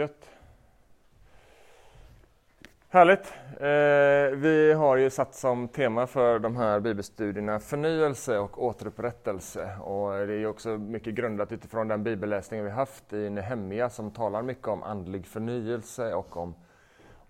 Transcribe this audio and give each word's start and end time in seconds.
Gött. 0.00 0.30
Härligt! 2.88 3.34
Eh, 3.56 4.38
vi 4.38 4.72
har 4.72 4.96
ju 4.96 5.10
satt 5.10 5.34
som 5.34 5.68
tema 5.68 6.06
för 6.06 6.38
de 6.38 6.56
här 6.56 6.80
bibelstudierna 6.80 7.60
förnyelse 7.60 8.38
och 8.38 8.64
återupprättelse. 8.64 9.76
Och 9.80 10.12
det 10.12 10.32
är 10.32 10.38
ju 10.38 10.46
också 10.46 10.68
mycket 10.68 11.14
grundat 11.14 11.52
utifrån 11.52 11.88
den 11.88 12.02
bibelläsning 12.02 12.64
vi 12.64 12.70
haft 12.70 13.12
i 13.12 13.30
Nehemja 13.30 13.90
som 13.90 14.10
talar 14.10 14.42
mycket 14.42 14.68
om 14.68 14.82
andlig 14.82 15.26
förnyelse 15.26 16.14
och 16.14 16.36
om 16.36 16.54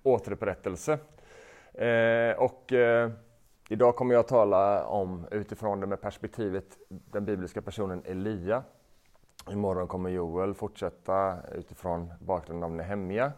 återupprättelse. 0.02 0.98
Eh, 1.74 2.38
och 2.38 2.72
eh, 2.72 3.10
idag 3.68 3.96
kommer 3.96 4.14
jag 4.14 4.28
tala 4.28 4.86
om 4.86 5.26
utifrån 5.30 5.80
det 5.80 5.86
med 5.86 6.00
perspektivet 6.00 6.78
den 6.88 7.24
bibliska 7.24 7.62
personen 7.62 8.02
Elia. 8.04 8.62
Imorgon 9.48 9.88
kommer 9.88 10.10
Joel 10.10 10.54
fortsätta 10.54 11.36
utifrån 11.54 12.12
bakgrunden 12.20 12.64
av 12.64 12.76
Nehemja. 12.76 13.32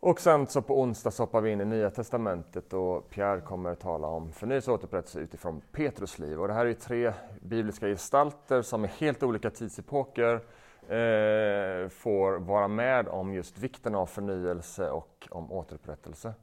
Och 0.00 0.20
sen 0.20 0.46
så 0.46 0.62
på 0.62 0.80
onsdag 0.80 1.10
så 1.10 1.22
hoppar 1.22 1.40
vi 1.40 1.50
in 1.50 1.60
i 1.60 1.64
Nya 1.64 1.90
Testamentet 1.90 2.72
och 2.72 3.10
Pierre 3.10 3.40
kommer 3.40 3.70
att 3.70 3.80
tala 3.80 4.06
om 4.06 4.32
förnyelse 4.32 4.70
och 4.70 4.74
återupprättelse 4.74 5.20
utifrån 5.20 5.60
Petrus 5.72 6.18
liv. 6.18 6.40
Och 6.40 6.48
det 6.48 6.54
här 6.54 6.66
är 6.66 6.74
tre 6.74 7.12
bibliska 7.40 7.86
gestalter 7.86 8.62
som 8.62 8.84
i 8.84 8.88
helt 8.88 9.22
olika 9.22 9.50
tidsepoker 9.50 10.34
eh, 10.82 11.88
får 11.88 12.38
vara 12.38 12.68
med 12.68 13.08
om 13.08 13.34
just 13.34 13.58
vikten 13.58 13.94
av 13.94 14.06
förnyelse 14.06 14.90
och 14.90 15.28
om 15.30 15.52
återupprättelse. 15.52 16.34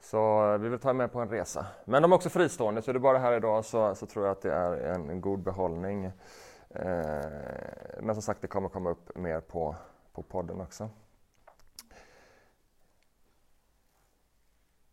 Så 0.00 0.56
vi 0.58 0.68
vill 0.68 0.78
ta 0.78 0.92
med 0.92 1.12
på 1.12 1.20
en 1.20 1.28
resa. 1.28 1.66
Men 1.84 2.02
de 2.02 2.12
är 2.12 2.16
också 2.16 2.30
fristående, 2.30 2.82
så 2.82 2.90
är 2.90 2.94
du 2.94 3.00
bara 3.00 3.18
här 3.18 3.32
idag 3.32 3.64
så, 3.64 3.94
så 3.94 4.06
tror 4.06 4.24
jag 4.24 4.32
att 4.32 4.42
det 4.42 4.52
är 4.52 4.72
en, 4.72 5.10
en 5.10 5.20
god 5.20 5.38
behållning. 5.38 6.10
Eh, 6.74 8.02
men 8.02 8.14
som 8.14 8.22
sagt, 8.22 8.40
det 8.40 8.48
kommer 8.48 8.68
komma 8.68 8.90
upp 8.90 9.16
mer 9.16 9.40
på, 9.40 9.76
på 10.12 10.22
podden 10.22 10.60
också. 10.60 10.88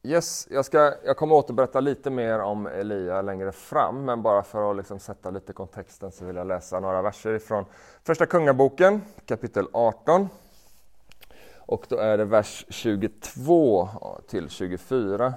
Yes, 0.03 0.47
jag, 0.51 0.65
ska, 0.65 0.93
jag 1.05 1.17
kommer 1.17 1.35
återberätta 1.35 1.79
lite 1.79 2.09
mer 2.09 2.39
om 2.39 2.67
Elia 2.67 3.21
längre 3.21 3.51
fram, 3.51 4.05
men 4.05 4.21
bara 4.21 4.43
för 4.43 4.71
att 4.71 4.77
liksom 4.77 4.99
sätta 4.99 5.29
lite 5.29 5.53
kontexten 5.53 6.11
så 6.11 6.25
vill 6.25 6.35
jag 6.35 6.47
läsa 6.47 6.79
några 6.79 7.01
verser 7.01 7.39
från 7.39 7.65
Första 8.03 8.25
Kungaboken, 8.25 9.01
kapitel 9.25 9.67
18. 9.73 10.29
Och 11.57 11.85
då 11.89 11.97
är 11.97 12.17
det 12.17 12.25
vers 12.25 12.65
22 12.69 13.89
till 14.27 14.49
24. 14.49 15.33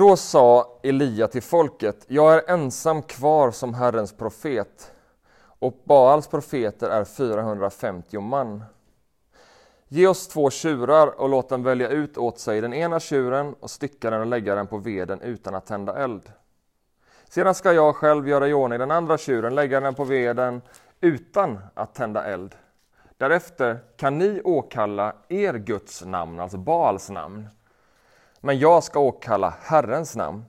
Då 0.00 0.16
sa 0.16 0.78
Elia 0.82 1.28
till 1.28 1.42
folket, 1.42 2.04
jag 2.08 2.34
är 2.34 2.50
ensam 2.50 3.02
kvar 3.02 3.50
som 3.50 3.74
Herrens 3.74 4.12
profet, 4.12 4.92
och 5.58 5.82
Baals 5.84 6.28
profeter 6.28 6.90
är 6.90 7.04
450 7.04 8.20
man. 8.20 8.64
Ge 9.88 10.06
oss 10.06 10.28
två 10.28 10.50
tjurar 10.50 11.20
och 11.20 11.28
låt 11.28 11.48
dem 11.48 11.62
välja 11.62 11.88
ut 11.88 12.18
åt 12.18 12.38
sig 12.38 12.60
den 12.60 12.74
ena 12.74 13.00
tjuren 13.00 13.54
och 13.60 13.70
stycka 13.70 14.10
den 14.10 14.20
och 14.20 14.26
lägga 14.26 14.54
den 14.54 14.66
på 14.66 14.78
veden 14.78 15.20
utan 15.20 15.54
att 15.54 15.66
tända 15.66 15.96
eld. 15.96 16.32
Sedan 17.28 17.54
ska 17.54 17.72
jag 17.72 17.96
själv 17.96 18.28
göra 18.28 18.48
i 18.48 18.52
ordning 18.52 18.78
den 18.78 18.90
andra 18.90 19.18
tjuren, 19.18 19.54
lägga 19.54 19.80
den 19.80 19.94
på 19.94 20.04
veden 20.04 20.62
utan 21.00 21.58
att 21.74 21.94
tända 21.94 22.24
eld. 22.24 22.54
Därefter 23.16 23.78
kan 23.96 24.18
ni 24.18 24.40
åkalla 24.44 25.14
er 25.28 25.54
Guds 25.54 26.04
namn, 26.04 26.40
alltså 26.40 26.58
Baals 26.58 27.10
namn. 27.10 27.48
Men 28.40 28.58
jag 28.58 28.84
ska 28.84 29.00
åkalla 29.00 29.54
Herrens 29.60 30.16
namn. 30.16 30.44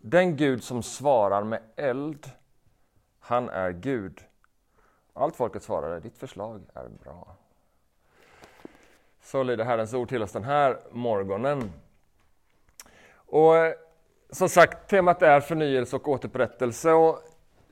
Den 0.00 0.36
Gud 0.36 0.64
som 0.64 0.82
svarar 0.82 1.44
med 1.44 1.62
eld, 1.76 2.30
han 3.20 3.48
är 3.48 3.70
Gud. 3.70 4.20
Allt 5.12 5.36
folket 5.36 5.62
svarade, 5.62 6.00
ditt 6.00 6.18
förslag 6.18 6.62
är 6.74 6.88
bra. 6.88 7.36
Så 9.22 9.42
lyder 9.42 9.64
Herrens 9.64 9.94
ord 9.94 10.08
till 10.08 10.22
oss 10.22 10.32
den 10.32 10.44
här 10.44 10.80
morgonen. 10.90 11.72
Och 13.14 13.56
eh, 13.56 13.74
som 14.30 14.48
sagt, 14.48 14.90
temat 14.90 15.22
är 15.22 15.40
förnyelse 15.40 15.96
och 15.96 16.08
återupprättelse. 16.08 16.92
Och 16.92 17.20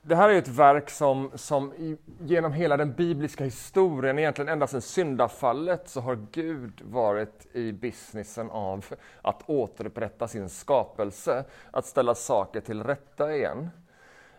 det 0.07 0.15
här 0.15 0.29
är 0.29 0.37
ett 0.37 0.47
verk 0.47 0.89
som, 0.89 1.31
som 1.35 1.97
genom 2.19 2.53
hela 2.53 2.77
den 2.77 2.93
bibliska 2.93 3.43
historien, 3.43 4.19
egentligen 4.19 4.49
ända 4.49 4.67
sedan 4.67 4.81
syndafallet, 4.81 5.89
så 5.89 6.01
har 6.01 6.27
Gud 6.31 6.81
varit 6.83 7.47
i 7.55 7.71
businessen 7.71 8.49
av 8.49 8.85
att 9.21 9.49
återupprätta 9.49 10.27
sin 10.27 10.49
skapelse, 10.49 11.43
att 11.71 11.85
ställa 11.85 12.15
saker 12.15 12.61
till 12.61 12.83
rätta 12.83 13.35
igen. 13.35 13.69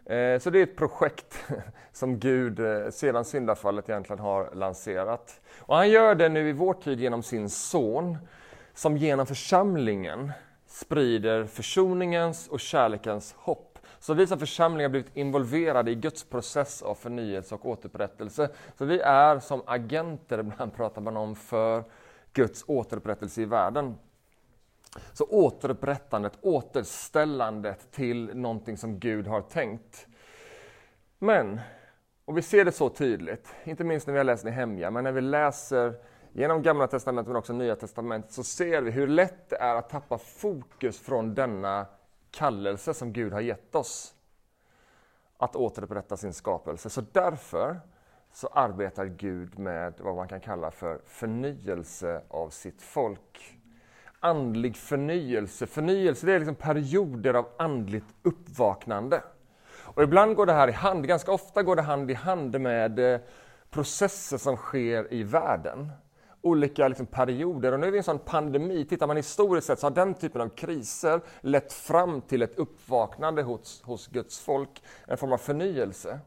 Eh, 0.05 0.39
så 0.39 0.51
det 0.51 0.59
är 0.59 0.63
ett 0.63 0.77
projekt 0.77 1.45
som 1.93 2.19
Gud 2.19 2.61
eh, 2.61 2.91
sedan 2.91 3.25
syndafallet 3.25 3.89
egentligen 3.89 4.21
har 4.21 4.55
lanserat. 4.55 5.41
Och 5.59 5.77
han 5.77 5.91
gör 5.91 6.15
det 6.15 6.29
nu 6.29 6.49
i 6.49 6.53
vår 6.53 6.75
tid 6.75 7.01
genom 7.01 7.23
sin 7.23 7.51
son, 7.51 8.19
som 8.75 8.97
genom 8.97 9.27
församlingen 9.27 10.33
sprider 10.67 11.45
försoningens 11.45 12.49
och 12.49 12.61
kärlekens 12.61 13.35
hopp. 13.39 13.76
Så 14.07 14.15
vi 14.15 14.27
som 14.27 14.39
församling 14.39 14.85
har 14.85 14.89
blivit 14.91 15.17
involverade 15.17 15.91
i 15.91 15.95
Guds 15.95 16.25
process 16.25 16.83
av 16.83 16.95
förnyelse 16.95 17.55
och 17.55 17.67
återupprättelse. 17.67 18.49
Så 18.79 18.85
vi 18.85 19.01
är 19.01 19.39
som 19.39 19.63
agenter, 19.67 20.39
ibland 20.39 20.75
pratar 20.75 21.01
man 21.01 21.17
om, 21.17 21.37
för 21.37 21.85
Guds 22.33 22.65
återupprättelse 22.67 23.43
i 23.43 23.45
världen. 23.45 23.95
Så 25.13 25.25
återupprättandet, 25.25 26.33
återställandet 26.41 27.93
till 27.93 28.37
någonting 28.37 28.77
som 28.77 28.99
Gud 28.99 29.27
har 29.27 29.41
tänkt. 29.41 30.07
Men, 31.19 31.61
och 32.25 32.39
vi 32.39 32.43
ser 32.43 32.65
det 32.65 32.73
så 32.73 32.89
tydligt, 32.89 33.55
inte 33.65 33.85
minst 33.85 34.07
när 34.07 34.13
vi 34.13 34.19
har 34.19 34.25
läst 34.25 34.45
Nehemja, 34.45 34.91
men 34.91 35.05
när 35.05 35.13
vi 35.13 35.21
läser 35.21 35.95
genom 36.33 36.63
Gamla 36.63 36.87
Testamentet 36.87 37.29
men 37.29 37.37
också 37.37 37.53
Nya 37.53 37.77
Testamentet 37.77 38.33
så 38.33 38.45
ser 38.45 38.83
vi 38.83 38.91
hur 38.91 39.07
lätt 39.07 39.51
det 39.51 39.57
är 39.57 39.75
att 39.75 39.91
tappa 39.91 40.19
fokus 40.19 41.01
från 41.01 41.35
denna 41.35 41.87
kallelse 42.37 42.95
som 42.95 43.13
Gud 43.13 43.33
har 43.33 43.41
gett 43.41 43.75
oss. 43.75 44.15
Att 45.39 45.57
återupprätta 45.57 46.17
sin 46.17 46.33
skapelse. 46.33 46.91
Så 46.91 47.03
därför 47.13 47.81
så 48.33 48.47
arbetar 48.47 49.05
Gud 49.05 49.59
med 49.59 49.95
vad 49.99 50.17
man 50.17 50.29
kan 50.29 50.41
kalla 50.41 50.71
för 50.71 51.01
förnyelse 51.07 52.23
av 52.29 52.51
sitt 52.51 52.83
folk 52.83 53.57
andlig 54.21 54.77
förnyelse. 54.77 55.67
Förnyelse 55.67 56.27
det 56.27 56.33
är 56.33 56.39
liksom 56.39 56.55
perioder 56.55 57.35
av 57.35 57.49
andligt 57.57 58.15
uppvaknande. 58.23 59.23
Och 59.69 60.03
ibland 60.03 60.37
går 60.37 60.47
det 60.47 60.53
här 60.53 60.69
i 60.69 60.73
hand, 60.73 61.09
ganska 61.09 61.33
ofta 61.33 61.63
går 61.63 61.77
det 61.77 61.83
hand 61.83 62.11
i 62.11 62.15
hand 62.15 62.61
med 62.61 62.99
eh, 62.99 63.21
processer 63.71 64.39
som 64.39 64.57
sker 64.57 65.13
i 65.13 65.23
världen. 65.23 65.93
Olika 66.47 66.89
liksom 66.89 67.07
perioder. 67.07 67.73
Och 67.73 67.81
nu 67.81 67.87
är 67.87 67.91
vi 67.91 67.97
i 67.97 67.99
en 67.99 68.05
sån 68.05 68.19
pandemi. 68.19 68.85
Tittar 68.85 69.07
man 69.07 69.17
historiskt 69.17 69.67
sett 69.67 69.79
så 69.79 69.87
har 69.87 69.91
den 69.91 70.15
typen 70.15 70.41
av 70.41 70.49
kriser 70.49 71.21
lett 71.41 71.73
fram 71.73 72.21
till 72.21 72.43
ett 72.43 72.59
uppvaknande 72.59 73.43
hos, 73.43 73.83
hos 73.83 74.07
Guds 74.07 74.41
folk, 74.41 74.83
en 75.07 75.17
form 75.17 75.33
av 75.33 75.39
förnyelse. 75.39 76.21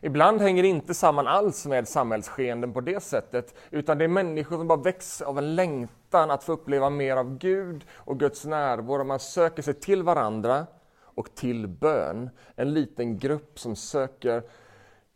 Ibland 0.00 0.40
hänger 0.40 0.62
det 0.62 0.68
inte 0.68 0.94
samman 0.94 1.26
alls 1.26 1.66
med 1.66 1.88
samhällsskeenden 1.88 2.72
på 2.72 2.80
det 2.80 3.02
sättet, 3.02 3.54
utan 3.70 3.98
det 3.98 4.04
är 4.04 4.08
människor 4.08 4.56
som 4.56 4.68
bara 4.68 4.82
väcks 4.82 5.22
av 5.22 5.38
en 5.38 5.54
längtan 5.54 6.30
att 6.30 6.44
få 6.44 6.52
uppleva 6.52 6.90
mer 6.90 7.16
av 7.16 7.38
Gud 7.38 7.84
och 7.92 8.20
Guds 8.20 8.44
närvaro. 8.44 9.04
Man 9.04 9.18
söker 9.18 9.62
sig 9.62 9.74
till 9.74 10.02
varandra 10.02 10.66
och 11.02 11.34
till 11.34 11.68
bön. 11.68 12.30
En 12.56 12.74
liten 12.74 13.18
grupp 13.18 13.58
som 13.58 13.76
söker 13.76 14.42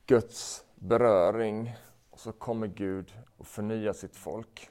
Guds 0.07 0.65
beröring 0.75 1.77
och 2.17 2.21
så 2.21 2.33
kommer 2.33 2.67
Gud 2.67 3.13
och 3.37 3.47
förnya 3.47 3.95
sitt 3.95 4.17
folk. 4.17 4.71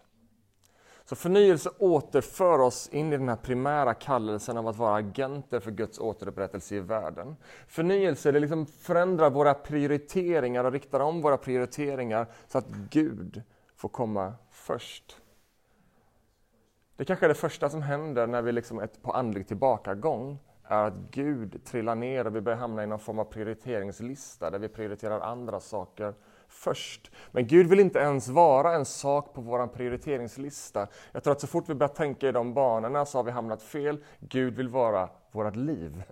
Så 1.03 1.15
förnyelse 1.15 1.69
återför 1.77 2.59
oss 2.59 2.89
in 2.89 3.13
i 3.13 3.17
den 3.17 3.29
här 3.29 3.35
primära 3.35 3.93
kallelsen 3.93 4.57
av 4.57 4.67
att 4.67 4.77
vara 4.77 4.95
agenter 4.95 5.59
för 5.59 5.71
Guds 5.71 5.99
återupprättelse 5.99 6.75
i 6.75 6.79
världen. 6.79 7.35
Förnyelse 7.67 8.31
det 8.31 8.39
liksom 8.39 8.65
förändrar 8.65 9.29
våra 9.29 9.53
prioriteringar 9.53 10.63
och 10.63 10.71
riktar 10.71 10.99
om 10.99 11.21
våra 11.21 11.37
prioriteringar 11.37 12.27
så 12.47 12.57
att 12.57 12.67
Gud 12.89 13.43
får 13.75 13.89
komma 13.89 14.33
först. 14.51 15.17
Det 16.95 17.05
kanske 17.05 17.25
är 17.25 17.29
det 17.29 17.35
första 17.35 17.69
som 17.69 17.81
händer 17.81 18.27
när 18.27 18.41
vi 18.41 18.51
liksom 18.51 18.79
är 18.79 18.87
på 18.87 19.11
andlig 19.11 19.47
tillbakagång 19.47 20.39
är 20.63 20.83
att 20.83 21.11
Gud 21.11 21.61
trillar 21.65 21.95
ner 21.95 22.27
och 22.27 22.35
vi 22.35 22.41
börjar 22.41 22.59
hamna 22.59 22.83
i 22.83 22.87
någon 22.87 22.99
form 22.99 23.19
av 23.19 23.25
prioriteringslista 23.25 24.49
där 24.51 24.59
vi 24.59 24.67
prioriterar 24.67 25.19
andra 25.19 25.59
saker 25.59 26.13
först. 26.55 27.11
Men 27.31 27.47
Gud 27.47 27.67
vill 27.67 27.79
inte 27.79 27.99
ens 27.99 28.27
vara 28.27 28.73
en 28.73 28.85
sak 28.85 29.33
på 29.33 29.41
vår 29.41 29.67
prioriteringslista. 29.67 30.87
Jag 31.11 31.23
tror 31.23 31.31
att 31.31 31.41
så 31.41 31.47
fort 31.47 31.69
vi 31.69 31.73
börjar 31.73 31.93
tänka 31.93 32.29
i 32.29 32.31
de 32.31 32.53
banorna 32.53 33.05
så 33.05 33.17
har 33.17 33.23
vi 33.23 33.31
hamnat 33.31 33.61
fel. 33.61 34.03
Gud 34.19 34.55
vill 34.55 34.69
vara 34.69 35.09
vårt 35.31 35.55
liv. 35.55 36.03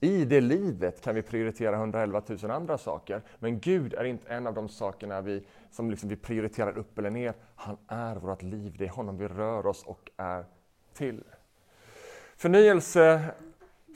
I 0.00 0.24
det 0.24 0.40
livet 0.40 1.00
kan 1.00 1.14
vi 1.14 1.22
prioritera 1.22 1.76
111 1.76 2.22
000 2.42 2.50
andra 2.50 2.78
saker, 2.78 3.22
men 3.38 3.60
Gud 3.60 3.94
är 3.94 4.04
inte 4.04 4.28
en 4.28 4.46
av 4.46 4.54
de 4.54 4.68
sakerna 4.68 5.20
vi, 5.20 5.46
som 5.70 5.90
liksom 5.90 6.08
vi 6.08 6.16
prioriterar 6.16 6.78
upp 6.78 6.98
eller 6.98 7.10
ner. 7.10 7.34
Han 7.54 7.76
är 7.88 8.16
vårt 8.16 8.42
liv, 8.42 8.74
det 8.78 8.84
är 8.84 8.88
honom 8.88 9.18
vi 9.18 9.28
rör 9.28 9.66
oss 9.66 9.84
och 9.84 10.10
är 10.16 10.44
till. 10.94 11.24
Förnyelse 12.36 13.34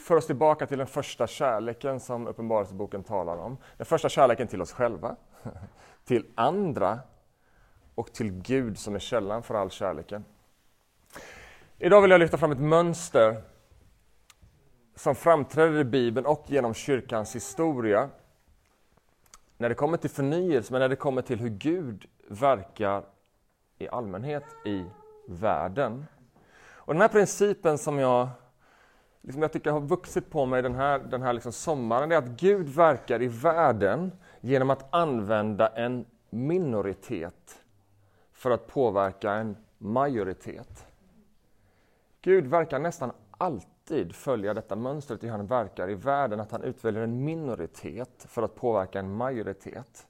för 0.01 0.17
oss 0.17 0.27
tillbaka 0.27 0.67
till 0.67 0.79
den 0.79 0.87
första 0.87 1.27
kärleken 1.27 2.01
som 2.01 2.27
Uppenbarelseboken 2.27 3.03
talar 3.03 3.37
om. 3.37 3.57
Den 3.77 3.87
första 3.87 4.09
kärleken 4.09 4.49
till 4.49 4.63
oss 4.63 4.73
själva, 4.73 5.17
till 6.05 6.27
andra 6.35 6.99
och 7.95 8.13
till 8.13 8.31
Gud 8.31 8.79
som 8.79 8.95
är 8.95 8.99
källan 8.99 9.43
för 9.43 9.55
all 9.55 9.71
kärleken. 9.71 10.25
Idag 11.79 12.03
vill 12.03 12.11
jag 12.11 12.21
lyfta 12.21 12.39
fram 12.39 12.53
ett 12.53 12.61
mönster 12.61 13.43
som 14.95 15.15
framträder 15.15 15.81
i 15.81 15.85
Bibeln 15.85 16.27
och 16.27 16.45
genom 16.47 16.75
kyrkans 16.75 17.35
historia 17.35 18.09
när 19.57 19.69
det 19.69 19.75
kommer 19.75 19.97
till 19.97 20.11
förnyelse, 20.11 20.73
men 20.73 20.81
när 20.81 20.89
det 20.89 20.97
kommer 20.97 21.23
till 21.23 21.41
hur 21.41 21.49
Gud 21.49 22.07
verkar 22.29 23.05
i 23.79 23.89
allmänhet 23.89 24.45
i 24.65 24.85
världen. 25.29 26.07
Och 26.75 26.95
den 26.95 27.01
här 27.01 27.09
principen 27.09 27.79
som 27.79 27.99
jag, 27.99 28.29
liksom 29.23 29.43
jag 29.43 29.53
tycker 29.53 29.71
har 29.71 29.81
vuxit 29.81 30.31
på 30.31 30.47
mig 30.47 30.63
den 30.63 30.75
här, 30.75 30.99
den 30.99 31.23
här 31.23 31.33
liksom 31.33 31.53
sommaren, 31.53 32.13
är 32.13 32.17
att 32.17 32.29
Gud 32.29 32.69
verkar 32.69 33.23
i 33.23 33.29
världen 33.29 34.13
genom 34.47 34.71
att 34.71 34.95
använda 34.95 35.69
en 35.69 36.07
minoritet 36.31 37.65
för 38.33 38.51
att 38.51 38.67
påverka 38.67 39.33
en 39.33 39.57
majoritet. 39.79 40.87
Gud 42.21 42.47
verkar 42.47 42.79
nästan 42.79 43.13
alltid 43.31 44.15
följa 44.15 44.55
detta 44.55 44.77
mönstret 44.77 45.25
i 45.25 45.27
hur 45.27 45.37
han 45.37 45.47
verkar 45.47 45.91
i 45.91 45.95
världen, 45.95 46.41
att 46.41 46.51
han 46.53 46.63
utväljer 46.63 47.03
en 47.03 47.25
minoritet 47.25 48.27
för 48.29 48.43
att 48.43 48.55
påverka 48.55 48.99
en 48.99 49.17
majoritet. 49.17 50.07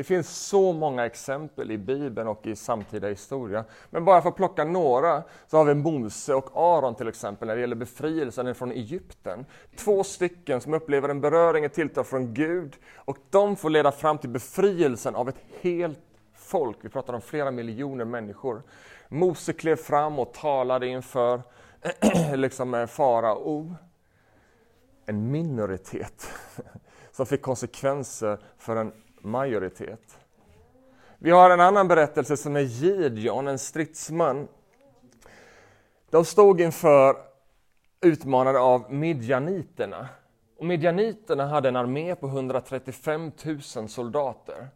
Det 0.00 0.04
finns 0.04 0.46
så 0.46 0.72
många 0.72 1.06
exempel 1.06 1.70
i 1.70 1.78
Bibeln 1.78 2.28
och 2.28 2.46
i 2.46 2.56
samtida 2.56 3.08
historia. 3.08 3.64
Men 3.90 4.04
bara 4.04 4.22
för 4.22 4.28
att 4.28 4.36
plocka 4.36 4.64
några 4.64 5.22
så 5.46 5.56
har 5.56 5.64
vi 5.64 5.74
Mose 5.74 6.34
och 6.34 6.50
Aron 6.54 6.94
till 6.94 7.08
exempel 7.08 7.48
när 7.48 7.54
det 7.54 7.60
gäller 7.60 7.76
befrielsen 7.76 8.54
från 8.54 8.72
Egypten. 8.72 9.46
Två 9.76 10.04
stycken 10.04 10.60
som 10.60 10.74
upplever 10.74 11.08
en 11.08 11.20
beröring, 11.20 11.64
ett 11.64 11.72
tilltal 11.72 12.04
från 12.04 12.34
Gud 12.34 12.76
och 12.94 13.18
de 13.30 13.56
får 13.56 13.70
leda 13.70 13.92
fram 13.92 14.18
till 14.18 14.30
befrielsen 14.30 15.14
av 15.14 15.28
ett 15.28 15.38
helt 15.60 16.00
folk. 16.34 16.76
Vi 16.80 16.88
pratar 16.88 17.14
om 17.14 17.20
flera 17.20 17.50
miljoner 17.50 18.04
människor. 18.04 18.62
Mose 19.08 19.52
klev 19.52 19.76
fram 19.76 20.18
och 20.18 20.32
talade 20.32 20.86
inför 20.86 21.42
liksom 22.36 22.74
eh, 22.74 22.86
farao. 22.86 23.74
En 25.06 25.30
minoritet 25.30 26.30
som 27.12 27.26
fick 27.26 27.42
konsekvenser 27.42 28.38
för 28.58 28.76
en 28.76 28.92
majoritet. 29.22 30.18
Vi 31.18 31.30
har 31.30 31.50
en 31.50 31.60
annan 31.60 31.88
berättelse 31.88 32.36
som 32.36 32.56
är 32.56 32.60
Gideon, 32.60 33.48
en 33.48 33.58
stridsman. 33.58 34.48
De 36.10 36.24
stod 36.24 36.60
inför 36.60 37.16
utmanade 38.00 38.58
av 38.58 38.92
midjaniterna. 38.92 40.08
Och 40.58 40.66
midjaniterna 40.66 41.46
hade 41.46 41.68
en 41.68 41.76
armé 41.76 42.14
på 42.14 42.26
135 42.26 43.32
000 43.76 43.88
soldater. 43.88 44.68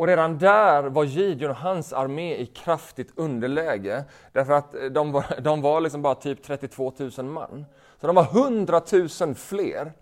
Och 0.00 0.06
redan 0.06 0.38
där 0.38 0.82
var 0.82 1.04
Gideon 1.04 1.50
och 1.50 1.56
hans 1.56 1.92
armé 1.92 2.36
i 2.36 2.46
kraftigt 2.46 3.12
underläge. 3.16 4.04
Därför 4.32 4.52
att 4.52 4.74
eh, 4.74 4.82
de 4.82 5.12
var, 5.12 5.24
de 5.40 5.62
var 5.62 5.80
liksom 5.80 6.02
bara 6.02 6.14
typ 6.14 6.42
32 6.42 6.92
000 6.96 7.26
man. 7.26 7.64
Så 8.00 8.06
de 8.06 8.16
var 8.16 8.44
100 8.44 8.82
000 9.20 9.34
fler. 9.34 9.92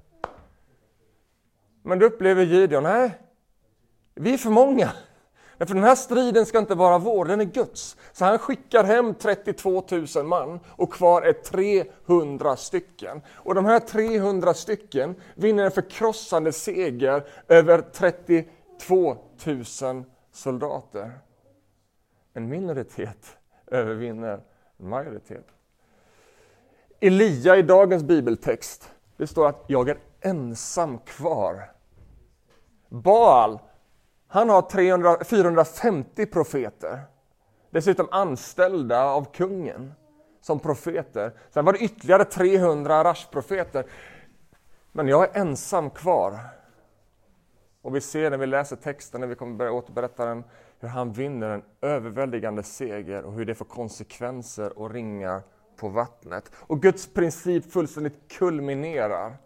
Men 1.89 1.99
då 1.99 2.07
upplever 2.07 2.45
Gideon, 2.45 2.83
nej, 2.83 3.11
vi 4.15 4.35
är 4.35 4.39
för 4.39 4.51
många. 4.51 4.93
Därför 5.59 5.75
den 5.75 5.85
här 5.85 5.95
striden 5.95 6.47
ska 6.47 6.59
inte 6.59 6.75
vara 6.75 6.99
vår, 6.99 7.25
den 7.25 7.41
är 7.41 7.45
Guds. 7.45 7.97
Så 8.13 8.25
han 8.25 8.39
skickar 8.39 8.85
hem 8.85 9.15
32 9.15 9.85
000 10.17 10.25
man 10.25 10.61
och 10.69 10.93
kvar 10.93 11.23
är 11.23 11.33
300 11.33 12.57
stycken. 12.57 13.23
Och 13.29 13.55
de 13.55 13.65
här 13.65 13.81
300 13.81 14.55
stycken 14.55 15.15
vinner 15.35 15.65
en 15.65 15.71
förkrossande 15.71 16.53
seger 16.53 17.25
över 17.49 17.81
32 17.93 19.17
000 19.83 20.05
soldater. 20.33 21.19
En 22.35 22.49
minoritet 22.49 23.37
övervinner 23.67 24.41
en 24.79 24.89
majoritet. 24.89 25.47
Elia 27.01 27.57
i 27.57 27.63
dagens 27.63 28.03
bibeltext, 28.03 28.91
det 29.17 29.27
står 29.27 29.49
att 29.49 29.65
jag 29.67 29.89
är 29.89 29.99
ensam 30.21 30.99
kvar. 30.99 31.78
Baal, 32.89 33.59
han 34.27 34.49
har 34.49 34.63
300, 34.63 35.25
450 35.25 36.27
profeter. 36.27 37.01
Dessutom 37.71 38.09
anställda 38.11 39.05
av 39.05 39.33
kungen 39.33 39.95
som 40.41 40.59
profeter. 40.61 41.33
Sen 41.51 41.65
var 41.65 41.73
det 41.73 41.79
ytterligare 41.79 42.25
300 42.25 42.95
Arash-profeter. 42.95 43.87
Men 44.93 45.09
jag 45.09 45.25
är 45.25 45.41
ensam 45.41 45.91
kvar. 45.91 46.39
Och 47.83 47.97
vi 47.97 48.01
ser 48.01 48.31
när 48.31 48.39
vi 48.39 48.47
läser 48.47 48.77
texten, 48.77 49.21
när 49.21 49.29
vi 49.29 49.35
kommer 49.35 49.57
börja 49.57 49.73
återberätta 49.73 50.25
den, 50.27 50.45
hur 50.79 50.89
han 50.89 51.13
vinner 51.13 51.51
en 51.51 51.63
överväldigande 51.81 52.63
seger 52.63 53.25
och 53.25 53.33
hur 53.33 53.45
det 53.45 53.55
får 53.55 53.65
konsekvenser 53.65 54.79
och 54.79 54.91
ringar 54.91 55.43
på 55.77 55.89
vattnet. 55.89 56.53
Och 56.57 56.83
Guds 56.83 57.15
princip 57.15 57.73
fullständigt 57.73 58.33
kulminerar 58.33 59.37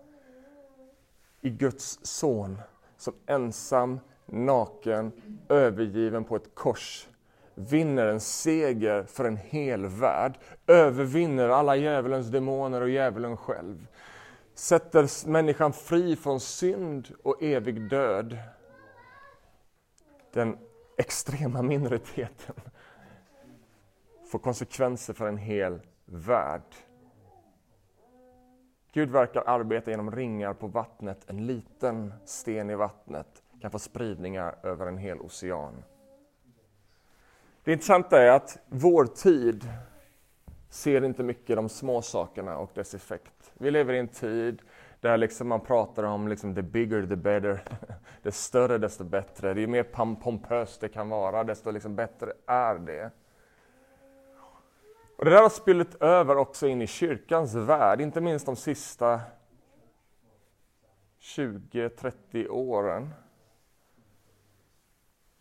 i 1.41 1.51
Guds 1.51 1.99
son 2.03 2.59
som 3.03 3.15
ensam, 3.27 4.01
naken, 4.27 5.13
övergiven 5.49 6.25
på 6.25 6.37
ett 6.37 6.55
kors 6.55 7.09
vinner 7.55 8.07
en 8.07 8.21
seger 8.21 9.05
för 9.05 9.25
en 9.25 9.37
hel 9.37 9.87
värld, 9.87 10.39
övervinner 10.67 11.49
alla 11.49 11.77
djävulens 11.77 12.27
demoner 12.27 12.81
och 12.81 12.91
djävulen 12.91 13.37
själv, 13.37 13.87
sätter 14.55 15.29
människan 15.29 15.73
fri 15.73 16.17
från 16.17 16.41
synd 16.41 17.09
och 17.23 17.43
evig 17.43 17.89
död. 17.89 18.39
Den 20.33 20.59
extrema 20.97 21.63
minoriteten 21.63 22.55
får 24.31 24.39
konsekvenser 24.39 25.15
för 25.15 25.27
en 25.27 25.39
hel 25.39 25.81
värld. 26.05 26.75
Gud 28.95 29.11
verkar 29.11 29.43
arbeta 29.47 29.91
genom 29.91 30.11
ringar 30.11 30.55
på 30.55 30.67
vattnet. 30.67 31.25
En 31.27 31.47
liten 31.47 32.13
sten 32.25 32.71
i 32.71 32.75
vattnet 32.75 33.43
kan 33.61 33.71
få 33.71 33.79
spridningar 33.79 34.59
över 34.63 34.87
en 34.87 34.99
hel 34.99 35.21
ocean. 35.21 35.85
Det 37.65 37.73
intressanta 37.73 38.23
är 38.23 38.31
att 38.31 38.59
vår 38.69 39.05
tid 39.05 39.69
ser 40.69 41.05
inte 41.05 41.23
mycket 41.23 41.57
de 41.57 41.69
små 41.69 42.03
sakerna 42.03 42.59
och 42.59 42.71
dess 42.75 42.95
effekt. 42.95 43.53
Vi 43.55 43.71
lever 43.71 43.95
i 43.95 43.99
en 43.99 44.09
tid 44.09 44.63
där 45.01 45.17
liksom 45.17 45.49
man 45.49 45.61
pratar 45.61 46.03
om 46.03 46.29
liksom 46.29 46.55
the 46.55 46.63
bigger 46.63 47.07
the 47.07 47.17
better. 47.17 47.65
Det 48.23 48.33
större 48.33 48.79
desto 48.79 49.05
bättre. 49.05 49.55
Det 49.55 49.63
är 49.63 49.67
mer 49.67 50.15
pompöst 50.15 50.81
det 50.81 50.89
kan 50.89 51.09
vara, 51.09 51.45
desto 51.45 51.71
liksom 51.71 51.97
bättre 51.97 52.33
är 52.47 52.75
det. 52.75 53.11
Och 55.23 55.27
det 55.27 55.35
där 55.35 55.43
har 55.43 55.49
spillt 55.49 56.03
över 56.03 56.37
också 56.37 56.69
in 56.69 56.83
i 56.83 56.87
kyrkans 56.87 57.55
värld, 57.55 58.01
inte 58.01 58.21
minst 58.21 58.47
de 58.47 58.57
sista 58.57 59.21
20-30 61.21 62.49
åren. 62.49 63.15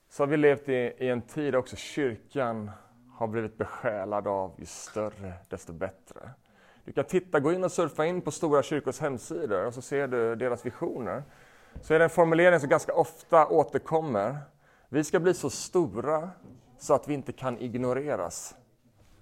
Så 0.10 0.24
har 0.24 0.28
vi 0.28 0.38
levt 0.38 0.70
i, 0.70 0.74
i 0.74 1.10
en 1.10 1.22
tid 1.22 1.54
där 1.54 1.60
också 1.60 1.76
kyrkan 1.76 2.72
har 3.14 3.28
blivit 3.28 3.58
besjälad 3.58 4.28
av 4.28 4.54
ju 4.58 4.66
större 4.66 5.34
desto 5.50 5.74
bättre. 5.74 6.30
Du 6.86 6.92
kan 6.92 7.06
titta, 7.06 7.40
gå 7.40 7.54
in 7.54 7.64
och 7.64 7.72
surfa 7.72 8.06
in 8.06 8.22
på 8.22 8.32
Stora 8.32 8.64
kyrkors 8.64 9.00
hemsidor 9.00 9.66
och 9.66 9.74
så 9.74 9.82
ser 9.82 10.08
du 10.08 10.36
deras 10.36 10.66
visioner. 10.66 11.24
Så 11.82 11.94
är 11.94 12.00
det 12.00 12.06
en 12.06 12.10
formulering 12.10 12.60
som 12.60 12.70
ganska 12.70 12.94
ofta 12.94 13.48
återkommer. 13.48 14.38
Vi 14.90 15.04
ska 15.04 15.20
bli 15.20 15.34
så 15.34 15.50
stora 15.50 16.30
så 16.78 16.94
att 16.94 17.08
vi 17.08 17.14
inte 17.14 17.32
kan 17.32 17.58
ignoreras 17.58 18.56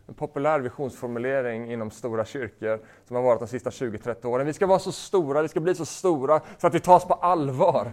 en 0.10 0.16
populär 0.16 0.60
visionsformulering 0.60 1.72
inom 1.72 1.92
stora 1.92 2.26
kyrkor 2.26 2.80
som 3.06 3.16
har 3.16 3.24
varit 3.24 3.40
de 3.40 3.48
sista 3.48 3.70
20-30 3.70 4.26
åren. 4.26 4.46
Vi 4.46 4.54
ska 4.54 4.68
vara 4.68 4.80
så 4.80 4.92
stora, 4.92 5.42
vi 5.42 5.48
ska 5.48 5.60
bli 5.60 5.76
så 5.76 5.86
stora 5.86 6.42
så 6.58 6.68
att 6.68 6.74
vi 6.74 6.80
tas 6.80 7.06
på 7.06 7.14
allvar. 7.14 7.92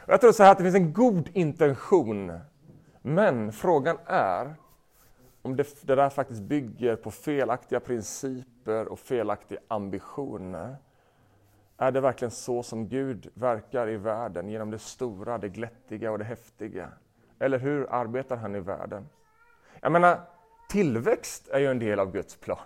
Och 0.00 0.12
jag 0.12 0.20
tror 0.20 0.32
så 0.32 0.42
här 0.42 0.52
att 0.52 0.58
det 0.58 0.64
finns 0.64 0.76
en 0.76 0.92
god 0.92 1.28
intention. 1.32 2.38
Men 3.02 3.52
frågan 3.52 3.98
är 4.06 4.54
om 5.42 5.56
det, 5.56 5.86
det 5.86 5.94
där 5.94 6.10
faktiskt 6.10 6.40
bygger 6.40 6.96
på 6.96 7.10
felaktiga 7.10 7.80
principer 7.80 8.88
och 8.88 8.98
felaktiga 8.98 9.58
ambitioner. 9.68 10.76
Är 11.76 11.92
det 11.92 12.00
verkligen 12.00 12.30
så 12.30 12.62
som 12.62 12.88
Gud 12.88 13.30
verkar 13.34 13.88
i 13.88 13.96
världen 13.96 14.48
genom 14.48 14.70
det 14.70 14.78
stora, 14.78 15.38
det 15.38 15.48
glättiga 15.48 16.10
och 16.10 16.18
det 16.18 16.24
häftiga? 16.24 16.88
Eller 17.38 17.58
hur 17.58 17.92
arbetar 17.92 18.36
han 18.36 18.54
i 18.54 18.60
världen? 18.60 19.08
Jag 19.80 19.92
menar, 19.92 20.20
Tillväxt 20.68 21.48
är 21.48 21.58
ju 21.58 21.66
en 21.66 21.78
del 21.78 21.98
av 21.98 22.12
Guds 22.12 22.36
plan. 22.36 22.58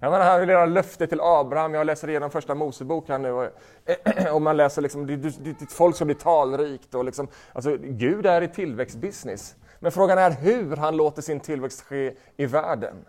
Jag 0.00 0.10
menar, 0.10 0.24
han 0.24 0.40
vill 0.40 0.48
göra 0.48 0.66
löfte 0.66 1.06
till 1.06 1.20
Abraham, 1.20 1.74
jag 1.74 1.86
läser 1.86 2.08
igenom 2.08 2.30
första 2.30 2.54
Mosebok 2.54 3.08
här 3.08 3.18
nu 3.18 3.32
och, 3.32 3.48
och 4.32 4.42
man 4.42 4.56
läser 4.56 4.82
liksom, 4.82 5.06
ditt 5.06 5.72
folk 5.72 5.96
ska 5.96 6.04
bli 6.04 6.14
talrikt 6.14 6.94
och 6.94 7.04
liksom, 7.04 7.28
alltså 7.52 7.76
Gud 7.80 8.26
är 8.26 8.42
i 8.42 8.48
tillväxtbusiness. 8.48 9.54
Men 9.78 9.92
frågan 9.92 10.18
är 10.18 10.30
hur 10.30 10.76
han 10.76 10.96
låter 10.96 11.22
sin 11.22 11.40
tillväxt 11.40 11.80
ske 11.80 12.14
i 12.36 12.46
världen. 12.46 13.04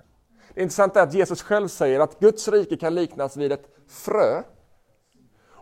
Det 0.54 0.62
intressanta 0.62 1.00
är 1.00 1.04
att 1.04 1.14
Jesus 1.14 1.42
själv 1.42 1.68
säger 1.68 2.00
att 2.00 2.20
Guds 2.20 2.48
rike 2.48 2.78
kan 2.78 2.96
liknas 2.96 3.38
vid 3.38 3.52
ett 3.52 3.66
frö. 3.90 4.44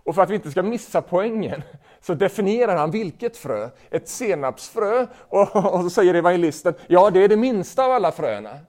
Och 0.09 0.15
för 0.15 0.21
att 0.21 0.29
vi 0.29 0.35
inte 0.35 0.51
ska 0.51 0.63
missa 0.63 1.01
poängen 1.01 1.63
så 2.01 2.13
definierar 2.13 2.75
han 2.75 2.91
vilket 2.91 3.37
frö? 3.37 3.69
Ett 3.89 4.09
senapsfrö. 4.09 5.07
Och, 5.29 5.55
och 5.55 5.81
så 5.83 5.89
säger 5.89 6.13
evangelisten, 6.13 6.73
ja 6.87 7.09
det 7.09 7.23
är 7.23 7.27
det 7.27 7.37
minsta 7.37 7.85
av 7.85 7.91
alla 7.91 8.11
fröna. 8.11 8.59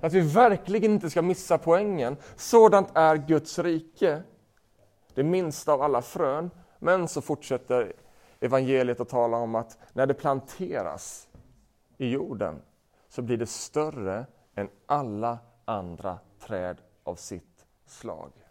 Att 0.00 0.12
vi 0.12 0.20
verkligen 0.20 0.92
inte 0.92 1.10
ska 1.10 1.22
missa 1.22 1.58
poängen. 1.58 2.16
Sådant 2.36 2.88
är 2.94 3.16
Guds 3.16 3.58
rike. 3.58 4.22
Det 5.14 5.22
minsta 5.22 5.72
av 5.72 5.82
alla 5.82 6.02
frön. 6.02 6.50
Men 6.78 7.08
så 7.08 7.20
fortsätter 7.20 7.92
evangeliet 8.40 9.00
att 9.00 9.08
tala 9.08 9.36
om 9.36 9.54
att 9.54 9.78
när 9.92 10.06
det 10.06 10.14
planteras 10.14 11.28
i 11.98 12.08
jorden 12.10 12.62
så 13.08 13.22
blir 13.22 13.36
det 13.36 13.46
större 13.46 14.26
än 14.54 14.68
alla 14.86 15.38
andra 15.64 16.18
träd 16.40 16.76
av 17.04 17.14
sitt 17.14 17.66
slag. 17.86 18.43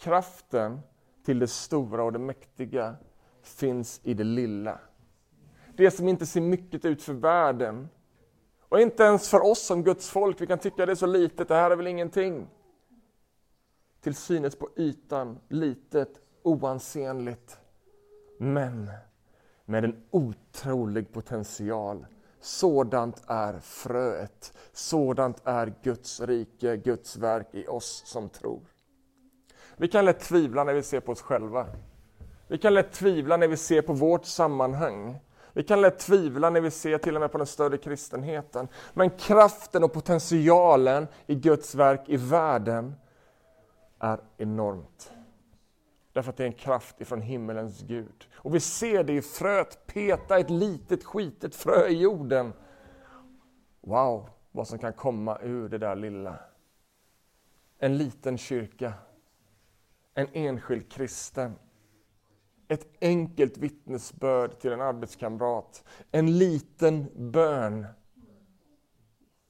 Kraften 0.00 0.80
till 1.24 1.38
det 1.38 1.48
stora 1.48 2.04
och 2.04 2.12
det 2.12 2.18
mäktiga 2.18 2.96
finns 3.42 4.00
i 4.02 4.14
det 4.14 4.24
lilla. 4.24 4.78
Det 5.76 5.90
som 5.90 6.08
inte 6.08 6.26
ser 6.26 6.40
mycket 6.40 6.84
ut 6.84 7.02
för 7.02 7.12
världen 7.12 7.88
och 8.60 8.80
inte 8.80 9.02
ens 9.02 9.28
för 9.28 9.40
oss 9.40 9.66
som 9.66 9.82
Guds 9.82 10.10
folk, 10.10 10.40
vi 10.40 10.46
kan 10.46 10.58
tycka 10.58 10.86
det 10.86 10.92
är 10.92 10.96
så 10.96 11.06
litet, 11.06 11.48
det 11.48 11.54
här 11.54 11.70
är 11.70 11.76
väl 11.76 11.86
ingenting. 11.86 12.48
Till 14.00 14.14
synes 14.14 14.56
på 14.56 14.68
ytan 14.76 15.38
litet, 15.48 16.20
oansenligt, 16.42 17.58
men 18.38 18.90
med 19.64 19.84
en 19.84 20.02
otrolig 20.10 21.12
potential. 21.12 22.06
Sådant 22.40 23.22
är 23.26 23.58
fröet, 23.58 24.52
sådant 24.72 25.40
är 25.44 25.74
Guds 25.82 26.20
rike, 26.20 26.76
Guds 26.76 27.16
verk 27.16 27.48
i 27.52 27.66
oss 27.66 28.02
som 28.06 28.28
tror. 28.28 28.60
Vi 29.80 29.88
kan 29.88 30.04
lätt 30.04 30.20
tvivla 30.20 30.64
när 30.64 30.74
vi 30.74 30.82
ser 30.82 31.00
på 31.00 31.12
oss 31.12 31.22
själva. 31.22 31.66
Vi 32.48 32.58
kan 32.58 32.74
lätt 32.74 32.92
tvivla 32.92 33.36
när 33.36 33.48
vi 33.48 33.56
ser 33.56 33.82
på 33.82 33.92
vårt 33.92 34.24
sammanhang. 34.24 35.20
Vi 35.52 35.62
kan 35.62 35.80
lätt 35.80 35.98
tvivla 35.98 36.50
när 36.50 36.60
vi 36.60 36.70
ser 36.70 36.98
till 36.98 37.14
och 37.14 37.20
med 37.20 37.32
på 37.32 37.38
den 37.38 37.46
större 37.46 37.78
kristenheten. 37.78 38.68
Men 38.94 39.10
kraften 39.10 39.84
och 39.84 39.92
potentialen 39.92 41.06
i 41.26 41.34
Guds 41.34 41.74
verk 41.74 42.00
i 42.06 42.16
världen 42.16 42.94
är 43.98 44.20
enormt. 44.36 45.12
Därför 46.12 46.30
att 46.30 46.36
det 46.36 46.44
är 46.44 46.48
en 46.48 46.52
kraft 46.52 47.00
ifrån 47.00 47.20
himmelens 47.20 47.80
Gud. 47.80 48.28
Och 48.34 48.54
vi 48.54 48.60
ser 48.60 49.04
det 49.04 49.12
i 49.12 49.22
fröet 49.22 49.86
peta 49.86 50.38
ett 50.38 50.50
litet 50.50 51.04
skitet 51.04 51.54
frö 51.54 51.86
i 51.86 52.00
jorden. 52.00 52.52
Wow, 53.80 54.28
vad 54.52 54.68
som 54.68 54.78
kan 54.78 54.92
komma 54.92 55.38
ur 55.42 55.68
det 55.68 55.78
där 55.78 55.96
lilla. 55.96 56.38
En 57.78 57.98
liten 57.98 58.38
kyrka. 58.38 58.92
En 60.20 60.28
enskild 60.32 60.92
kristen. 60.92 61.54
Ett 62.68 62.86
enkelt 63.00 63.58
vittnesbörd 63.58 64.58
till 64.58 64.72
en 64.72 64.80
arbetskamrat. 64.80 65.84
En 66.10 66.38
liten 66.38 67.06
bön. 67.30 67.86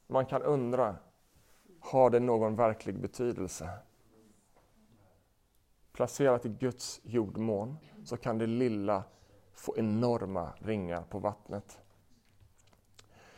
Man 0.06 0.26
kan 0.26 0.42
undra, 0.42 0.96
har 1.80 2.10
det 2.10 2.20
någon 2.20 2.56
verklig 2.56 3.00
betydelse? 3.00 3.70
Placerat 5.92 6.46
i 6.46 6.48
Guds 6.48 7.00
jordmån 7.04 7.76
så 8.04 8.16
kan 8.16 8.38
det 8.38 8.46
lilla 8.46 9.04
få 9.54 9.74
enorma 9.76 10.52
ringar 10.58 11.02
på 11.02 11.18
vattnet. 11.18 11.80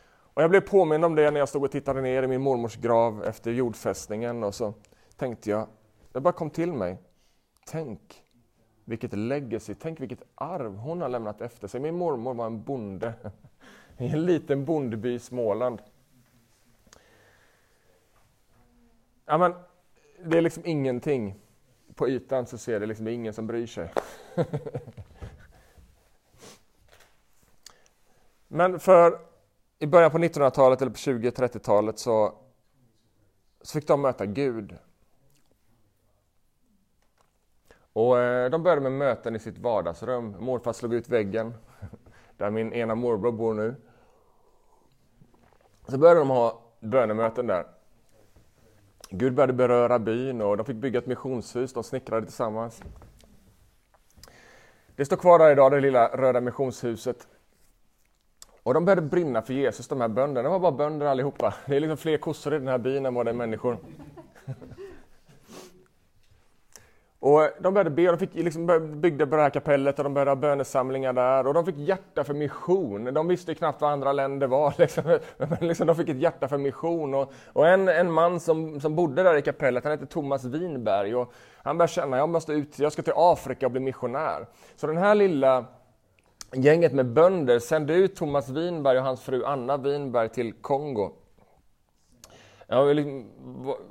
Och 0.05 0.43
jag 0.43 0.51
blev 0.51 0.61
påmind 0.61 1.05
om 1.05 1.15
det 1.15 1.31
när 1.31 1.39
jag 1.39 1.49
stod 1.49 1.65
och 1.65 1.71
tittade 1.71 2.01
ner 2.01 2.23
i 2.23 2.27
min 2.27 2.43
mormors 2.43 2.77
grav 2.77 3.25
efter 3.25 3.51
jordfästningen 3.51 4.45
och 4.45 4.55
så 4.55 4.75
tänkte 5.17 5.51
jag, 5.51 5.69
det 6.13 6.21
bara 6.21 6.33
kom 6.33 6.51
till 6.51 6.73
mig, 6.73 6.99
tänk 7.65 8.25
vilket 8.85 9.13
legacy, 9.13 9.75
tänk 9.75 10.01
vilket 10.01 10.23
arv 10.35 10.77
hon 10.77 11.01
har 11.01 11.09
lämnat 11.09 11.41
efter 11.41 11.69
sig. 11.69 11.81
Min 11.81 11.95
mormor 11.95 12.35
var 12.35 12.47
en 12.47 12.63
bonde 12.63 13.15
i 13.99 14.09
en 14.09 14.27
liten 14.27 14.65
bondby 14.65 15.15
i 15.15 15.19
Småland. 15.19 15.83
Ja, 19.27 19.39
men, 19.39 19.55
det 20.25 20.39
är 20.39 20.43
liksom 20.43 20.67
ingenting. 20.67 21.35
På 21.95 22.09
ytan 22.09 22.47
så 22.47 22.59
ser 22.59 22.81
det 22.81 22.87
liksom 22.87 23.09
ingen 23.09 23.35
som 23.35 23.47
bryr 23.47 23.67
sig. 23.67 23.93
men 28.49 28.81
för 28.81 29.19
i 29.79 29.87
början 29.87 30.11
på 30.11 30.19
1900-talet 30.19 30.83
eller 30.83 30.91
på 30.91 30.97
20-30-talet 30.97 31.99
så, 31.99 32.35
så 33.61 33.79
fick 33.79 33.89
de 33.89 34.01
möta 34.01 34.27
Gud 34.27 34.79
och 37.93 38.19
eh, 38.19 38.51
de 38.51 38.63
började 38.63 38.81
med 38.81 38.93
möten 38.93 39.37
i 39.37 39.39
sitt 39.39 39.59
vardagsrum. 39.59 40.37
Morfar 40.39 40.73
slog 40.73 40.95
ut 40.95 41.09
väggen, 41.09 41.55
där 42.37 42.51
min 42.51 42.73
ena 42.73 42.95
morbror 42.95 43.33
bor 43.33 43.55
nu. 43.55 43.75
Så 45.89 45.99
började 45.99 46.21
de 46.21 46.31
ha 46.31 46.63
bönemöten 46.81 47.47
där. 47.47 47.67
Gud 49.11 49.35
började 49.35 49.53
beröra 49.53 49.99
byn 49.99 50.43
och 50.43 50.57
de 50.57 50.67
fick 50.67 50.77
bygga 50.77 50.99
ett 50.99 51.07
missionshus, 51.07 51.73
de 51.73 51.85
snickrade 51.85 52.27
tillsammans. 52.27 52.83
Det 54.97 55.05
står 55.05 55.17
kvar 55.17 55.39
där 55.39 55.51
idag, 55.51 55.73
det 55.73 55.81
lilla 55.81 56.09
röda 56.09 56.41
missionshuset. 56.41 57.27
Och 58.63 58.75
de 58.75 58.85
började 58.85 59.03
brinna 59.03 59.43
för 59.43 59.55
Jesus, 59.55 59.89
de 59.89 60.01
här 60.01 60.09
bönderna. 60.09 60.49
De 60.49 60.53
var 60.53 60.71
bara 60.71 60.89
bönder 60.89 61.07
allihopa. 61.07 61.55
Det 61.67 61.77
är 61.77 61.81
liksom 61.81 61.97
fler 61.97 62.19
kossor 62.19 62.55
i 62.55 62.59
den 62.59 62.69
här 62.69 62.79
byn 62.79 63.07
än 63.07 63.15
vad 63.15 63.27
det 63.27 63.31
är 63.31 63.35
människor. 63.35 63.79
Och 67.23 67.49
de 67.61 67.75
började 67.75 67.91
be, 67.91 68.07
de 68.07 68.19
fick 68.19 68.35
liksom 68.35 68.67
byggde 69.01 69.27
på 69.27 69.37
det 69.37 69.43
här 69.43 69.51
kapellet 69.51 69.99
och 69.99 70.05
de 70.05 70.15
började 70.15 70.31
ha 70.31 70.37
bönesamlingar 70.37 71.13
där 71.13 71.47
och 71.47 71.55
de 71.55 71.65
fick 71.65 71.79
hjärta 71.79 72.25
för 72.25 72.35
mission. 72.35 73.15
De 73.15 73.29
visste 73.29 73.55
knappt 73.55 73.81
vad 73.81 73.93
andra 73.93 74.13
länder 74.13 74.47
var, 74.47 74.75
liksom. 74.79 75.19
men 75.37 75.69
liksom, 75.69 75.87
de 75.87 75.97
fick 75.97 76.09
ett 76.09 76.17
hjärta 76.17 76.49
för 76.49 76.59
mission. 76.59 77.15
Och, 77.15 77.33
och 77.47 77.69
en, 77.69 77.89
en 77.89 78.13
man 78.13 78.41
som, 78.41 78.81
som 78.81 78.97
bodde 78.97 79.23
där 79.23 79.37
i 79.37 79.43
kapellet, 79.43 79.85
han 79.85 79.91
hette 79.91 80.07
Thomas 80.07 80.45
Winberg 80.45 81.15
och 81.15 81.33
han 81.57 81.79
började 81.79 81.93
känna, 81.93 82.17
jag 82.17 82.29
måste 82.29 82.53
ut, 82.53 82.79
jag 82.79 82.93
ska 82.93 83.03
till 83.03 83.13
Afrika 83.17 83.67
och 83.67 83.73
bli 83.73 83.81
missionär. 83.81 84.47
Så 84.77 84.87
den 84.87 84.99
här 84.99 85.15
lilla 85.15 85.65
gänget 86.55 86.93
med 86.93 87.07
bönder 87.07 87.59
sände 87.59 87.95
ut 87.95 88.17
Thomas 88.17 88.49
Winberg 88.49 88.99
och 88.99 89.05
hans 89.05 89.23
fru 89.23 89.45
Anna 89.45 89.77
Winberg 89.77 90.29
till 90.29 90.53
Kongo. 90.53 91.13
Ja, 92.67 92.85
liksom, 92.85 93.27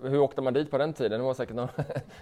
hur 0.01 0.19
åkte 0.19 0.41
man 0.41 0.53
dit 0.53 0.71
på 0.71 0.77
den 0.77 0.93
tiden? 0.93 1.19
Det 1.19 1.25
var 1.25 1.33
säkert 1.33 1.55
någon... 1.55 1.67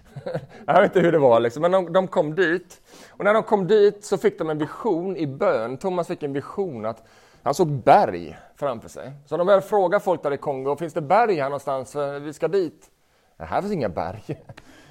jag 0.65 0.81
vet 0.81 0.83
inte 0.83 0.99
hur 0.99 1.11
det 1.11 1.19
var, 1.19 1.39
liksom. 1.39 1.61
men 1.61 1.71
de, 1.71 1.93
de, 1.93 2.07
kom 2.07 2.35
dit. 2.35 2.81
Och 3.09 3.25
när 3.25 3.33
de 3.33 3.43
kom 3.43 3.67
dit 3.67 4.05
så 4.05 4.17
fick 4.17 4.37
de 4.37 4.49
en 4.49 4.57
vision 4.57 5.17
i 5.17 5.27
bön. 5.27 5.77
Thomas 5.77 6.07
fick 6.07 6.23
en 6.23 6.33
vision 6.33 6.85
att 6.85 7.03
han 7.43 7.53
såg 7.53 7.67
berg 7.67 8.37
framför 8.55 8.89
sig. 8.89 9.11
Så 9.25 9.37
de 9.37 9.47
började 9.47 9.65
fråga 9.65 9.99
folk 9.99 10.23
där 10.23 10.33
i 10.33 10.37
Kongo, 10.37 10.75
finns 10.75 10.93
det 10.93 11.01
berg 11.01 11.35
här 11.35 11.43
någonstans? 11.43 11.95
Vi 12.21 12.33
ska 12.33 12.47
dit. 12.47 12.89
Det 13.37 13.45
här 13.45 13.61
finns 13.61 13.73
inga 13.73 13.89
berg. 13.89 14.23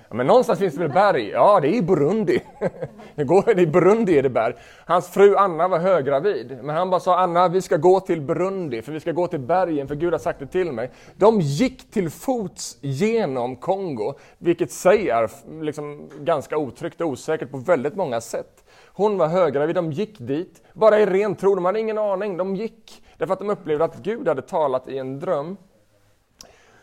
Ja, 0.09 0.15
men 0.15 0.27
någonstans 0.27 0.59
finns 0.59 0.75
det 0.75 0.81
väl 0.81 0.93
berg? 0.93 1.29
Ja, 1.29 1.61
det 1.61 1.69
är 1.69 1.73
i 1.73 1.83
Burundi. 1.83 2.41
Det 3.15 3.25
går, 3.25 3.59
I 3.59 3.67
Burundi 3.67 4.19
är 4.19 4.23
det 4.23 4.31
berg. 4.31 4.55
Hans 4.87 5.09
fru 5.09 5.37
Anna 5.37 5.69
var 5.69 5.79
höggravid, 5.79 6.59
men 6.63 6.77
han 6.77 6.91
bara 6.91 7.01
sa 7.01 7.19
Anna, 7.19 7.49
vi 7.49 7.63
ska 7.63 7.77
gå 7.77 8.01
till 8.01 8.21
Burundi, 8.21 8.83
för 8.83 8.93
vi 8.93 9.01
ska 9.01 9.13
gå 9.13 9.27
till 9.27 9.41
bergen, 9.41 9.89
för 9.89 9.95
Gud 9.95 10.13
har 10.13 10.19
sagt 10.19 10.39
det 10.39 10.47
till 10.47 10.73
mig. 10.73 10.91
De 11.17 11.41
gick 11.41 11.91
till 11.91 12.11
fots 12.11 12.79
genom 12.81 13.57
Kongo, 13.57 14.15
vilket 14.39 14.73
sig 14.73 15.11
är 15.11 15.31
liksom 15.63 16.11
ganska 16.21 16.59
otryggt 16.59 17.01
och 17.01 17.09
osäkert 17.09 17.51
på 17.51 17.57
väldigt 17.57 17.97
många 17.97 18.21
sätt. 18.21 18.65
Hon 18.87 19.19
var 19.19 19.27
höggravid, 19.27 19.75
de 19.75 19.93
gick 19.93 20.19
dit, 20.19 20.63
bara 20.73 21.01
i 21.01 21.07
ren 21.07 21.35
tro, 21.35 21.55
de 21.55 21.65
hade 21.65 21.81
ingen 21.81 21.99
aning, 21.99 22.37
de 22.37 22.57
gick. 22.57 23.05
Därför 23.17 23.33
att 23.33 23.39
de 23.39 23.51
upplevde 23.51 23.85
att 23.85 23.97
Gud 23.97 24.29
hade 24.29 24.43
talat 24.43 24.89
i 24.89 24.99
en 24.99 25.21
dröm. 25.21 25.57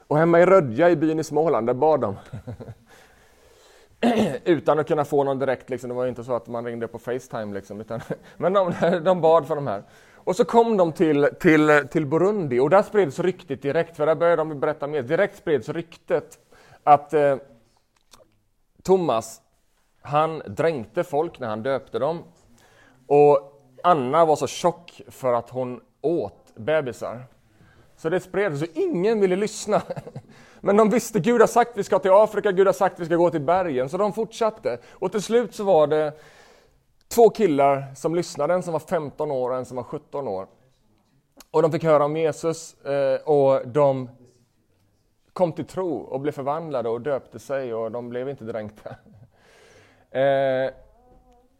Och 0.08 0.18
hemma 0.18 0.40
i 0.40 0.46
Rödja 0.46 0.90
i 0.90 0.96
byn 0.96 1.20
i 1.20 1.24
Småland, 1.24 1.68
där 1.68 1.74
bad 1.74 2.02
de. 2.02 2.16
utan 4.46 4.80
att 4.80 4.88
kunna 4.88 5.06
få 5.06 5.24
någon 5.24 5.40
direkt, 5.40 5.70
liksom, 5.70 5.90
det 5.90 5.96
var 5.96 6.04
ju 6.04 6.10
inte 6.10 6.24
så 6.24 6.36
att 6.36 6.48
man 6.48 6.66
ringde 6.66 6.88
på 6.88 7.00
Facetime, 7.00 7.54
liksom, 7.54 7.82
utan, 7.82 8.02
men 8.38 8.54
de, 8.54 8.74
de 9.04 9.22
bad 9.22 9.48
för 9.48 9.56
de 9.56 9.68
här. 9.68 9.84
Och 10.16 10.36
så 10.36 10.46
kom 10.46 10.78
de 10.78 10.92
till, 10.92 11.30
till, 11.40 11.88
till 11.92 12.06
Burundi 12.06 12.60
och 12.60 12.70
där 12.70 12.82
spreds 12.82 13.20
ryktet 13.20 13.62
direkt, 13.62 13.98
för 13.98 14.06
där 14.06 14.16
började 14.16 14.42
de 14.42 14.60
berätta 14.60 14.88
mer, 14.88 15.02
direkt 15.02 15.38
spreds 15.38 15.70
ryktet 15.70 16.40
att 16.84 17.14
eh, 17.14 17.36
Thomas, 18.84 19.42
han 20.02 20.42
dränkte 20.48 21.04
folk 21.04 21.40
när 21.40 21.48
han 21.48 21.64
döpte 21.64 22.00
dem. 22.00 22.24
Och 23.08 23.62
Anna 23.84 24.26
var 24.26 24.36
så 24.36 24.48
tjock 24.48 25.02
för 25.08 25.34
att 25.34 25.50
hon 25.50 25.82
åt 26.02 26.56
bebisar. 26.56 27.24
Så 27.98 28.10
det 28.10 28.20
spreds, 28.20 28.60
så 28.60 28.66
ingen 28.74 29.20
ville 29.20 29.36
lyssna. 29.36 29.82
Men 30.66 30.78
de 30.78 30.90
visste, 30.90 31.20
Gud 31.20 31.42
har 31.42 31.48
sagt 31.48 31.78
vi 31.78 31.84
ska 31.84 32.00
till 32.00 32.12
Afrika, 32.12 32.52
Gud 32.52 32.68
har 32.68 32.74
sagt 32.74 33.00
vi 33.00 33.06
ska 33.06 33.16
gå 33.16 33.30
till 33.30 33.42
bergen, 33.42 33.90
så 33.90 33.98
de 33.98 34.14
fortsatte. 34.14 34.78
Och 34.92 35.12
till 35.12 35.22
slut 35.22 35.56
så 35.56 35.64
var 35.64 35.88
det 35.88 36.14
två 37.08 37.30
killar 37.30 37.96
som 37.96 38.16
lyssnade, 38.16 38.54
en 38.54 38.64
som 38.64 38.74
var 38.74 38.80
15 38.80 39.32
år 39.32 39.50
och 39.50 39.58
en 39.58 39.66
som 39.66 39.78
var 39.78 39.84
17 39.84 40.28
år. 40.28 40.48
Och 41.52 41.62
de 41.62 41.72
fick 41.72 41.84
höra 41.84 42.06
om 42.06 42.18
Jesus 42.18 42.84
eh, 42.84 43.16
och 43.16 43.68
de 43.68 44.10
kom 45.34 45.52
till 45.52 45.66
tro 45.66 45.98
och 45.98 46.20
blev 46.20 46.32
förvandlade 46.32 46.90
och 46.90 47.02
döpte 47.02 47.40
sig 47.40 47.74
och 47.74 47.92
de 47.92 48.10
blev 48.10 48.30
inte 48.30 48.44
dränkta. 48.44 48.96
Eh, 50.12 50.72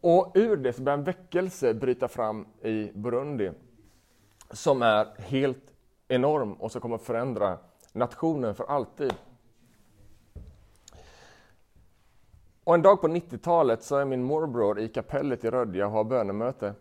och 0.00 0.32
ur 0.34 0.56
det 0.56 0.72
så 0.72 0.82
börjar 0.82 0.98
en 0.98 1.04
väckelse 1.04 1.74
bryta 1.74 2.08
fram 2.08 2.46
i 2.62 2.90
Burundi 2.94 3.50
som 4.50 4.82
är 4.82 5.06
helt 5.18 5.72
enorm 6.08 6.52
och 6.52 6.72
som 6.72 6.80
kommer 6.80 6.98
förändra 6.98 7.58
nationen 7.96 8.54
för 8.54 8.64
alltid. 8.64 9.14
Och 12.64 12.74
en 12.74 12.82
dag 12.82 13.00
på 13.00 13.08
90-talet 13.08 13.82
så 13.82 13.96
är 13.96 14.04
min 14.04 14.22
morbror 14.22 14.80
i 14.80 14.88
kapellet 14.88 15.44
i 15.44 15.50
Rödja 15.50 15.86
och 15.86 15.92
har 15.92 16.04
bönemöte. 16.04 16.74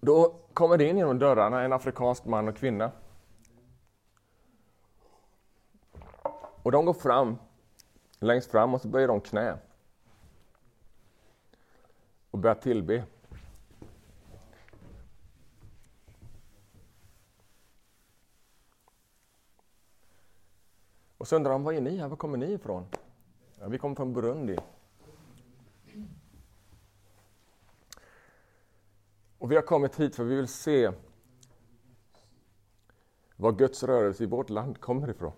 Då 0.00 0.34
kommer 0.54 0.76
det 0.76 0.88
in 0.88 0.98
genom 0.98 1.18
dörrarna 1.18 1.62
en 1.62 1.72
afrikansk 1.72 2.24
man 2.24 2.48
och 2.48 2.56
kvinna. 2.56 2.90
Och 6.62 6.72
de 6.72 6.84
går 6.84 6.94
fram, 6.94 7.36
längst 8.18 8.50
fram, 8.50 8.74
och 8.74 8.80
så 8.80 8.88
böjer 8.88 9.08
de 9.08 9.20
knä. 9.20 9.58
Och 12.30 12.38
börjar 12.38 12.54
tillbe. 12.54 13.04
Och 21.18 21.28
så 21.28 21.36
undrar 21.36 21.52
de, 21.52 21.62
vad 21.64 21.74
är 21.74 21.80
ni 21.80 21.96
här? 21.96 22.08
Var 22.08 22.16
kommer 22.16 22.38
ni 22.38 22.52
ifrån? 22.52 22.86
Ja, 23.60 23.68
vi 23.68 23.78
kommer 23.78 23.94
från 23.94 24.12
Burundi. 24.12 24.58
Och 29.38 29.50
vi 29.50 29.54
har 29.54 29.62
kommit 29.62 30.00
hit 30.00 30.14
för 30.14 30.24
vi 30.24 30.36
vill 30.36 30.48
se 30.48 30.92
var 33.36 33.52
Guds 33.52 33.82
rörelse 33.82 34.22
i 34.22 34.26
vårt 34.26 34.50
land 34.50 34.80
kommer 34.80 35.10
ifrån. 35.10 35.32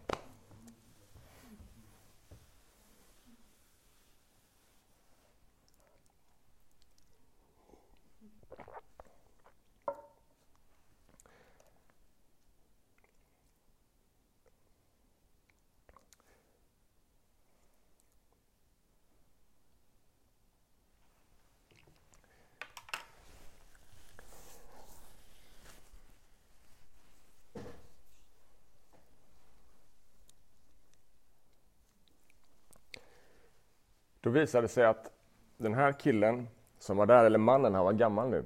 Då 34.28 34.32
visade 34.32 34.64
det 34.64 34.68
sig 34.68 34.84
att 34.84 35.12
den 35.56 35.74
här 35.74 35.92
killen 35.92 36.48
som 36.78 36.96
var 36.96 37.06
där, 37.06 37.24
eller 37.24 37.38
mannen, 37.38 37.74
han 37.74 37.84
var 37.84 37.92
gammal 37.92 38.28
nu, 38.28 38.44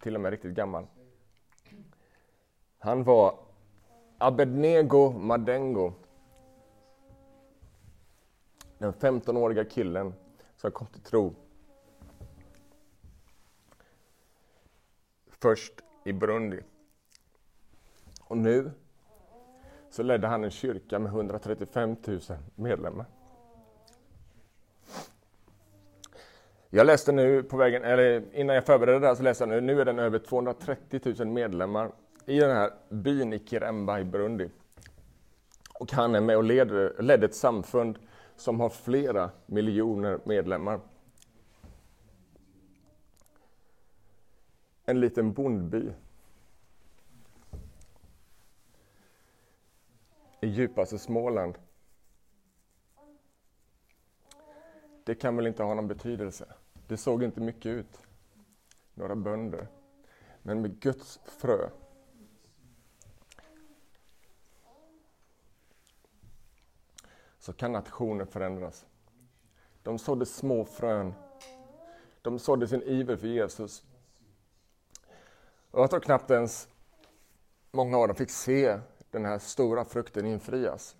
till 0.00 0.14
och 0.14 0.20
med 0.20 0.30
riktigt 0.30 0.54
gammal. 0.54 0.86
Han 2.78 3.04
var 3.04 3.38
Abednego 4.18 5.10
Madengo. 5.10 5.92
Den 8.78 8.92
15-åriga 8.92 9.64
killen 9.64 10.14
som 10.56 10.70
kom 10.70 10.86
till 10.86 11.02
tro. 11.02 11.34
Först 15.26 15.72
i 16.04 16.12
Burundi. 16.12 16.60
Och 18.20 18.38
nu 18.38 18.70
så 19.90 20.02
ledde 20.02 20.26
han 20.26 20.44
en 20.44 20.50
kyrka 20.50 20.98
med 20.98 21.12
135 21.12 21.96
000 22.06 22.20
medlemmar. 22.54 23.06
Jag 26.70 26.86
läste 26.86 27.12
nu 27.12 27.42
på 27.42 27.56
vägen, 27.56 27.84
eller 27.84 28.34
innan 28.34 28.54
jag 28.54 28.66
förberedde 28.66 28.98
det 28.98 29.06
här 29.06 29.14
så 29.14 29.22
läste 29.22 29.44
jag 29.44 29.48
nu, 29.48 29.60
nu 29.60 29.80
är 29.80 29.84
den 29.84 29.98
över 29.98 30.18
230 30.18 31.14
000 31.18 31.28
medlemmar 31.28 31.92
i 32.26 32.38
den 32.38 32.56
här 32.56 32.70
byn 32.88 33.32
i 33.32 33.38
Kiremba 33.38 34.00
i 34.00 34.04
Burundi. 34.04 34.50
Och 35.78 35.92
han 35.92 36.14
är 36.14 36.20
med 36.20 36.36
och 36.36 36.44
leder, 36.44 37.02
ledde 37.02 37.26
ett 37.26 37.34
samfund 37.34 37.98
som 38.36 38.60
har 38.60 38.68
flera 38.68 39.30
miljoner 39.46 40.20
medlemmar. 40.24 40.80
En 44.84 45.00
liten 45.00 45.32
bondby. 45.32 45.92
I 50.40 50.46
djupaste 50.46 50.98
Småland. 50.98 51.58
Det 55.08 55.14
kan 55.14 55.36
väl 55.36 55.46
inte 55.46 55.62
ha 55.62 55.74
någon 55.74 55.88
betydelse. 55.88 56.54
Det 56.86 56.96
såg 56.96 57.22
inte 57.22 57.40
mycket 57.40 57.66
ut. 57.66 58.00
Några 58.94 59.16
bönder. 59.16 59.68
Men 60.42 60.62
med 60.62 60.80
Guds 60.80 61.20
frö 61.24 61.70
så 67.38 67.52
kan 67.52 67.72
nationer 67.72 68.24
förändras. 68.24 68.86
De 69.82 69.98
sådde 69.98 70.26
små 70.26 70.64
frön. 70.64 71.14
De 72.22 72.38
sådde 72.38 72.68
sin 72.68 72.82
iver 72.82 73.16
för 73.16 73.28
Jesus. 73.28 73.84
Och 75.70 75.80
jag 75.80 75.90
tror 75.90 76.00
knappt 76.00 76.30
ens 76.30 76.68
många 77.70 77.98
av 77.98 78.08
dem 78.08 78.16
fick 78.16 78.30
se 78.30 78.80
den 79.10 79.24
här 79.24 79.38
stora 79.38 79.84
frukten 79.84 80.26
infrias. 80.26 80.96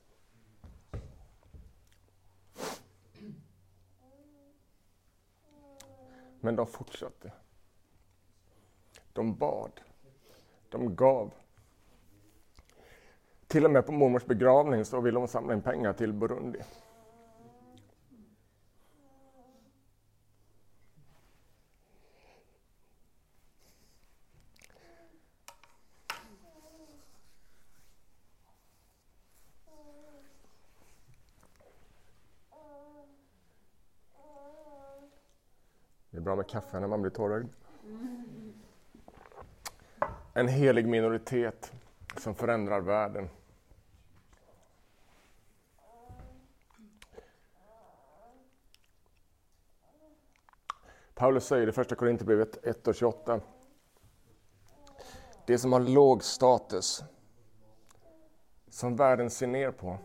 Men 6.48 6.56
de 6.56 6.66
fortsatte. 6.66 7.32
De 9.12 9.34
bad. 9.34 9.80
De 10.68 10.96
gav. 10.96 11.34
Till 13.46 13.64
och 13.64 13.70
med 13.70 13.87
på 13.87 13.92
mormors 13.92 14.24
begravning 14.24 14.84
så 14.84 15.00
ville 15.00 15.18
de 15.18 15.28
samla 15.28 15.54
in 15.54 15.62
pengar 15.62 15.92
till 15.92 16.12
Burundi. 16.12 16.58
Kaffe 36.48 36.80
när 36.80 36.88
man 36.88 37.02
blir 37.02 37.11
tårögd. 37.11 37.48
En 40.34 40.48
helig 40.48 40.87
minoritet 40.87 41.72
som 42.16 42.34
förändrar 42.34 42.80
världen. 42.80 43.28
Paulus 51.14 51.46
säger 51.46 51.68
i 51.68 51.72
Första 51.72 51.94
Korinthierbrevet 51.94 52.66
1 52.66 52.88
och 52.88 52.94
28. 52.94 53.40
Det 55.46 55.58
som 55.58 55.72
har 55.72 55.80
låg 55.80 56.24
status, 56.24 57.04
som 58.68 58.96
världen 58.96 59.30
ser 59.30 59.46
ner 59.46 59.70
på. 59.70 59.98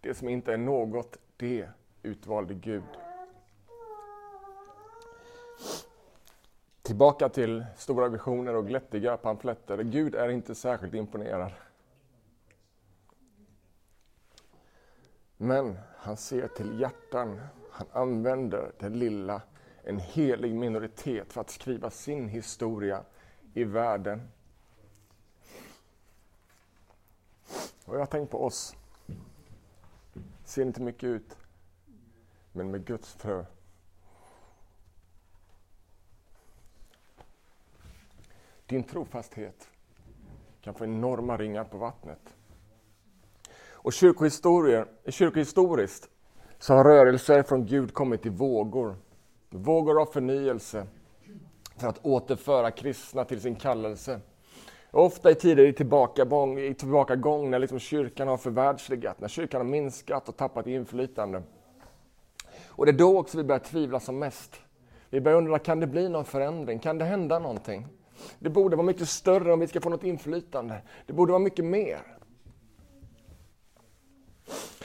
Det 0.00 0.14
som 0.14 0.28
inte 0.28 0.52
är 0.52 0.56
något, 0.56 1.16
det 1.36 1.68
utvalde 2.06 2.54
Gud. 2.54 2.82
Tillbaka 6.82 7.28
till 7.28 7.66
stora 7.76 8.08
visioner 8.08 8.54
och 8.54 8.66
glättiga 8.66 9.16
pamfletter. 9.16 9.82
Gud 9.82 10.14
är 10.14 10.28
inte 10.28 10.54
särskilt 10.54 10.94
imponerad. 10.94 11.52
Men 15.36 15.78
han 15.96 16.16
ser 16.16 16.48
till 16.48 16.80
hjärtan. 16.80 17.40
Han 17.70 17.86
använder 17.92 18.72
det 18.78 18.88
lilla, 18.88 19.42
en 19.84 19.98
helig 19.98 20.54
minoritet, 20.54 21.32
för 21.32 21.40
att 21.40 21.50
skriva 21.50 21.90
sin 21.90 22.28
historia 22.28 23.02
i 23.54 23.64
världen. 23.64 24.28
Och 27.84 27.94
jag 27.94 27.98
har 27.98 28.06
tänkt 28.06 28.30
på 28.30 28.44
oss. 28.44 28.76
Ser 30.44 30.62
inte 30.62 30.82
mycket 30.82 31.04
ut, 31.04 31.36
men 32.56 32.70
med 32.70 32.84
Guds 32.84 33.14
frö. 33.14 33.44
Din 38.66 38.84
trofasthet 38.84 39.68
kan 40.60 40.74
få 40.74 40.84
enorma 40.84 41.36
ringar 41.36 41.64
på 41.64 41.78
vattnet. 41.78 42.34
Och 43.68 43.92
kyrkohistoriskt 43.92 46.08
så 46.58 46.74
har 46.74 46.84
rörelser 46.84 47.42
från 47.42 47.66
Gud 47.66 47.94
kommit 47.94 48.26
i 48.26 48.28
vågor. 48.28 48.96
Vågor 49.50 50.00
av 50.00 50.06
förnyelse 50.06 50.86
för 51.76 51.88
att 51.88 52.06
återföra 52.06 52.70
kristna 52.70 53.24
till 53.24 53.40
sin 53.40 53.56
kallelse. 53.56 54.20
Ofta 54.90 55.30
i 55.30 55.34
tider 55.34 55.66
i 55.66 55.72
tillbakagång, 55.72 56.58
i 56.58 56.74
tillbakagång 56.74 57.50
när 57.50 57.58
liksom 57.58 57.78
kyrkan 57.78 58.28
har 58.28 58.36
förvärldsligat, 58.36 59.20
när 59.20 59.28
kyrkan 59.28 59.60
har 59.60 59.68
minskat 59.68 60.28
och 60.28 60.36
tappat 60.36 60.66
inflytande. 60.66 61.42
Och 62.76 62.86
det 62.86 62.92
är 62.92 62.98
då 62.98 63.18
också 63.18 63.36
vi 63.36 63.44
börjar 63.44 63.60
tvivla 63.60 64.00
som 64.00 64.18
mest. 64.18 64.60
Vi 65.10 65.20
börjar 65.20 65.38
undra, 65.38 65.58
kan 65.58 65.80
det 65.80 65.86
bli 65.86 66.08
någon 66.08 66.24
förändring? 66.24 66.78
Kan 66.78 66.98
det 66.98 67.04
hända 67.04 67.38
någonting? 67.38 67.86
Det 68.38 68.50
borde 68.50 68.76
vara 68.76 68.86
mycket 68.86 69.08
större 69.08 69.52
om 69.52 69.60
vi 69.60 69.66
ska 69.66 69.80
få 69.80 69.88
något 69.88 70.04
inflytande. 70.04 70.82
Det 71.06 71.12
borde 71.12 71.32
vara 71.32 71.42
mycket 71.42 71.64
mer. 71.64 72.00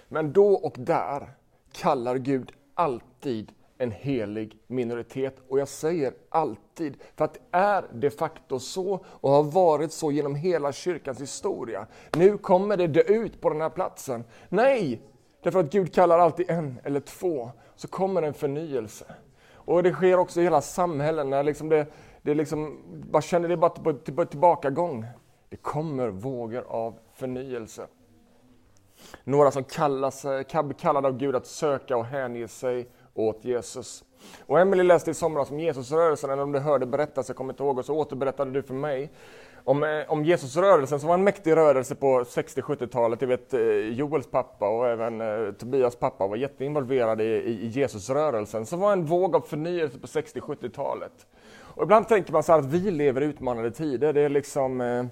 Men 0.08 0.34
då 0.34 0.54
och 0.54 0.76
där 0.78 1.30
kallar 1.72 2.16
Gud 2.16 2.52
alltid 2.74 3.52
en 3.78 3.92
helig 3.92 4.58
minoritet. 4.68 5.36
Och 5.50 5.60
jag 5.60 5.68
säger 5.68 6.14
alltid, 6.30 6.98
för 7.16 7.26
att 7.26 7.34
det 7.34 7.40
är 7.52 7.86
de 7.94 8.10
facto 8.10 8.60
så 8.60 9.06
och 9.06 9.30
har 9.30 9.44
varit 9.44 9.92
så 9.92 10.12
genom 10.12 10.36
hela 10.36 10.72
kyrkans 10.72 11.22
historia. 11.22 11.88
Nu 12.18 12.38
kommer 12.38 12.78
det 12.78 12.88
dö 12.88 13.02
ut 13.02 13.42
på 13.42 13.50
den 13.50 13.62
här 13.62 13.70
platsen. 13.70 14.24
Nej! 14.50 15.02
Därför 15.44 15.60
att 15.60 15.72
Gud 15.72 15.94
kallar 15.94 16.20
alltid 16.20 16.50
en 16.50 16.80
eller 16.84 17.00
två, 17.00 17.52
så 17.82 17.88
kommer 17.88 18.22
en 18.22 18.34
förnyelse. 18.34 19.06
Och 19.54 19.84
det 19.84 19.92
sker 19.92 20.20
också 20.20 20.42
i 20.42 20.44
hela 20.44 20.62
samhällen, 20.62 21.30
när 21.30 21.44
liksom 21.44 21.70
det, 21.70 21.88
det 22.22 22.34
liksom, 22.34 22.78
man 23.12 23.22
känner 23.22 23.50
det 23.50 23.58
bara 23.58 23.70
på 23.70 23.94
tillbakagång. 24.26 25.06
Det 25.50 25.58
kommer 25.58 26.10
vågor 26.10 26.66
av 26.68 27.00
förnyelse. 27.14 27.88
Några 29.24 29.52
som 29.52 29.64
kallas, 29.64 30.26
kallade 30.78 31.08
av 31.08 31.18
Gud 31.18 31.36
att 31.36 31.48
söka 31.48 31.98
och 31.98 32.06
hänge 32.06 32.48
sig 32.48 32.90
åt 33.14 33.46
Jesus. 33.46 34.04
Och 34.46 34.60
Emelie 34.60 34.84
läste 34.84 35.12
i 35.12 35.14
somras 35.14 35.52
om 35.52 35.60
Jesusrörelsen, 35.60 36.30
eller 36.30 36.44
om 36.44 36.52
du 36.52 36.60
hörde 36.60 36.86
berättas, 36.86 37.30
jag 37.30 37.38
kommer 37.38 37.54
inte 37.54 37.64
ihåg, 37.64 37.80
och 37.80 37.86
så 37.86 37.96
återberättade 37.96 38.52
du 38.52 38.64
för 38.64 38.74
mig 38.74 39.12
om, 39.64 39.84
eh, 39.84 39.90
om 40.08 40.26
Jesusrörelsen 40.26 41.00
som 41.00 41.08
var 41.08 41.14
en 41.14 41.24
mäktig 41.24 41.56
rörelse 41.56 41.96
på 41.96 42.24
60-70-talet. 42.24 43.22
Jag 43.22 43.28
vet 43.28 43.54
eh, 43.54 43.62
Joels 43.70 44.28
pappa 44.28 44.70
och 44.70 44.88
även 44.88 45.22
eh, 45.22 45.52
Tobias 45.52 45.96
pappa 45.96 46.28
var 46.28 46.36
jätteinvolverade 46.36 47.24
i, 47.24 47.28
i, 47.28 47.66
i 47.66 47.68
Jesusrörelsen 47.68 48.66
som 48.66 48.80
var 48.80 48.94
en 48.94 49.06
våg 49.06 49.36
av 49.36 49.42
förnyelse 49.42 50.00
på 50.00 50.08
60-70-talet. 50.08 51.28
Och 51.76 51.84
ibland 51.84 52.08
tänker 52.08 52.34
man 52.34 52.44
så 52.44 52.54
att 52.54 52.66
vi 52.66 52.92
lever 52.92 53.22
i 53.22 53.26
utmanande 53.26 53.72
tider. 53.72 54.14
Det 54.14 54.22
är 54.22 54.30
liksom 54.30 54.82
eh, 54.82 55.06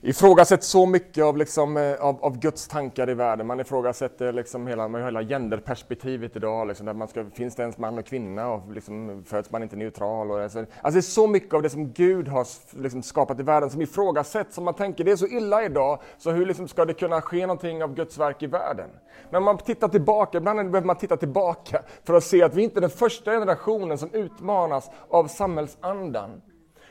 ifrågasätts 0.00 0.66
så 0.66 0.86
mycket 0.86 1.24
av, 1.24 1.36
liksom, 1.36 1.76
eh, 1.76 1.94
av, 1.94 2.24
av, 2.24 2.38
Guds 2.38 2.68
tankar 2.68 3.10
i 3.10 3.14
världen. 3.14 3.46
Man 3.46 3.60
ifrågasätter 3.60 4.32
liksom 4.32 4.66
hela, 4.66 4.88
hela 4.88 5.22
genderperspektivet 5.22 6.36
idag. 6.36 6.68
Liksom, 6.68 6.86
där 6.86 6.94
man 6.94 7.08
ska, 7.08 7.24
finns 7.24 7.56
det 7.56 7.62
ens 7.62 7.78
man 7.78 7.98
och 7.98 8.06
kvinna 8.06 8.48
och 8.48 8.72
liksom, 8.72 9.24
föds 9.26 9.50
man 9.50 9.62
inte 9.62 9.76
neutral? 9.76 10.30
Och, 10.30 10.40
alltså, 10.40 10.58
alltså, 10.58 10.90
det 10.90 10.98
är 10.98 11.00
så 11.00 11.26
mycket 11.26 11.54
av 11.54 11.62
det 11.62 11.70
som 11.70 11.92
Gud 11.92 12.28
har 12.28 12.46
liksom, 12.82 13.02
skapat 13.02 13.40
i 13.40 13.42
världen 13.42 13.70
som 13.70 13.82
ifrågasätts. 13.82 14.54
Som 14.54 14.64
man 14.64 14.74
tänker 14.74 15.04
det 15.04 15.12
är 15.12 15.16
så 15.16 15.26
illa 15.26 15.64
idag, 15.64 16.02
så 16.18 16.30
hur 16.30 16.46
liksom, 16.46 16.68
ska 16.68 16.84
det 16.84 16.94
kunna 16.94 17.20
ske 17.20 17.40
någonting 17.46 17.82
av 17.82 17.94
Guds 17.94 18.18
verk 18.18 18.42
i 18.42 18.46
världen? 18.46 18.90
Men 19.30 19.42
man 19.42 19.58
tittar 19.58 19.88
tillbaka, 19.88 20.38
ibland 20.38 20.70
behöver 20.70 20.86
man 20.86 20.96
titta 20.96 21.16
tillbaka 21.16 21.82
för 22.04 22.14
att 22.14 22.24
se 22.24 22.42
att 22.42 22.54
vi 22.54 22.62
inte 22.62 22.78
är 22.78 22.80
den 22.80 22.90
första 22.90 23.30
generationen 23.30 23.98
som 23.98 24.10
utmanas 24.12 24.90
av 25.08 25.26
samhällsandan. 25.26 26.42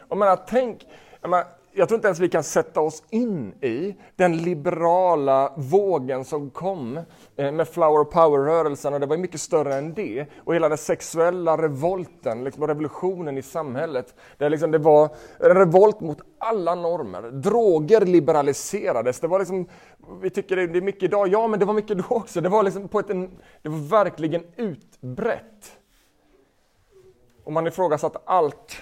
Och 0.09 0.17
menar, 0.17 0.39
tänk, 0.47 0.87
menar, 1.21 1.45
jag 1.77 1.87
tror 1.87 1.97
inte 1.97 2.07
ens 2.07 2.19
vi 2.19 2.29
kan 2.29 2.43
sätta 2.43 2.81
oss 2.81 3.03
in 3.09 3.53
i 3.61 3.95
den 4.15 4.37
liberala 4.37 5.53
vågen 5.57 6.25
som 6.25 6.49
kom 6.49 6.99
eh, 7.35 7.51
med 7.51 7.67
flower 7.67 8.03
power-rörelsen 8.03 8.93
och 8.93 8.99
det 8.99 9.05
var 9.05 9.17
mycket 9.17 9.41
större 9.41 9.75
än 9.75 9.93
det. 9.93 10.25
Och 10.43 10.55
hela 10.55 10.69
den 10.69 10.77
sexuella 10.77 11.57
revolten, 11.57 12.43
liksom 12.43 12.67
revolutionen 12.67 13.37
i 13.37 13.41
samhället. 13.41 14.15
Där 14.37 14.49
liksom 14.49 14.71
det 14.71 14.77
var 14.77 15.09
en 15.39 15.55
revolt 15.55 15.99
mot 15.99 16.21
alla 16.37 16.75
normer. 16.75 17.31
Droger 17.31 18.05
liberaliserades. 18.05 19.19
Det 19.19 19.27
var 19.27 19.39
liksom, 19.39 19.67
vi 20.21 20.29
tycker 20.29 20.55
det 20.55 20.77
är 20.77 20.81
mycket 20.81 21.03
idag, 21.03 21.27
ja 21.27 21.47
men 21.47 21.59
det 21.59 21.65
var 21.65 21.73
mycket 21.73 21.97
då 21.97 22.15
också. 22.15 22.41
Det 22.41 22.49
var, 22.49 22.63
liksom 22.63 22.87
på 22.87 22.99
ett, 22.99 23.07
det 23.61 23.69
var 23.69 23.89
verkligen 23.89 24.43
utbrett. 24.55 25.77
Och 27.43 27.53
man 27.53 27.67
ifrågasatte 27.67 28.19
allt 28.25 28.77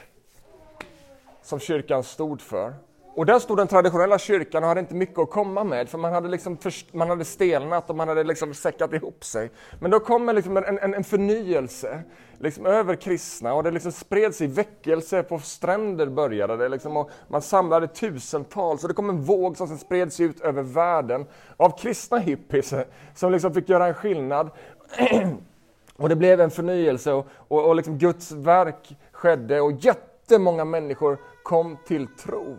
som 1.46 1.60
kyrkan 1.60 2.04
stod 2.04 2.42
för. 2.42 2.74
Och 3.16 3.26
där 3.26 3.40
stod 3.40 3.58
den 3.58 3.68
traditionella 3.68 4.20
kyrkan 4.20 4.64
och 4.64 4.70
hade 4.70 4.80
inte 4.80 4.96
mycket 4.96 5.20
att 5.20 5.30
komma 5.30 5.64
med, 5.64 5.90
för 5.90 5.98
man 5.98 6.14
hade, 6.14 6.30
liksom 6.30 6.58
först, 6.58 6.94
man 6.94 7.10
hade 7.10 7.26
stelnat 7.26 7.90
och 7.90 7.96
man 7.96 8.08
hade 8.08 8.24
liksom 8.24 8.54
säckat 8.54 8.94
ihop 8.94 9.24
sig. 9.24 9.52
Men 9.80 9.92
då 9.92 10.00
kommer 10.00 10.34
liksom 10.34 10.58
en, 10.58 10.78
en, 10.78 10.94
en 10.94 11.04
förnyelse 11.04 12.04
liksom 12.40 12.66
över 12.66 12.96
kristna 12.96 13.54
och 13.54 13.64
det 13.64 13.72
liksom 13.72 13.92
spred 13.92 14.36
sig 14.36 14.48
väckelse 14.48 15.24
på 15.24 15.40
stränder 15.40 16.08
började 16.08 16.58
det 16.58 16.70
liksom 16.70 16.98
och 16.98 17.10
man 17.28 17.42
samlade 17.42 17.88
tusentals 17.88 18.84
och 18.84 18.88
det 18.88 18.94
kom 18.96 19.10
en 19.10 19.22
våg 19.22 19.58
som 19.58 19.68
sen 19.68 19.78
spred 19.78 20.14
sig 20.14 20.26
ut 20.26 20.42
över 20.42 20.64
världen 20.64 21.26
av 21.58 21.78
kristna 21.78 22.18
hippies 22.18 22.74
som 23.16 23.32
liksom 23.32 23.54
fick 23.54 23.70
göra 23.70 23.88
en 23.88 23.94
skillnad. 23.94 24.50
och 25.98 26.10
det 26.10 26.16
blev 26.16 26.42
en 26.42 26.52
förnyelse 26.52 27.14
och, 27.14 27.28
och, 27.48 27.68
och 27.68 27.76
liksom 27.76 27.98
Guds 27.98 28.32
verk 28.32 28.98
skedde 29.12 29.62
och 29.62 29.72
jättemånga 29.72 30.66
människor 30.66 31.18
kom 31.46 31.78
till 31.86 32.08
tro. 32.08 32.58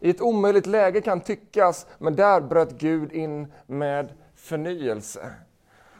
I 0.00 0.10
ett 0.10 0.20
omöjligt 0.20 0.66
läge 0.66 1.00
kan 1.00 1.20
tyckas, 1.20 1.86
men 1.98 2.16
där 2.16 2.40
bröt 2.40 2.70
Gud 2.70 3.12
in 3.12 3.52
med 3.66 4.12
förnyelse. 4.34 5.32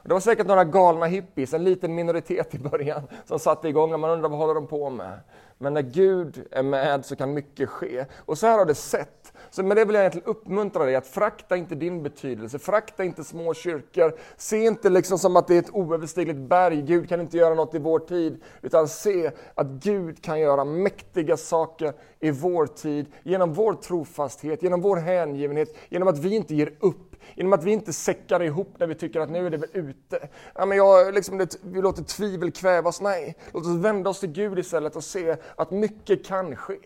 Det 0.04 0.12
var 0.12 0.20
säkert 0.20 0.46
några 0.46 0.64
galna 0.64 1.06
hippies, 1.06 1.54
en 1.54 1.64
liten 1.64 1.94
minoritet 1.94 2.54
i 2.54 2.58
början, 2.58 3.02
som 3.24 3.38
satte 3.38 3.68
igång 3.68 3.92
och 3.92 4.00
man 4.00 4.10
undrar 4.10 4.28
vad 4.28 4.38
håller 4.38 4.54
de 4.54 4.66
på 4.66 4.90
med? 4.90 5.20
Men 5.58 5.74
när 5.74 5.82
Gud 5.82 6.46
är 6.50 6.62
med 6.62 7.04
så 7.04 7.16
kan 7.16 7.34
mycket 7.34 7.68
ske. 7.68 8.04
Och 8.16 8.38
så 8.38 8.46
här 8.46 8.58
har 8.58 8.66
det 8.66 8.74
sett 8.74 9.32
så 9.50 9.62
med 9.62 9.76
det 9.76 9.84
vill 9.84 9.94
jag 9.94 10.02
egentligen 10.02 10.28
uppmuntra 10.28 10.84
dig 10.84 10.96
att 10.96 11.06
frakta 11.06 11.56
inte 11.56 11.74
din 11.74 12.02
betydelse, 12.02 12.58
frakta 12.58 13.04
inte 13.04 13.24
små 13.24 13.54
kyrkor. 13.54 14.18
Se 14.36 14.64
inte 14.64 14.90
liksom 14.90 15.18
som 15.18 15.36
att 15.36 15.46
det 15.46 15.54
är 15.54 15.58
ett 15.58 15.74
oöverstigligt 15.74 16.38
berg, 16.38 16.82
Gud 16.82 17.08
kan 17.08 17.20
inte 17.20 17.36
göra 17.36 17.54
något 17.54 17.74
i 17.74 17.78
vår 17.78 17.98
tid. 17.98 18.42
Utan 18.62 18.88
se 18.88 19.30
att 19.54 19.66
Gud 19.66 20.22
kan 20.22 20.40
göra 20.40 20.64
mäktiga 20.64 21.36
saker 21.36 21.92
i 22.20 22.30
vår 22.30 22.66
tid, 22.66 23.06
genom 23.22 23.52
vår 23.52 23.74
trofasthet, 23.74 24.62
genom 24.62 24.80
vår 24.80 24.96
hängivenhet, 24.96 25.76
genom 25.88 26.08
att 26.08 26.18
vi 26.18 26.34
inte 26.34 26.54
ger 26.54 26.72
upp 26.80 27.10
genom 27.34 27.52
att 27.52 27.64
vi 27.64 27.70
inte 27.70 27.92
säckar 27.92 28.42
ihop 28.42 28.74
när 28.78 28.86
vi 28.86 28.94
tycker 28.94 29.20
att 29.20 29.30
nu 29.30 29.46
är 29.46 29.50
det 29.50 29.56
väl 29.56 29.70
ute. 29.72 30.28
Ja, 30.54 30.66
men 30.66 30.78
jag, 30.78 31.14
liksom, 31.14 31.38
det, 31.38 31.56
vi 31.62 31.82
låter 31.82 32.02
tvivel 32.02 32.52
kvävas. 32.52 33.00
Nej, 33.00 33.36
låt 33.52 33.66
oss 33.66 33.76
vända 33.76 34.10
oss 34.10 34.20
till 34.20 34.32
Gud 34.32 34.58
istället 34.58 34.96
och 34.96 35.04
se 35.04 35.36
att 35.56 35.70
mycket 35.70 36.26
kan 36.26 36.56
ske. 36.56 36.78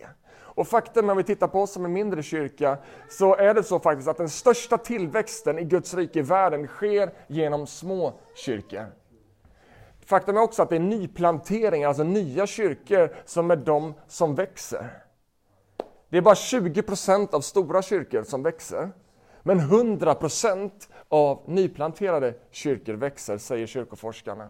Och 0.55 0.67
faktum 0.67 1.09
om 1.09 1.17
vi 1.17 1.23
tittar 1.23 1.47
på 1.47 1.61
oss 1.61 1.71
som 1.71 1.85
en 1.85 1.93
mindre 1.93 2.23
kyrka, 2.23 2.77
så 3.09 3.35
är 3.35 3.53
det 3.53 3.63
så 3.63 3.79
faktiskt 3.79 4.07
att 4.07 4.17
den 4.17 4.29
största 4.29 4.77
tillväxten 4.77 5.59
i 5.59 5.63
Guds 5.63 5.93
rike 5.93 6.19
i 6.19 6.21
världen 6.21 6.67
sker 6.67 7.13
genom 7.27 7.67
små 7.67 8.13
kyrkor. 8.35 8.85
Faktum 10.05 10.37
är 10.37 10.41
också 10.41 10.61
att 10.61 10.69
det 10.69 10.75
är 10.75 10.79
nyplanteringar, 10.79 11.87
alltså 11.87 12.03
nya 12.03 12.47
kyrkor, 12.47 13.15
som 13.25 13.51
är 13.51 13.55
de 13.55 13.93
som 14.07 14.35
växer. 14.35 14.89
Det 16.09 16.17
är 16.17 16.21
bara 16.21 16.35
20 16.35 16.81
procent 16.81 17.33
av 17.33 17.41
stora 17.41 17.81
kyrkor 17.81 18.23
som 18.23 18.43
växer. 18.43 18.91
Men 19.43 19.59
100 19.59 20.15
procent 20.15 20.89
av 21.09 21.43
nyplanterade 21.47 22.33
kyrkor 22.51 22.93
växer, 22.93 23.37
säger 23.37 23.67
kyrkoforskarna. 23.67 24.49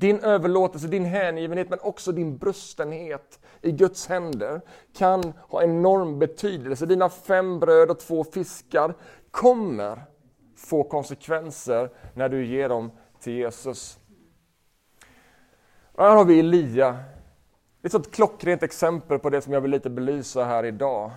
Din 0.00 0.20
överlåtelse, 0.20 0.86
din 0.86 1.04
hängivenhet 1.04 1.70
men 1.70 1.78
också 1.82 2.12
din 2.12 2.38
brustenhet 2.38 3.40
i 3.62 3.72
Guds 3.72 4.06
händer 4.06 4.60
kan 4.96 5.32
ha 5.48 5.62
enorm 5.62 6.18
betydelse. 6.18 6.86
Dina 6.86 7.08
fem 7.08 7.60
bröd 7.60 7.90
och 7.90 7.98
två 7.98 8.24
fiskar 8.24 8.94
kommer 9.30 10.02
få 10.56 10.82
konsekvenser 10.82 11.90
när 12.14 12.28
du 12.28 12.46
ger 12.46 12.68
dem 12.68 12.90
till 13.20 13.32
Jesus. 13.32 13.98
Och 15.92 16.04
här 16.04 16.16
har 16.16 16.24
vi 16.24 16.40
Elia. 16.40 16.98
Det 17.80 17.94
är 17.94 17.98
ett 17.98 18.10
klockrent 18.10 18.62
exempel 18.62 19.18
på 19.18 19.30
det 19.30 19.40
som 19.40 19.52
jag 19.52 19.60
vill 19.60 19.70
lite 19.70 19.90
belysa 19.90 20.44
här 20.44 20.64
idag. 20.64 21.10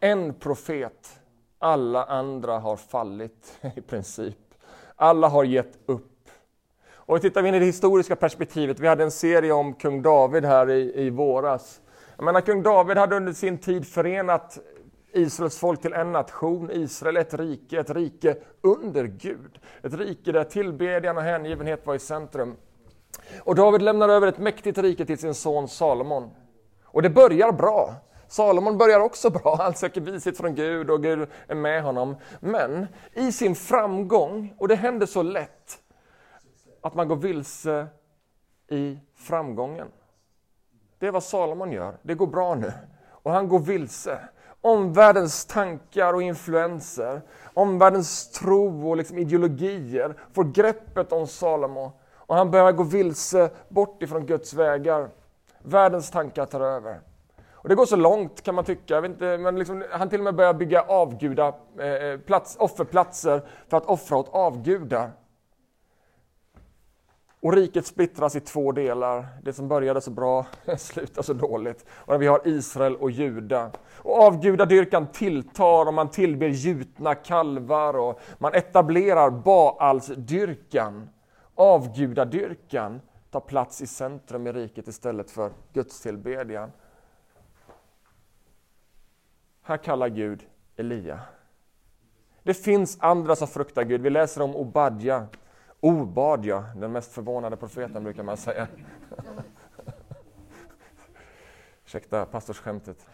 En 0.00 0.34
profet, 0.34 1.20
alla 1.58 2.04
andra 2.04 2.58
har 2.58 2.76
fallit 2.76 3.58
i 3.76 3.80
princip. 3.80 4.38
Alla 4.96 5.28
har 5.28 5.44
gett 5.44 5.78
upp. 5.86 6.11
Och 7.12 7.20
tittar 7.20 7.42
vi 7.42 7.48
in 7.48 7.54
i 7.54 7.58
det 7.58 7.64
historiska 7.64 8.16
perspektivet, 8.16 8.80
vi 8.80 8.88
hade 8.88 9.04
en 9.04 9.10
serie 9.10 9.52
om 9.52 9.74
kung 9.74 10.02
David 10.02 10.44
här 10.44 10.70
i, 10.70 11.06
i 11.06 11.10
våras. 11.10 11.80
Jag 12.16 12.24
menar, 12.24 12.40
kung 12.40 12.62
David 12.62 12.96
hade 12.96 13.16
under 13.16 13.32
sin 13.32 13.58
tid 13.58 13.86
förenat 13.86 14.58
Israels 15.12 15.58
folk 15.58 15.82
till 15.82 15.92
en 15.92 16.12
nation, 16.12 16.70
Israel 16.70 17.16
ett 17.16 17.34
rike, 17.34 17.80
ett 17.80 17.90
rike 17.90 18.36
under 18.60 19.04
Gud. 19.04 19.58
Ett 19.82 19.94
rike 19.94 20.32
där 20.32 20.44
tillbedjan 20.44 21.16
och 21.16 21.22
hängivenhet 21.22 21.86
var 21.86 21.94
i 21.94 21.98
centrum. 21.98 22.56
Och 23.40 23.54
David 23.54 23.82
lämnar 23.82 24.08
över 24.08 24.26
ett 24.26 24.38
mäktigt 24.38 24.78
rike 24.78 25.04
till 25.04 25.18
sin 25.18 25.34
son 25.34 25.68
Salomon. 25.68 26.30
Och 26.84 27.02
det 27.02 27.10
börjar 27.10 27.52
bra. 27.52 27.94
Salomon 28.28 28.78
börjar 28.78 29.00
också 29.00 29.30
bra, 29.30 29.56
han 29.56 29.74
söker 29.74 30.00
vishet 30.00 30.36
från 30.36 30.54
Gud 30.54 30.90
och 30.90 31.02
Gud 31.02 31.28
är 31.48 31.54
med 31.54 31.82
honom. 31.82 32.16
Men 32.40 32.86
i 33.12 33.32
sin 33.32 33.54
framgång, 33.54 34.54
och 34.58 34.68
det 34.68 34.74
händer 34.74 35.06
så 35.06 35.22
lätt, 35.22 35.81
att 36.82 36.94
man 36.94 37.08
går 37.08 37.16
vilse 37.16 37.86
i 38.68 38.98
framgången. 39.14 39.88
Det 40.98 41.06
är 41.06 41.12
vad 41.12 41.22
Salomon 41.22 41.72
gör. 41.72 41.96
Det 42.02 42.14
går 42.14 42.26
bra 42.26 42.54
nu. 42.54 42.72
och 43.22 43.32
han 43.32 43.48
går 43.48 43.58
vilse. 43.58 44.18
Omvärldens 44.60 45.46
tankar 45.46 46.14
och 46.14 46.22
influenser, 46.22 47.20
omvärldens 47.54 48.30
tro 48.30 48.90
och 48.90 48.96
liksom 48.96 49.18
ideologier 49.18 50.14
får 50.32 50.44
greppet 50.44 51.12
om 51.12 51.26
Salomo 51.26 51.92
och 52.14 52.36
han 52.36 52.50
börjar 52.50 52.72
gå 52.72 52.82
vilse 52.82 53.50
bort 53.68 54.02
ifrån 54.02 54.26
Guds 54.26 54.54
vägar. 54.54 55.08
Världens 55.58 56.10
tankar 56.10 56.46
tar 56.46 56.60
över. 56.60 57.00
Och 57.52 57.68
det 57.68 57.74
går 57.74 57.86
så 57.86 57.96
långt 57.96 58.42
kan 58.42 58.54
man 58.54 58.64
tycka, 58.64 59.06
inte, 59.06 59.38
men 59.38 59.58
liksom, 59.58 59.84
han 59.90 60.08
till 60.08 60.20
och 60.20 60.24
med 60.24 60.34
börjar 60.34 60.54
bygga 60.54 60.82
avguda, 60.82 61.54
eh, 61.78 61.86
eh 61.86 62.18
plats, 62.18 62.56
offerplatser 62.56 63.42
för 63.68 63.76
att 63.76 63.86
offra 63.86 64.16
åt 64.16 64.28
avgudar. 64.32 65.10
Och 67.42 67.52
riket 67.52 67.86
splittras 67.86 68.36
i 68.36 68.40
två 68.40 68.72
delar. 68.72 69.26
Det 69.42 69.52
som 69.52 69.68
började 69.68 70.00
så 70.00 70.10
bra 70.10 70.46
slutar 70.78 71.22
så 71.22 71.32
dåligt. 71.32 71.84
Och 71.90 72.22
vi 72.22 72.26
har 72.26 72.40
Israel 72.48 72.96
och 72.96 73.10
Juda. 73.10 73.70
Och 73.96 74.22
avgudadyrkan 74.22 75.06
tilltar 75.06 75.86
och 75.86 75.94
man 75.94 76.10
tillber 76.10 76.48
gjutna 76.48 77.14
kalvar 77.14 77.96
och 77.96 78.20
man 78.38 78.54
etablerar 78.54 79.30
Baalsdyrkan. 79.30 81.08
Avgudadyrkan 81.54 83.00
tar 83.30 83.40
plats 83.40 83.80
i 83.80 83.86
centrum 83.86 84.46
i 84.46 84.52
riket 84.52 84.88
istället 84.88 85.30
för 85.30 85.52
gudstillbedjan. 85.72 86.72
Här 89.62 89.76
kallar 89.76 90.08
Gud 90.08 90.46
Elia. 90.76 91.20
Det 92.42 92.54
finns 92.54 92.96
andra 93.00 93.36
som 93.36 93.48
fruktar 93.48 93.82
Gud. 93.82 94.00
Vi 94.00 94.10
läser 94.10 94.42
om 94.42 94.56
Obadja. 94.56 95.26
Obad 95.84 96.44
ja, 96.44 96.64
den 96.76 96.92
mest 96.92 97.12
förvånade 97.12 97.56
profeten 97.56 98.04
brukar 98.04 98.22
man 98.22 98.36
säga. 98.36 98.68
Ursäkta 101.84 102.26
pastorsskämtet. 102.26 103.06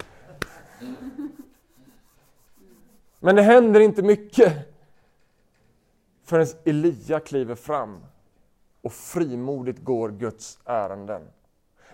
Men 3.21 3.37
det 3.37 3.43
händer 3.43 3.81
inte 3.81 4.03
mycket 4.03 4.53
förrän 6.25 6.47
Elia 6.65 7.21
kliver 7.21 7.55
fram 7.55 8.05
och 8.83 8.93
frimodigt 8.93 9.85
går 9.85 10.09
Guds 10.11 10.59
ärenden. 10.65 11.23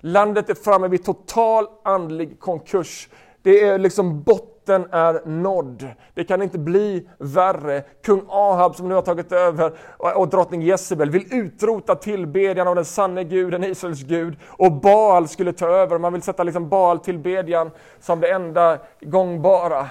Landet 0.00 0.50
är 0.50 0.54
framme 0.54 0.88
vid 0.88 1.04
total 1.04 1.66
andlig 1.82 2.40
konkurs. 2.40 3.08
Det 3.42 3.64
är 3.64 3.78
liksom 3.78 4.22
botten 4.22 4.53
är 4.68 5.28
nådd. 5.28 5.88
Det 6.14 6.24
kan 6.24 6.42
inte 6.42 6.58
bli 6.58 7.08
värre. 7.18 7.82
Kung 8.04 8.22
Ahab 8.28 8.76
som 8.76 8.88
nu 8.88 8.94
har 8.94 9.02
tagit 9.02 9.32
över 9.32 9.72
och 9.98 10.28
drottning 10.28 10.62
Jezebel 10.62 11.10
vill 11.10 11.34
utrota 11.34 11.94
tillbedjan 11.94 12.68
av 12.68 12.74
den 12.74 12.84
sanne 12.84 13.24
guden, 13.24 13.64
Israels 13.64 14.02
gud. 14.02 14.36
Och 14.46 14.72
Baal 14.72 15.28
skulle 15.28 15.52
ta 15.52 15.66
över. 15.66 15.98
Man 15.98 16.12
vill 16.12 16.22
sätta 16.22 16.42
liksom 16.42 16.68
Baal 16.68 16.98
tillbedjan 16.98 17.70
som 18.00 18.20
det 18.20 18.32
enda 18.32 18.78
gångbara. 19.00 19.86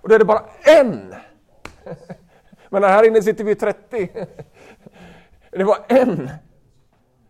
Och 0.00 0.08
då 0.08 0.14
är 0.14 0.18
det 0.18 0.24
bara 0.24 0.42
en! 0.64 1.14
Men 2.68 2.82
här 2.84 3.06
inne 3.06 3.22
sitter 3.22 3.44
vi 3.44 3.54
30. 3.54 4.08
Det 5.50 5.64
var 5.64 5.78
en 5.88 6.30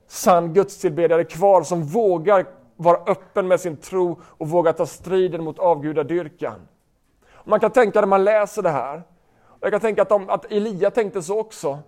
sann 0.09 0.55
gudstillbedjare 0.55 1.24
kvar 1.24 1.62
som 1.62 1.83
vågar 1.83 2.46
vara 2.83 3.01
öppen 3.07 3.49
med 3.49 3.61
sin 3.61 3.77
tro 3.77 4.21
och 4.25 4.49
våga 4.49 4.73
ta 4.73 4.87
striden 4.87 5.45
mot 5.45 5.59
avgudadyrkan. 5.59 6.68
Man 7.45 7.61
kan 7.61 7.71
tänka 7.71 8.01
när 8.01 8.09
man 8.09 8.25
läser 8.25 8.62
det 8.62 8.71
här, 8.71 9.03
jag 9.61 9.71
kan 9.71 9.81
tänka 9.81 10.03
att, 10.03 10.09
de, 10.09 10.31
att 10.31 10.53
Elia 10.53 10.90
tänkte 10.90 11.23
så 11.23 11.40
också. 11.40 11.79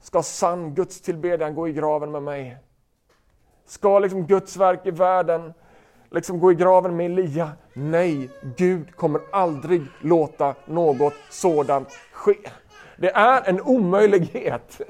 Ska 0.00 0.22
sann 0.22 0.74
gudstillbedjan 0.74 1.54
gå 1.54 1.68
i 1.68 1.72
graven 1.72 2.10
med 2.10 2.22
mig? 2.22 2.56
Ska 3.66 3.98
liksom 3.98 4.26
Guds 4.26 4.56
verk 4.56 4.86
i 4.86 4.90
världen 4.90 5.54
liksom 6.10 6.40
gå 6.40 6.52
i 6.52 6.54
graven 6.54 6.96
med 6.96 7.06
Elia? 7.06 7.50
Nej, 7.72 8.30
Gud 8.56 8.96
kommer 8.96 9.20
aldrig 9.32 9.82
låta 10.00 10.54
något 10.66 11.14
sådant 11.30 11.88
ske. 12.12 12.36
Det 12.96 13.10
är 13.10 13.48
en 13.48 13.60
omöjlighet 13.60 14.80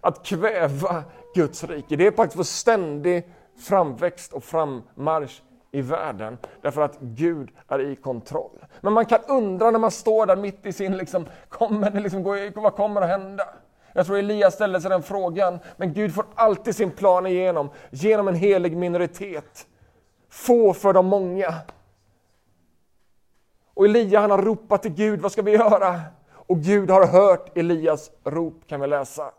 att 0.00 0.26
kväva 0.26 1.04
Guds 1.34 1.64
rike. 1.64 1.96
Det 1.96 2.06
är 2.06 2.12
faktiskt 2.12 2.36
för 2.36 2.44
ständig 2.44 3.24
framväxt 3.62 4.32
och 4.32 4.44
frammarsch 4.44 5.42
i 5.72 5.80
världen 5.82 6.38
därför 6.62 6.82
att 6.82 6.98
Gud 7.00 7.50
är 7.68 7.78
i 7.78 7.96
kontroll. 7.96 8.64
Men 8.80 8.92
man 8.92 9.06
kan 9.06 9.20
undra 9.28 9.70
när 9.70 9.78
man 9.78 9.90
står 9.90 10.26
där 10.26 10.36
mitt 10.36 10.66
i 10.66 10.72
sin, 10.72 10.96
liksom, 10.96 11.26
kommer 11.48 11.90
det 11.90 12.00
liksom, 12.00 12.22
vad 12.54 12.74
kommer 12.74 13.00
att 13.00 13.08
hända? 13.08 13.44
Jag 13.92 14.06
tror 14.06 14.18
Elias 14.18 14.54
ställde 14.54 14.80
sig 14.80 14.90
den 14.90 15.02
frågan, 15.02 15.58
men 15.76 15.92
Gud 15.92 16.14
får 16.14 16.26
alltid 16.34 16.76
sin 16.76 16.90
plan 16.90 17.26
igenom, 17.26 17.70
genom 17.90 18.28
en 18.28 18.34
helig 18.34 18.76
minoritet. 18.76 19.66
Få 20.28 20.74
för 20.74 20.92
de 20.92 21.06
många. 21.06 21.54
Och 23.74 23.84
Elia 23.84 24.20
han 24.20 24.30
har 24.30 24.42
ropat 24.42 24.82
till 24.82 24.94
Gud, 24.94 25.20
vad 25.20 25.32
ska 25.32 25.42
vi 25.42 25.52
göra? 25.52 26.00
Och 26.32 26.58
Gud 26.58 26.90
har 26.90 27.06
hört 27.06 27.56
Elias 27.58 28.10
rop 28.24 28.66
kan 28.66 28.80
vi 28.80 28.86
läsa. 28.86 29.30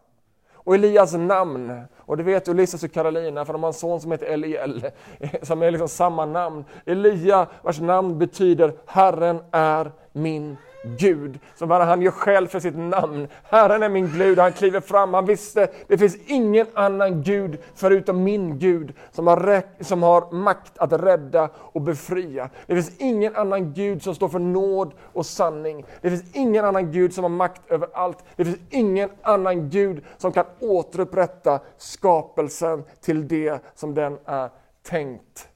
Och 0.63 0.75
Elias 0.75 1.13
namn, 1.13 1.81
och 1.97 2.17
det 2.17 2.23
vet 2.23 2.47
Ulysses 2.47 2.83
och 2.83 2.91
Karolina 2.91 3.45
för 3.45 3.53
de 3.53 3.63
har 3.63 3.69
en 3.69 3.73
son 3.73 4.01
som 4.01 4.11
heter 4.11 4.25
Eliel, 4.25 4.85
som 5.41 5.61
är 5.61 5.71
liksom 5.71 5.87
samma 5.87 6.25
namn. 6.25 6.65
Elia 6.85 7.47
vars 7.61 7.79
namn 7.79 8.19
betyder 8.19 8.73
Herren 8.85 9.39
är 9.51 9.91
min 10.11 10.57
Gud. 10.83 11.39
som 11.55 11.69
bara 11.69 11.83
han 11.83 12.01
gör 12.01 12.11
skäl 12.11 12.47
för 12.47 12.59
sitt 12.59 12.77
namn. 12.77 13.27
Herren 13.43 13.83
är 13.83 13.89
min 13.89 14.11
Gud, 14.17 14.39
han 14.39 14.53
kliver 14.53 14.79
fram. 14.79 15.13
Han 15.13 15.25
visste, 15.25 15.69
det 15.87 15.97
finns 15.97 16.17
ingen 16.25 16.67
annan 16.73 17.23
Gud 17.23 17.57
förutom 17.75 18.23
min 18.23 18.59
Gud 18.59 18.93
som 19.11 19.27
har, 19.27 19.63
som 19.83 20.03
har 20.03 20.31
makt 20.31 20.77
att 20.77 20.93
rädda 20.93 21.49
och 21.55 21.81
befria. 21.81 22.49
Det 22.65 22.75
finns 22.75 22.97
ingen 22.97 23.35
annan 23.35 23.73
Gud 23.73 24.03
som 24.03 24.15
står 24.15 24.29
för 24.29 24.39
nåd 24.39 24.93
och 25.13 25.25
sanning. 25.25 25.85
Det 26.01 26.09
finns 26.09 26.35
ingen 26.35 26.65
annan 26.65 26.91
Gud 26.91 27.13
som 27.13 27.23
har 27.23 27.29
makt 27.29 27.71
över 27.71 27.89
allt. 27.93 28.23
Det 28.35 28.45
finns 28.45 28.59
ingen 28.69 29.09
annan 29.21 29.69
Gud 29.69 30.03
som 30.17 30.31
kan 30.31 30.45
återupprätta 30.59 31.59
skapelsen 31.77 32.83
till 33.01 33.27
det 33.27 33.63
som 33.75 33.93
den 33.93 34.17
är 34.25 34.49
tänkt. 34.83 35.50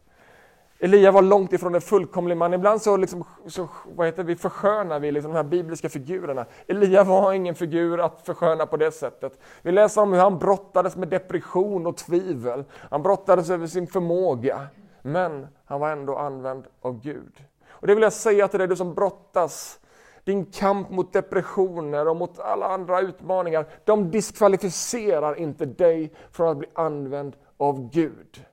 Elia 0.80 1.12
var 1.12 1.22
långt 1.22 1.54
ifrån 1.54 1.76
en 1.76 1.82
fullkomlig 1.82 2.38
man. 2.38 2.54
Ibland 2.54 2.82
så, 2.82 2.98
liksom, 2.98 3.24
så 3.48 3.68
vad 3.86 4.06
heter 4.06 4.24
vi, 4.24 4.36
förskönar 4.36 5.00
vi 5.00 5.12
liksom 5.12 5.32
de 5.32 5.38
här 5.38 5.44
bibliska 5.44 5.90
figurerna. 5.90 6.46
Elia 6.68 7.04
var 7.04 7.34
ingen 7.34 7.56
figur 7.56 8.00
att 8.00 8.22
försköna 8.26 8.66
på 8.66 8.78
det 8.78 8.92
sättet. 8.92 9.40
Vi 9.62 9.72
läser 9.72 10.02
om 10.02 10.14
hur 10.14 10.20
han 10.20 10.40
brottades 10.40 10.96
med 10.96 11.08
depression 11.08 11.88
och 11.88 11.98
tvivel. 11.98 12.64
Han 12.92 13.04
brottades 13.04 13.50
över 13.50 13.68
sin 13.68 13.88
förmåga. 13.88 14.68
Men 15.02 15.48
han 15.66 15.80
var 15.80 15.90
ändå 15.90 16.16
använd 16.16 16.66
av 16.82 17.02
Gud. 17.02 17.44
Och 17.70 17.88
det 17.88 17.96
vill 17.96 18.04
jag 18.04 18.14
säga 18.14 18.48
till 18.48 18.60
dig, 18.60 18.68
du 18.68 18.76
som 18.76 18.94
brottas. 18.94 19.80
Din 20.24 20.46
kamp 20.46 20.90
mot 20.90 21.14
depressioner 21.14 22.08
och 22.08 22.16
mot 22.16 22.40
alla 22.40 22.66
andra 22.66 23.02
utmaningar, 23.02 23.66
de 23.84 24.12
diskvalificerar 24.12 25.40
inte 25.40 25.66
dig 25.66 26.14
från 26.32 26.50
att 26.50 26.58
bli 26.58 26.68
använd 26.74 27.36
av 27.58 27.90
Gud. 27.90 28.46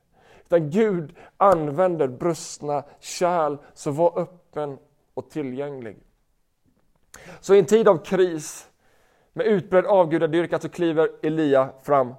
Utan 0.52 0.70
Gud 0.70 1.14
använder 1.36 2.08
brustna 2.08 2.84
kärl, 3.00 3.56
så 3.74 3.90
var 3.90 4.18
öppen 4.18 4.78
och 5.14 5.30
tillgänglig. 5.30 5.96
Så 7.40 7.54
i 7.54 7.58
en 7.58 7.64
tid 7.64 7.88
av 7.88 8.04
kris 8.04 8.68
med 9.32 9.46
utbredd 9.46 9.86
avgudadyrkan 9.86 10.60
så 10.60 10.68
kliver 10.68 11.10
Elia 11.22 11.68
fram. 11.82 12.14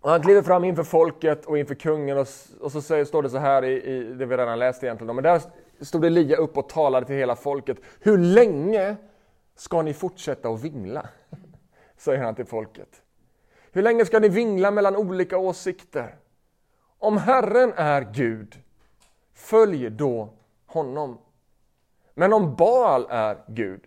Och 0.00 0.10
han 0.10 0.22
kliver 0.22 0.42
fram 0.42 0.64
inför 0.64 0.82
folket 0.82 1.46
och 1.46 1.58
inför 1.58 1.74
kungen 1.74 2.18
och, 2.18 2.26
och 2.60 2.72
så 2.72 2.82
säger, 2.82 3.04
står 3.04 3.22
det 3.22 3.30
så 3.30 3.38
här 3.38 3.64
i, 3.64 3.82
i 3.82 4.02
det 4.02 4.26
vi 4.26 4.36
redan 4.36 4.58
läst 4.58 4.84
egentligen. 4.84 5.14
Men 5.14 5.24
där 5.24 5.40
stod 5.80 6.04
Elia 6.04 6.36
upp 6.36 6.58
och 6.58 6.68
talade 6.68 7.06
till 7.06 7.16
hela 7.16 7.36
folket. 7.36 7.76
Hur 8.00 8.18
länge 8.18 8.96
ska 9.56 9.82
ni 9.82 9.94
fortsätta 9.94 10.48
att 10.48 10.64
vingla? 10.64 11.08
Säger 11.96 12.22
han 12.22 12.34
till 12.34 12.46
folket. 12.46 13.02
Hur 13.72 13.82
länge 13.82 14.04
ska 14.04 14.18
ni 14.20 14.28
vingla 14.28 14.70
mellan 14.70 14.96
olika 14.96 15.38
åsikter? 15.38 16.14
Om 17.04 17.16
Herren 17.16 17.72
är 17.76 18.02
Gud, 18.12 18.60
följ 19.34 19.90
då 19.90 20.28
honom. 20.66 21.18
Men 22.14 22.32
om 22.32 22.56
Baal 22.56 23.06
är 23.10 23.44
Gud, 23.48 23.84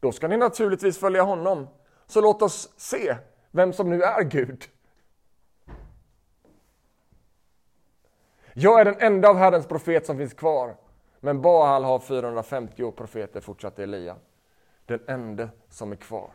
då 0.00 0.12
ska 0.12 0.28
ni 0.28 0.36
naturligtvis 0.36 0.98
följa 0.98 1.22
honom. 1.22 1.68
Så 2.06 2.20
låt 2.20 2.42
oss 2.42 2.72
se 2.76 3.16
vem 3.50 3.72
som 3.72 3.90
nu 3.90 4.02
är 4.02 4.22
Gud. 4.22 4.64
Jag 8.52 8.80
är 8.80 8.84
den 8.84 8.96
enda 8.98 9.28
av 9.28 9.36
Herrens 9.36 9.66
profet 9.66 10.06
som 10.06 10.18
finns 10.18 10.34
kvar. 10.34 10.76
Men 11.20 11.42
Baal 11.42 11.84
har 11.84 11.98
450 11.98 12.92
profeter, 12.92 13.40
fortsatte 13.40 13.82
Elia. 13.82 14.16
Den 14.86 15.00
enda 15.06 15.48
som 15.68 15.92
är 15.92 15.96
kvar. 15.96 16.30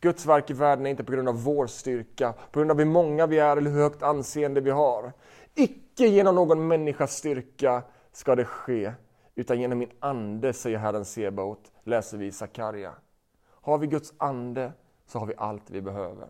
Guds 0.00 0.26
verk 0.26 0.50
i 0.50 0.52
världen 0.52 0.86
är 0.86 0.90
inte 0.90 1.04
på 1.04 1.12
grund 1.12 1.28
av 1.28 1.42
vår 1.42 1.66
styrka, 1.66 2.34
på 2.52 2.58
grund 2.58 2.70
av 2.70 2.78
hur 2.78 2.84
många 2.84 3.26
vi 3.26 3.38
är 3.38 3.56
eller 3.56 3.70
hur 3.70 3.82
högt 3.82 4.02
anseende 4.02 4.60
vi 4.60 4.70
har. 4.70 5.12
Icke 5.54 6.06
genom 6.06 6.34
någon 6.34 6.68
människas 6.68 7.16
styrka 7.16 7.82
ska 8.12 8.34
det 8.34 8.44
ske, 8.44 8.92
utan 9.34 9.60
genom 9.60 9.78
min 9.78 9.90
ande, 10.00 10.52
säger 10.52 10.78
Herren 10.78 11.04
Sebaot, 11.04 11.72
läser 11.84 12.18
vi 12.18 12.26
i 12.26 12.32
Sakarja. 12.32 12.94
Har 13.42 13.78
vi 13.78 13.86
Guds 13.86 14.14
ande 14.18 14.72
så 15.06 15.18
har 15.18 15.26
vi 15.26 15.34
allt 15.36 15.70
vi 15.70 15.80
behöver. 15.82 16.28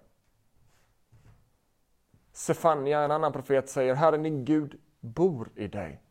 Sefania, 2.33 3.01
en 3.01 3.11
annan 3.11 3.33
profet, 3.33 3.69
säger 3.69 3.95
Herren 3.95 4.23
din 4.23 4.45
Gud 4.45 4.81
bor 5.01 5.49
i 5.57 5.69
dig. 5.69 6.03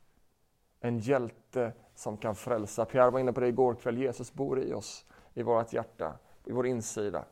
En 0.80 1.00
hjälte 1.00 1.74
som 1.96 2.18
kan 2.18 2.36
frälsa. 2.36 2.86
Pierre 2.86 3.10
var 3.10 3.20
inne 3.20 3.34
på 3.34 3.40
det 3.40 3.48
igår 3.48 3.76
kväll. 3.76 3.98
Jesus 3.98 4.34
bor 4.34 4.60
i 4.60 4.74
oss, 4.74 5.06
i 5.34 5.44
vårt 5.44 5.74
hjärta, 5.74 6.14
i 6.46 6.52
vår 6.52 6.68
insida. 6.68 7.26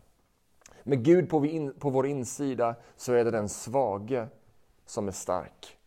Med 0.88 1.04
Gud 1.04 1.30
på, 1.30 1.47
på 1.80 1.89
vår 1.89 2.08
insida 2.08 2.76
så 2.95 3.13
är 3.13 3.26
det 3.26 3.32
den 3.32 3.50
svage 3.50 4.28
som 4.86 5.08
är 5.08 5.12
stark. 5.12 5.78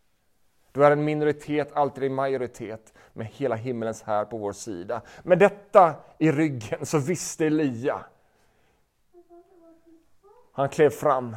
Du 0.71 0.85
är 0.85 0.91
en 0.91 1.03
minoritet 1.03 1.71
alltid 1.73 2.03
en 2.03 2.13
majoritet 2.13 2.93
med 3.13 3.27
hela 3.27 3.55
himmelens 3.55 4.01
här 4.01 4.25
på 4.25 4.37
vår 4.37 4.51
sida. 4.51 5.01
Med 5.23 5.39
detta 5.39 5.95
i 6.17 6.31
ryggen 6.31 6.85
så 6.85 6.99
visste 6.99 7.45
Elia. 7.45 8.05
Han 10.51 10.69
klev 10.69 10.89
fram 10.89 11.35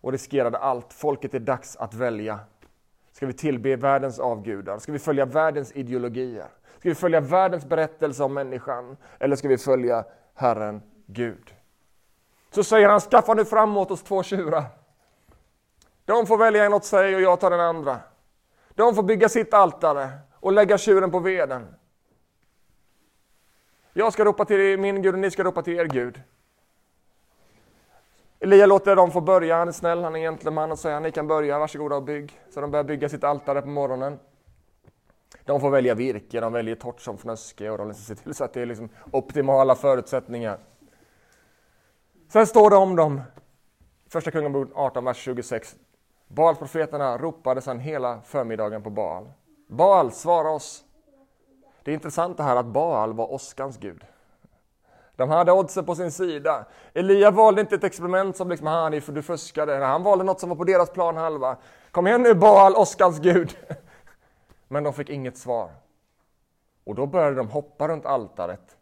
och 0.00 0.12
riskerade 0.12 0.58
allt. 0.58 0.92
Folket 0.92 1.34
är 1.34 1.40
dags 1.40 1.76
att 1.76 1.94
välja. 1.94 2.38
Ska 3.12 3.26
vi 3.26 3.32
tillbe 3.32 3.76
världens 3.76 4.18
avgudar? 4.18 4.78
Ska 4.78 4.92
vi 4.92 4.98
följa 4.98 5.24
världens 5.24 5.72
ideologier? 5.72 6.48
Ska 6.78 6.88
vi 6.88 6.94
följa 6.94 7.20
världens 7.20 7.64
berättelse 7.64 8.24
om 8.24 8.34
människan? 8.34 8.96
Eller 9.18 9.36
ska 9.36 9.48
vi 9.48 9.58
följa 9.58 10.04
Herren 10.34 10.82
Gud? 11.06 11.54
Så 12.54 12.64
säger 12.64 12.88
han, 12.88 13.00
skaffa 13.00 13.34
nu 13.34 13.44
framåt 13.44 13.90
oss 13.90 14.02
två 14.02 14.22
tjurar. 14.22 14.64
De 16.04 16.26
får 16.26 16.38
välja 16.38 16.64
en 16.64 16.74
åt 16.74 16.84
sig 16.84 17.14
och 17.14 17.20
jag 17.20 17.40
tar 17.40 17.50
den 17.50 17.60
andra. 17.60 18.00
De 18.70 18.94
får 18.94 19.02
bygga 19.02 19.28
sitt 19.28 19.54
altare 19.54 20.10
och 20.34 20.52
lägga 20.52 20.78
tjuren 20.78 21.10
på 21.10 21.18
veden. 21.18 21.74
Jag 23.92 24.12
ska 24.12 24.24
ropa 24.24 24.44
till 24.44 24.78
min 24.78 25.02
Gud 25.02 25.14
och 25.14 25.20
ni 25.20 25.30
ska 25.30 25.44
ropa 25.44 25.62
till 25.62 25.78
er 25.78 25.84
Gud. 25.84 26.22
Elia 28.40 28.66
låter 28.66 28.96
dem 28.96 29.10
få 29.10 29.20
börja, 29.20 29.56
han 29.56 29.68
är 29.68 29.72
snäll, 29.72 30.04
han 30.04 30.16
är 30.16 30.20
gentleman 30.20 30.72
och 30.72 30.78
säger 30.78 31.00
ni 31.00 31.12
kan 31.12 31.26
börja, 31.28 31.58
varsågoda 31.58 31.96
och 31.96 32.02
bygg. 32.02 32.40
Så 32.50 32.60
de 32.60 32.70
börjar 32.70 32.84
bygga 32.84 33.08
sitt 33.08 33.24
altare 33.24 33.62
på 33.62 33.68
morgonen. 33.68 34.18
De 35.44 35.60
får 35.60 35.70
välja 35.70 35.94
virke, 35.94 36.40
de 36.40 36.52
väljer 36.52 36.74
torrt 36.74 37.00
som 37.00 37.18
fnöske 37.18 37.70
och 37.70 37.78
de 37.78 37.94
ser 37.94 38.14
till 38.14 38.34
så 38.34 38.44
att 38.44 38.52
det 38.52 38.62
är 38.62 38.66
liksom 38.66 38.88
optimala 39.10 39.74
förutsättningar. 39.74 40.58
Sen 42.32 42.46
står 42.46 42.70
det 42.70 42.76
om 42.76 42.96
dem, 42.96 43.20
första 44.08 44.30
Kungaboken 44.30 44.72
18, 44.76 45.04
vers 45.04 45.16
26. 45.16 45.76
Baalprofeterna 46.28 47.18
ropade 47.18 47.60
sedan 47.60 47.80
hela 47.80 48.20
förmiddagen 48.20 48.82
på 48.82 48.90
Baal. 48.90 49.32
Baal, 49.68 50.12
svara 50.12 50.50
oss! 50.50 50.84
Det 51.82 51.90
är 51.90 51.94
intressant 51.94 52.36
det 52.36 52.42
här 52.42 52.56
att 52.56 52.66
Baal 52.66 53.12
var 53.12 53.32
åskans 53.32 53.78
gud. 53.78 54.04
De 55.16 55.30
hade 55.30 55.52
oddsen 55.52 55.84
på 55.84 55.94
sin 55.94 56.12
sida. 56.12 56.64
Elia 56.94 57.30
valde 57.30 57.60
inte 57.60 57.74
ett 57.74 57.84
experiment 57.84 58.36
som 58.36 58.48
liksom, 58.48 58.66
han 58.66 58.92
du 58.92 59.22
fuskade. 59.22 59.84
Han 59.84 60.02
valde 60.02 60.24
något 60.24 60.40
som 60.40 60.48
var 60.48 60.56
på 60.56 60.64
deras 60.64 60.90
planhalva. 60.90 61.56
Kom 61.90 62.06
igen 62.06 62.22
nu 62.22 62.34
Baal, 62.34 62.76
åskans 62.76 63.18
gud! 63.20 63.56
Men 64.68 64.84
de 64.84 64.92
fick 64.92 65.10
inget 65.10 65.38
svar. 65.38 65.70
Och 66.84 66.94
då 66.94 67.06
började 67.06 67.36
de 67.36 67.48
hoppa 67.48 67.88
runt 67.88 68.06
altaret 68.06 68.76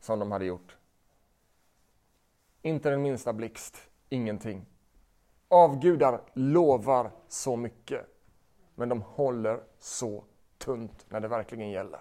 som 0.00 0.18
de 0.18 0.32
hade 0.32 0.44
gjort. 0.44 0.76
Inte 2.66 2.90
den 2.90 3.02
minsta 3.02 3.32
blixt, 3.32 3.76
ingenting. 4.08 4.66
Avgudar 5.48 6.20
lovar 6.32 7.10
så 7.28 7.56
mycket, 7.56 8.06
men 8.74 8.88
de 8.88 9.02
håller 9.02 9.60
så 9.78 10.24
tunt 10.58 11.06
när 11.08 11.20
det 11.20 11.28
verkligen 11.28 11.70
gäller. 11.70 12.00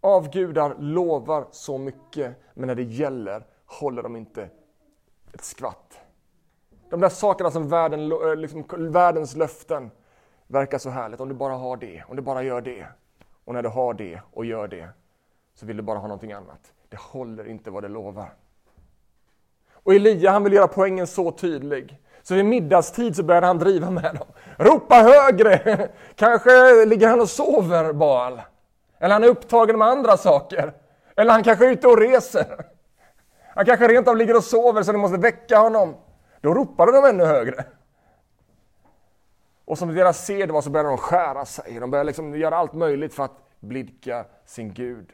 Avgudar 0.00 0.76
lovar 0.78 1.46
så 1.50 1.78
mycket, 1.78 2.34
men 2.54 2.66
när 2.66 2.74
det 2.74 2.82
gäller 2.82 3.46
håller 3.66 4.02
de 4.02 4.16
inte 4.16 4.50
ett 5.32 5.44
skvatt. 5.44 6.00
De 6.90 7.00
där 7.00 7.08
sakerna 7.08 7.50
som 7.50 7.68
världen, 7.68 8.12
eh, 8.12 8.36
liksom, 8.36 8.64
världens 8.92 9.36
löften 9.36 9.90
verkar 10.46 10.78
så 10.78 10.90
härligt. 10.90 11.20
Om 11.20 11.28
du 11.28 11.34
bara 11.34 11.54
har 11.54 11.76
det, 11.76 12.04
om 12.08 12.16
du 12.16 12.22
bara 12.22 12.42
gör 12.42 12.60
det. 12.60 12.86
Och 13.44 13.54
när 13.54 13.62
du 13.62 13.68
har 13.68 13.94
det 13.94 14.20
och 14.32 14.44
gör 14.44 14.68
det 14.68 14.88
så 15.54 15.66
vill 15.66 15.76
du 15.76 15.82
bara 15.82 15.98
ha 15.98 16.08
någonting 16.08 16.32
annat. 16.32 16.72
Det 16.88 16.98
håller 16.98 17.48
inte 17.48 17.70
vad 17.70 17.82
det 17.82 17.88
lovar. 17.88 18.34
Och 19.88 19.94
Elia 19.94 20.30
han 20.30 20.44
vill 20.44 20.52
göra 20.52 20.68
poängen 20.68 21.06
så 21.06 21.32
tydlig. 21.32 21.98
Så 22.22 22.34
vid 22.34 22.44
middagstid 22.44 23.16
så 23.16 23.22
började 23.22 23.46
han 23.46 23.58
driva 23.58 23.90
med 23.90 24.14
dem. 24.14 24.26
Ropa 24.56 24.94
högre! 24.94 25.88
Kanske 26.14 26.84
ligger 26.84 27.08
han 27.08 27.20
och 27.20 27.28
sover, 27.28 27.92
Baal. 27.92 28.40
Eller 28.98 29.12
han 29.12 29.24
är 29.24 29.28
upptagen 29.28 29.78
med 29.78 29.88
andra 29.88 30.16
saker. 30.16 30.72
Eller 31.16 31.32
han 31.32 31.42
kanske 31.42 31.66
är 31.66 31.70
ute 31.70 31.88
och 31.88 31.98
reser. 31.98 32.64
Han 33.54 33.64
kanske 33.64 33.88
rent 33.88 34.08
av 34.08 34.16
ligger 34.16 34.36
och 34.36 34.44
sover 34.44 34.82
så 34.82 34.92
ni 34.92 34.98
måste 34.98 35.18
väcka 35.18 35.58
honom. 35.58 35.96
Då 36.40 36.54
ropade 36.54 36.92
de 36.92 37.04
ännu 37.04 37.24
högre. 37.24 37.64
Och 39.64 39.78
som 39.78 39.94
deras 39.94 40.26
sed 40.26 40.50
var 40.50 40.62
så 40.62 40.70
började 40.70 40.88
de 40.88 40.98
skära 40.98 41.44
sig. 41.44 41.80
De 41.80 41.90
började 41.90 42.06
liksom 42.06 42.34
göra 42.34 42.56
allt 42.56 42.72
möjligt 42.72 43.14
för 43.14 43.24
att 43.24 43.38
blidka 43.60 44.24
sin 44.46 44.74
Gud. 44.74 45.12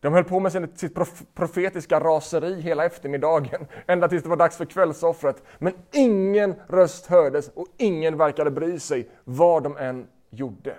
De 0.00 0.12
höll 0.12 0.24
på 0.24 0.40
med 0.40 0.78
sitt 0.78 0.94
profetiska 1.34 2.00
raseri 2.00 2.60
hela 2.60 2.84
eftermiddagen, 2.84 3.66
ända 3.86 4.08
tills 4.08 4.22
det 4.22 4.28
var 4.28 4.36
dags 4.36 4.56
för 4.56 4.64
kvällsoffret. 4.64 5.42
Men 5.58 5.72
ingen 5.92 6.54
röst 6.66 7.06
hördes 7.06 7.48
och 7.48 7.66
ingen 7.76 8.16
verkade 8.16 8.50
bry 8.50 8.78
sig 8.78 9.08
vad 9.24 9.62
de 9.62 9.76
än 9.76 10.06
gjorde. 10.30 10.74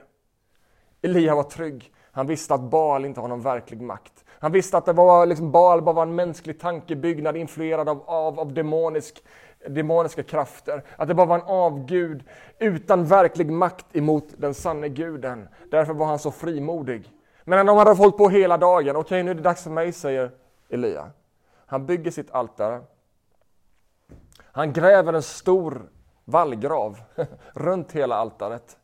Elia 1.01 1.35
var 1.35 1.43
trygg. 1.43 1.93
Han 2.11 2.27
visste 2.27 2.53
att 2.53 2.61
Baal 2.61 3.05
inte 3.05 3.21
har 3.21 3.27
någon 3.27 3.41
verklig 3.41 3.81
makt. 3.81 4.25
Han 4.39 4.51
visste 4.51 4.77
att 4.77 4.85
det 4.85 4.93
var, 4.93 5.25
liksom, 5.25 5.51
Baal 5.51 5.81
bara 5.81 5.95
var 5.95 6.03
en 6.03 6.15
mänsklig 6.15 6.59
tankebyggnad 6.59 7.37
influerad 7.37 7.89
av, 7.89 8.03
av, 8.05 8.39
av 8.39 8.53
demonisk, 8.53 9.23
demoniska 9.67 10.23
krafter. 10.23 10.83
Att 10.95 11.07
det 11.07 11.13
bara 11.13 11.25
var 11.25 11.35
en 11.35 11.45
avgud 11.45 12.23
utan 12.59 13.05
verklig 13.05 13.51
makt 13.51 13.95
emot 13.95 14.27
den 14.37 14.53
sanne 14.53 14.89
guden. 14.89 15.47
Därför 15.71 15.93
var 15.93 16.05
han 16.05 16.19
så 16.19 16.31
frimodig. 16.31 17.11
Men 17.49 17.65
de 17.65 17.77
hade 17.77 17.91
hållit 17.91 18.17
på 18.17 18.29
hela 18.29 18.57
dagen. 18.57 18.95
Okej, 18.95 18.99
okay, 18.99 19.23
nu 19.23 19.31
är 19.31 19.35
det 19.35 19.41
dags 19.41 19.63
för 19.63 19.69
mig, 19.69 19.91
säger 19.91 20.31
Elia. 20.69 21.11
Han 21.65 21.85
bygger 21.85 22.11
sitt 22.11 22.31
altare. 22.31 22.81
Han 24.41 24.73
gräver 24.73 25.13
en 25.13 25.21
stor 25.21 25.89
vallgrav 26.25 26.99
runt 27.53 27.91
hela 27.91 28.15
altaret. 28.15 28.77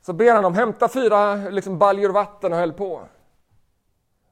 Så 0.00 0.12
ber 0.12 0.34
han 0.34 0.42
dem 0.42 0.54
hämta 0.54 0.88
fyra 0.88 1.34
liksom, 1.34 1.78
baljor 1.78 2.10
vatten 2.10 2.52
och 2.52 2.58
häll 2.58 2.72
på. 2.72 3.02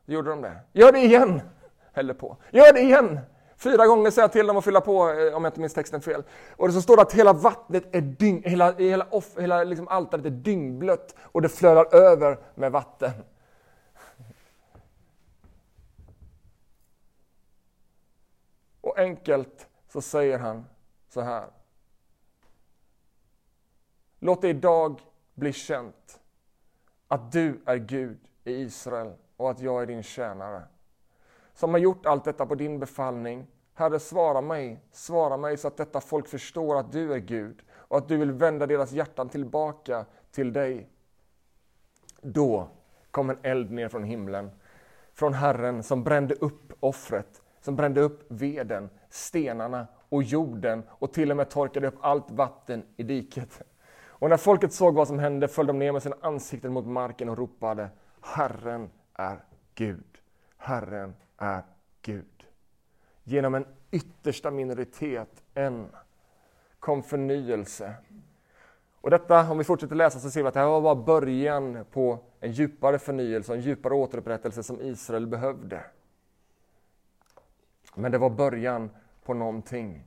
Då 0.05 0.13
gjorde 0.13 0.31
de 0.31 0.43
det. 0.43 0.61
Gör 0.73 0.93
det 0.93 0.99
igen! 0.99 1.41
Häller 1.93 2.15
på. 2.15 2.37
Gör 2.51 2.73
det 2.73 2.81
igen! 2.81 3.21
Fyra 3.63 3.87
gånger 3.87 4.11
säger 4.11 4.25
jag 4.25 4.33
till 4.33 4.47
dem 4.47 4.57
att 4.57 4.65
fylla 4.65 4.81
på, 4.81 5.11
eh, 5.11 5.35
om 5.35 5.45
jag 5.45 5.51
inte 5.51 5.61
minns 5.61 5.75
texten 5.75 6.01
fel. 6.01 6.23
Och 6.57 6.73
så 6.73 6.83
står 6.83 6.97
det 6.97 7.03
att 7.03 7.13
hela 7.13 7.33
vattnet 7.33 7.95
är 7.95 8.01
dyng, 8.01 8.43
hela, 8.43 8.73
hela, 8.73 9.07
off, 9.11 9.39
hela 9.39 9.65
liksom 9.65 9.89
altaret 9.89 10.27
är 10.27 10.31
dyngblött 10.31 11.15
och 11.23 11.43
det 11.43 11.49
flödar 11.49 11.95
över 11.95 12.39
med 12.55 12.73
vatten. 12.73 13.11
Och 18.81 18.99
enkelt 18.99 19.69
så 19.89 20.01
säger 20.01 20.39
han 20.39 20.67
så 21.09 21.21
här. 21.21 21.47
Låt 24.19 24.43
det 24.43 24.49
idag 24.49 25.01
bli 25.35 25.53
känt 25.53 26.21
att 27.09 27.33
du 27.33 27.63
är 27.67 27.77
Gud 27.77 28.19
i 28.45 28.53
Israel 28.53 29.13
och 29.37 29.51
att 29.51 29.61
jag 29.61 29.83
är 29.83 29.87
din 29.87 30.03
tjänare 30.03 30.63
som 31.61 31.71
har 31.71 31.79
gjort 31.79 32.07
allt 32.07 32.25
detta 32.25 32.47
på 32.47 32.55
din 32.55 32.79
befallning. 32.79 33.47
Herre, 33.75 33.99
svara 33.99 34.41
mig, 34.41 34.85
svara 34.93 35.37
mig 35.37 35.57
så 35.57 35.69
att 35.69 35.77
detta 35.77 36.01
folk 36.01 36.29
förstår 36.29 36.79
att 36.79 36.93
du 36.93 37.13
är 37.13 37.19
Gud 37.19 37.63
och 37.73 37.99
att 37.99 38.09
du 38.09 38.17
vill 38.17 38.33
vända 38.33 38.67
deras 38.67 38.93
hjärtan 38.93 39.29
tillbaka 39.29 40.05
till 40.31 40.53
dig. 40.53 40.89
Då 42.21 42.69
kom 43.11 43.31
en 43.31 43.39
eld 43.43 43.71
ner 43.71 43.89
från 43.89 44.05
himlen, 44.05 44.51
från 45.15 45.35
Herren 45.35 45.83
som 45.83 46.05
brände 46.05 46.35
upp 46.35 46.73
offret, 46.81 47.43
som 47.61 47.77
brände 47.77 48.01
upp 48.01 48.25
veden, 48.29 48.91
stenarna 49.11 49.87
och 50.09 50.23
jorden 50.23 50.83
och 50.91 51.13
till 51.13 51.31
och 51.31 51.37
med 51.37 51.51
torkade 51.51 51.87
upp 51.87 51.99
allt 52.01 52.31
vatten 52.31 52.83
i 52.97 53.03
diket. 53.03 53.63
Och 54.07 54.29
när 54.29 54.37
folket 54.37 54.73
såg 54.73 54.95
vad 54.95 55.09
som 55.09 55.19
hände 55.19 55.49
föll 55.49 55.67
de 55.67 55.79
ner 55.79 55.93
med 55.93 56.03
sina 56.03 56.17
ansikten 56.21 56.73
mot 56.73 56.87
marken 56.87 57.29
och 57.29 57.39
ropade 57.39 57.89
Herren 58.21 58.91
är 59.15 59.45
Gud. 59.75 60.19
Herren 60.57 61.15
är 61.41 61.63
Gud. 62.03 62.45
Genom 63.25 63.55
en 63.55 63.67
yttersta 63.91 64.51
minoritet, 64.51 65.43
en, 65.55 65.89
kom 66.79 67.03
förnyelse. 67.03 67.95
Och 69.01 69.11
detta, 69.11 69.51
om 69.51 69.59
vi 69.59 69.65
fortsätter 69.65 69.95
läsa 69.95 70.19
så 70.19 70.31
ser 70.31 70.43
vi 70.43 70.49
att 70.49 70.55
det 70.55 70.61
här 70.61 70.67
var 70.67 70.81
bara 70.81 70.95
början 70.95 71.85
på 71.93 72.19
en 72.41 72.53
djupare 72.53 72.99
förnyelse, 72.99 73.55
en 73.55 73.61
djupare 73.61 73.95
återupprättelse 73.95 74.63
som 74.63 74.81
Israel 74.81 75.27
behövde. 75.27 75.85
Men 77.95 78.13
det 78.13 78.19
var 78.19 78.31
början 78.31 78.91
på 79.25 79.35
någonting 79.35 80.05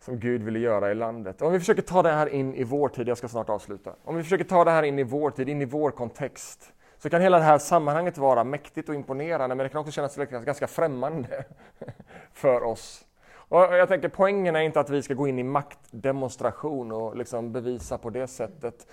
som 0.00 0.18
Gud 0.18 0.42
ville 0.42 0.58
göra 0.58 0.90
i 0.90 0.94
landet. 0.94 1.42
Om 1.42 1.52
vi 1.52 1.58
försöker 1.58 1.82
ta 1.82 2.02
det 2.02 2.12
här 2.12 2.26
in 2.26 2.54
i 2.54 2.64
vår 2.64 2.88
tid, 2.88 3.08
jag 3.08 3.18
ska 3.18 3.28
snart 3.28 3.48
avsluta. 3.48 3.94
Om 4.04 4.16
vi 4.16 4.22
försöker 4.22 4.44
ta 4.44 4.64
det 4.64 4.70
här 4.70 4.82
in 4.82 4.98
i 4.98 5.02
vår 5.02 5.30
tid, 5.30 5.48
in 5.48 5.62
i 5.62 5.64
vår 5.64 5.90
kontext 5.90 6.72
så 7.02 7.10
kan 7.10 7.20
hela 7.20 7.38
det 7.38 7.44
här 7.44 7.58
sammanhanget 7.58 8.18
vara 8.18 8.44
mäktigt 8.44 8.88
och 8.88 8.94
imponerande, 8.94 9.54
men 9.54 9.64
det 9.64 9.68
kan 9.68 9.80
också 9.80 9.92
kännas 9.92 10.16
ganska 10.16 10.66
främmande 10.66 11.44
för 12.32 12.62
oss. 12.62 13.04
Och 13.34 13.58
jag 13.58 13.88
tänker 13.88 14.08
poängen 14.08 14.56
är 14.56 14.60
inte 14.60 14.80
att 14.80 14.90
vi 14.90 15.02
ska 15.02 15.14
gå 15.14 15.28
in 15.28 15.38
i 15.38 15.42
maktdemonstration 15.42 16.92
och 16.92 17.16
liksom 17.16 17.52
bevisa 17.52 17.98
på 17.98 18.10
det 18.10 18.26
sättet. 18.26 18.86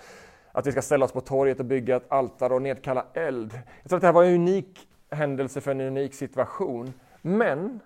Att 0.52 0.66
vi 0.66 0.72
ska 0.72 0.82
ställa 0.82 1.04
oss 1.04 1.12
på 1.12 1.20
torget 1.20 1.60
och 1.60 1.64
bygga 1.64 1.96
ett 1.96 2.12
altare 2.12 2.54
och 2.54 2.62
nedkalla 2.62 3.06
eld. 3.14 3.60
Jag 3.82 3.88
tror 3.88 3.96
att 3.96 4.00
det 4.00 4.06
här 4.06 4.14
var 4.14 4.24
en 4.24 4.34
unik 4.34 4.88
händelse 5.10 5.60
för 5.60 5.70
en 5.70 5.80
unik 5.80 6.14
situation. 6.14 6.92
Men 7.22 7.80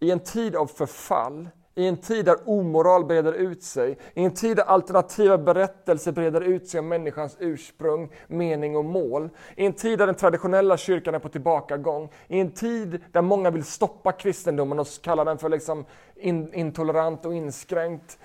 i 0.00 0.10
en 0.10 0.20
tid 0.20 0.56
av 0.56 0.66
förfall, 0.66 1.48
i 1.74 1.86
en 1.86 1.96
tid 1.96 2.24
där 2.24 2.36
omoral 2.44 3.04
breder 3.04 3.32
ut 3.32 3.62
sig, 3.62 3.98
i 4.14 4.24
en 4.24 4.34
tid 4.34 4.56
där 4.56 4.64
alternativa 4.64 5.38
berättelser 5.38 6.12
breder 6.12 6.40
ut 6.40 6.68
sig 6.68 6.80
om 6.80 6.88
människans 6.88 7.36
ursprung, 7.40 8.10
mening 8.26 8.76
och 8.76 8.84
mål, 8.84 9.30
i 9.56 9.66
en 9.66 9.72
tid 9.72 9.98
där 9.98 10.06
den 10.06 10.14
traditionella 10.14 10.76
kyrkan 10.76 11.14
är 11.14 11.18
på 11.18 11.28
tillbakagång, 11.28 12.08
i 12.28 12.40
en 12.40 12.50
tid 12.50 13.00
där 13.12 13.22
många 13.22 13.50
vill 13.50 13.64
stoppa 13.64 14.12
kristendomen 14.12 14.78
och 14.78 14.86
kalla 15.02 15.24
den 15.24 15.38
för 15.38 15.48
liksom 15.48 15.84
in, 16.16 16.54
intolerant 16.54 17.26
och 17.26 17.34
inskränkt, 17.34 18.18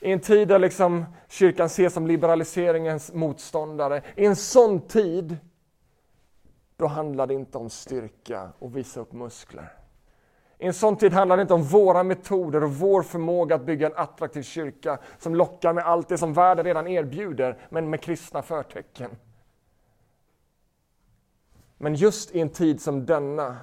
i 0.00 0.12
en 0.12 0.20
tid 0.20 0.48
där 0.48 0.58
liksom 0.58 1.04
kyrkan 1.28 1.66
ses 1.66 1.94
som 1.94 2.06
liberaliseringens 2.06 3.12
motståndare, 3.12 4.02
i 4.16 4.26
en 4.26 4.36
sån 4.36 4.80
tid, 4.80 5.36
då 6.76 6.86
handlar 6.86 7.26
det 7.26 7.34
inte 7.34 7.58
om 7.58 7.70
styrka 7.70 8.48
och 8.58 8.76
visa 8.76 9.00
upp 9.00 9.12
muskler. 9.12 9.81
I 10.62 10.66
en 10.66 10.74
sån 10.74 10.96
tid 10.96 11.12
handlar 11.12 11.36
det 11.36 11.42
inte 11.42 11.54
om 11.54 11.62
våra 11.62 12.02
metoder 12.02 12.64
och 12.64 12.74
vår 12.74 13.02
förmåga 13.02 13.54
att 13.54 13.66
bygga 13.66 13.86
en 13.86 13.96
attraktiv 13.96 14.42
kyrka 14.42 14.98
som 15.18 15.34
lockar 15.34 15.72
med 15.72 15.84
allt 15.84 16.08
det 16.08 16.18
som 16.18 16.34
världen 16.34 16.64
redan 16.64 16.88
erbjuder, 16.88 17.58
men 17.70 17.90
med 17.90 18.00
kristna 18.00 18.42
förtecken. 18.42 19.10
Men 21.78 21.94
just 21.94 22.34
i 22.34 22.40
en 22.40 22.48
tid 22.48 22.80
som 22.80 23.06
denna 23.06 23.56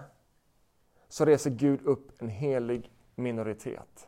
så 1.10 1.26
reser 1.26 1.50
Gud 1.50 1.82
upp 1.86 2.22
en 2.22 2.30
helig 2.30 2.92
minoritet. 3.16 4.08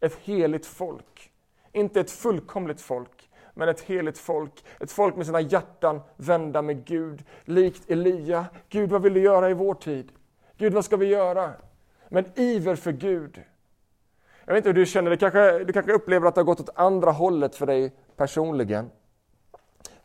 Ett 0.00 0.14
heligt 0.14 0.66
folk. 0.66 1.32
Inte 1.72 2.00
ett 2.00 2.10
fullkomligt 2.10 2.80
folk, 2.80 3.30
men 3.54 3.68
ett 3.68 3.80
heligt 3.80 4.18
folk. 4.18 4.64
Ett 4.80 4.92
folk 4.92 5.16
med 5.16 5.26
sina 5.26 5.40
hjärtan 5.40 6.00
vända 6.16 6.62
med 6.62 6.84
Gud, 6.84 7.24
likt 7.44 7.90
Elia. 7.90 8.46
Gud, 8.68 8.90
vad 8.90 9.02
vill 9.02 9.14
du 9.14 9.20
göra 9.20 9.50
i 9.50 9.54
vår 9.54 9.74
tid? 9.74 10.12
Gud, 10.58 10.74
vad 10.74 10.84
ska 10.84 10.96
vi 10.96 11.06
göra? 11.06 11.52
Men 12.08 12.24
iver 12.34 12.76
för 12.76 12.92
Gud. 12.92 13.42
Jag 14.44 14.54
vet 14.54 14.60
inte 14.60 14.68
hur 14.68 14.74
du 14.74 14.86
känner, 14.86 15.10
du 15.10 15.16
kanske, 15.16 15.64
du 15.64 15.72
kanske 15.72 15.92
upplever 15.92 16.28
att 16.28 16.34
det 16.34 16.40
har 16.40 16.46
gått 16.46 16.60
åt 16.60 16.70
andra 16.74 17.10
hållet 17.10 17.56
för 17.56 17.66
dig 17.66 17.92
personligen. 18.16 18.90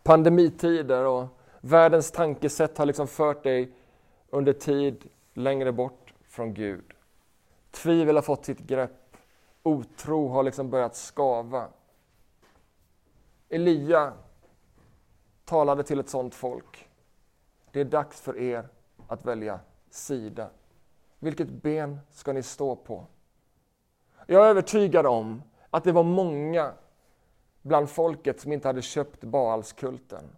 Pandemitider 0.04 1.06
och 1.06 1.26
världens 1.62 2.12
tankesätt 2.12 2.78
har 2.78 2.86
liksom 2.86 3.08
fört 3.08 3.44
dig 3.44 3.72
under 4.30 4.54
tid 4.54 5.10
längre 5.34 5.72
bort 5.72 6.14
från 6.28 6.54
Gud. 6.54 6.94
Tvivel 7.72 8.16
har 8.16 8.24
fått 8.24 8.46
sitt 8.46 8.60
grepp. 8.60 9.18
Otro 9.64 10.28
har 10.28 10.44
liksom 10.44 10.70
börjat 10.70 10.96
skava. 10.96 11.68
Elia 13.50 14.14
talade 15.46 15.84
till 15.84 16.00
ett 16.00 16.10
sådant 16.10 16.36
folk. 16.36 16.90
Det 17.72 17.80
är 17.80 17.86
dags 17.86 18.22
för 18.22 18.38
er 18.38 18.68
att 19.08 19.26
välja 19.26 19.60
sida. 19.94 20.50
Vilket 21.20 21.50
ben 21.50 22.00
ska 22.12 22.34
ni 22.34 22.44
stå 22.44 22.76
på? 22.76 23.06
Jag 24.28 24.46
är 24.46 24.50
övertygad 24.50 25.06
om 25.06 25.44
att 25.70 25.84
det 25.84 25.92
var 25.92 26.04
många 26.04 26.74
bland 27.62 27.90
folket 27.90 28.42
som 28.42 28.52
inte 28.52 28.68
hade 28.68 28.82
köpt 28.82 29.24
Baalskulten 29.24 30.36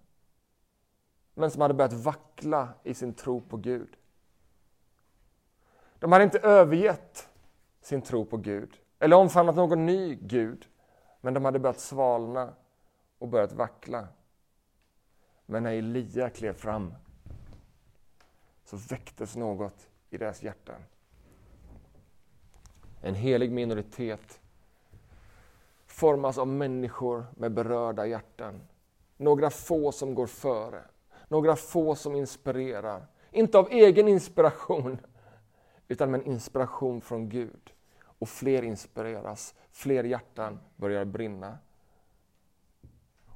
men 1.34 1.52
som 1.52 1.62
hade 1.62 1.74
börjat 1.74 1.94
vackla 1.94 2.70
i 2.84 2.94
sin 2.94 3.14
tro 3.14 3.42
på 3.42 3.58
Gud. 3.58 3.98
De 6.00 6.12
hade 6.12 6.24
inte 6.24 6.40
övergett 6.40 7.30
sin 7.82 8.02
tro 8.02 8.26
på 8.26 8.38
Gud 8.38 8.74
eller 9.00 9.16
omfamnat 9.16 9.56
någon 9.56 9.86
ny 9.86 10.16
Gud 10.16 10.68
men 11.22 11.34
de 11.34 11.46
hade 11.46 11.60
börjat 11.60 11.80
svalna 11.80 12.54
och 13.18 13.28
börjat 13.28 13.52
vackla. 13.52 14.08
Men 15.46 15.64
när 15.64 15.74
Elia 15.74 16.30
klev 16.30 16.54
fram 16.54 16.94
så 18.66 18.78
väcktes 18.78 19.36
något 19.36 19.88
i 20.10 20.18
deras 20.18 20.44
hjärtan. 20.44 20.82
En 23.02 23.16
helig 23.16 23.52
minoritet 23.52 24.42
formas 25.86 26.38
av 26.38 26.48
människor 26.48 27.26
med 27.36 27.52
berörda 27.52 28.06
hjärtan. 28.06 28.62
Några 29.18 29.50
få 29.50 29.92
som 29.92 30.16
går 30.16 30.28
före, 30.28 30.82
några 31.28 31.56
få 31.56 31.96
som 31.96 32.16
inspirerar. 32.16 33.08
Inte 33.32 33.58
av 33.58 33.68
egen 33.72 34.08
inspiration, 34.08 34.98
utan 35.88 36.12
med 36.12 36.22
en 36.22 36.28
inspiration 36.28 37.02
från 37.02 37.30
Gud. 37.30 37.74
Och 38.04 38.30
fler 38.30 38.64
inspireras, 38.64 39.56
fler 39.72 40.04
hjärtan 40.04 40.60
börjar 40.76 41.06
brinna. 41.06 41.58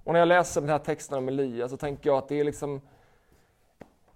Och 0.03 0.13
när 0.13 0.19
jag 0.19 0.27
läser 0.27 0.61
den 0.61 0.69
här 0.69 0.79
texten 0.79 1.17
om 1.17 1.27
Elia 1.27 1.69
så 1.69 1.77
tänker 1.77 2.09
jag 2.09 2.17
att 2.17 2.27
det 2.27 2.39
är 2.39 2.43
liksom 2.43 2.81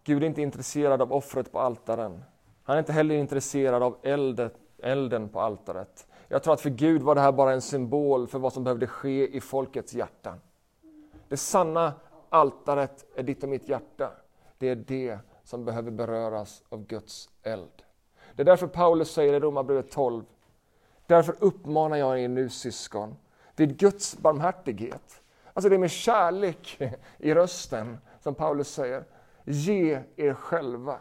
Gud 0.03 0.23
är 0.23 0.27
inte 0.27 0.41
intresserad 0.41 1.01
av 1.01 1.13
offret 1.13 1.51
på 1.51 1.59
altaren. 1.59 2.23
Han 2.63 2.75
är 2.75 2.79
inte 2.79 2.93
heller 2.93 3.15
intresserad 3.15 3.83
av 3.83 3.97
eldet, 4.03 4.53
elden 4.83 5.29
på 5.29 5.39
altaret. 5.39 6.07
Jag 6.27 6.43
tror 6.43 6.53
att 6.53 6.61
för 6.61 6.69
Gud 6.69 7.01
var 7.01 7.15
det 7.15 7.21
här 7.21 7.31
bara 7.31 7.53
en 7.53 7.61
symbol 7.61 8.27
för 8.27 8.39
vad 8.39 8.53
som 8.53 8.63
behövde 8.63 8.87
ske 8.87 9.35
i 9.35 9.41
folkets 9.41 9.93
hjärtan. 9.93 10.41
Det 11.27 11.37
sanna 11.37 11.93
altaret 12.29 13.05
är 13.15 13.23
ditt 13.23 13.43
och 13.43 13.49
mitt 13.49 13.69
hjärta. 13.69 14.11
Det 14.57 14.69
är 14.69 14.75
det 14.75 15.19
som 15.43 15.65
behöver 15.65 15.91
beröras 15.91 16.63
av 16.69 16.85
Guds 16.85 17.29
eld. 17.43 17.83
Det 18.35 18.41
är 18.41 18.45
därför 18.45 18.67
Paulus 18.67 19.11
säger 19.11 19.33
i 19.33 19.39
Romarbrevet 19.39 19.91
12. 19.91 20.23
Därför 21.07 21.35
uppmanar 21.39 21.97
jag 21.97 22.19
er 22.19 22.27
nu 22.27 22.49
syskon, 22.49 23.15
vid 23.55 23.77
Guds 23.77 24.17
barmhärtighet. 24.17 25.21
Alltså 25.53 25.69
det 25.69 25.75
är 25.75 25.79
med 25.79 25.91
kärlek 25.91 26.81
i 27.17 27.33
rösten 27.33 27.97
som 28.19 28.35
Paulus 28.35 28.73
säger, 28.73 29.03
ge 29.45 30.03
er 30.15 30.33
själva 30.33 30.99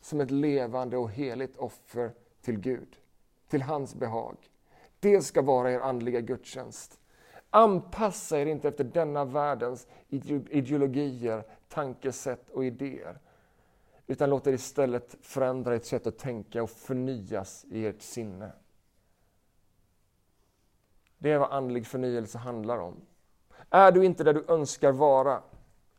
som 0.00 0.20
ett 0.20 0.30
levande 0.30 0.96
och 0.96 1.10
heligt 1.10 1.56
offer 1.56 2.12
till 2.42 2.58
Gud, 2.58 2.96
till 3.48 3.62
hans 3.62 3.94
behag. 3.94 4.36
Det 5.00 5.20
ska 5.20 5.42
vara 5.42 5.72
er 5.72 5.80
andliga 5.80 6.20
gudstjänst. 6.20 7.00
Anpassa 7.50 8.38
er 8.38 8.46
inte 8.46 8.68
efter 8.68 8.84
denna 8.84 9.24
världens 9.24 9.86
ideologier, 10.08 11.44
tankesätt 11.68 12.50
och 12.50 12.64
idéer. 12.64 13.18
Utan 14.06 14.30
låt 14.30 14.46
er 14.46 14.52
istället 14.52 15.16
förändra 15.20 15.74
ert 15.74 15.84
sätt 15.84 16.06
att 16.06 16.18
tänka 16.18 16.62
och 16.62 16.70
förnyas 16.70 17.64
i 17.68 17.86
ert 17.86 18.02
sinne. 18.02 18.52
Det 21.18 21.30
är 21.30 21.38
vad 21.38 21.52
andlig 21.52 21.86
förnyelse 21.86 22.38
handlar 22.38 22.78
om. 22.78 22.96
Är 23.70 23.92
du 23.92 24.04
inte 24.04 24.24
där 24.24 24.34
du 24.34 24.44
önskar 24.48 24.92
vara, 24.92 25.42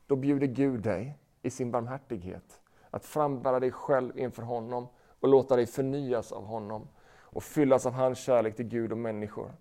då 0.07 0.15
bjuder 0.15 0.47
Gud 0.47 0.81
dig 0.81 1.17
i 1.45 1.49
sin 1.49 1.71
barmhärtighet 1.71 2.61
att 2.89 3.05
frambära 3.05 3.59
dig 3.59 3.71
själv 3.71 4.19
inför 4.19 4.43
honom 4.43 4.87
och 5.19 5.27
låta 5.27 5.55
dig 5.55 5.65
förnyas 5.65 6.31
av 6.31 6.45
honom 6.45 6.87
och 7.07 7.43
fyllas 7.43 7.85
av 7.85 7.93
hans 7.93 8.19
kärlek 8.19 8.55
till 8.55 8.67
Gud 8.67 8.91
och 8.91 8.97
människor. 8.97 9.51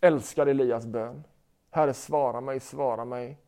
Älskar 0.00 0.46
Elias 0.46 0.86
bön. 0.86 1.24
Herre, 1.70 1.94
svara 1.94 2.40
mig, 2.40 2.60
svara 2.60 3.04
mig, 3.04 3.38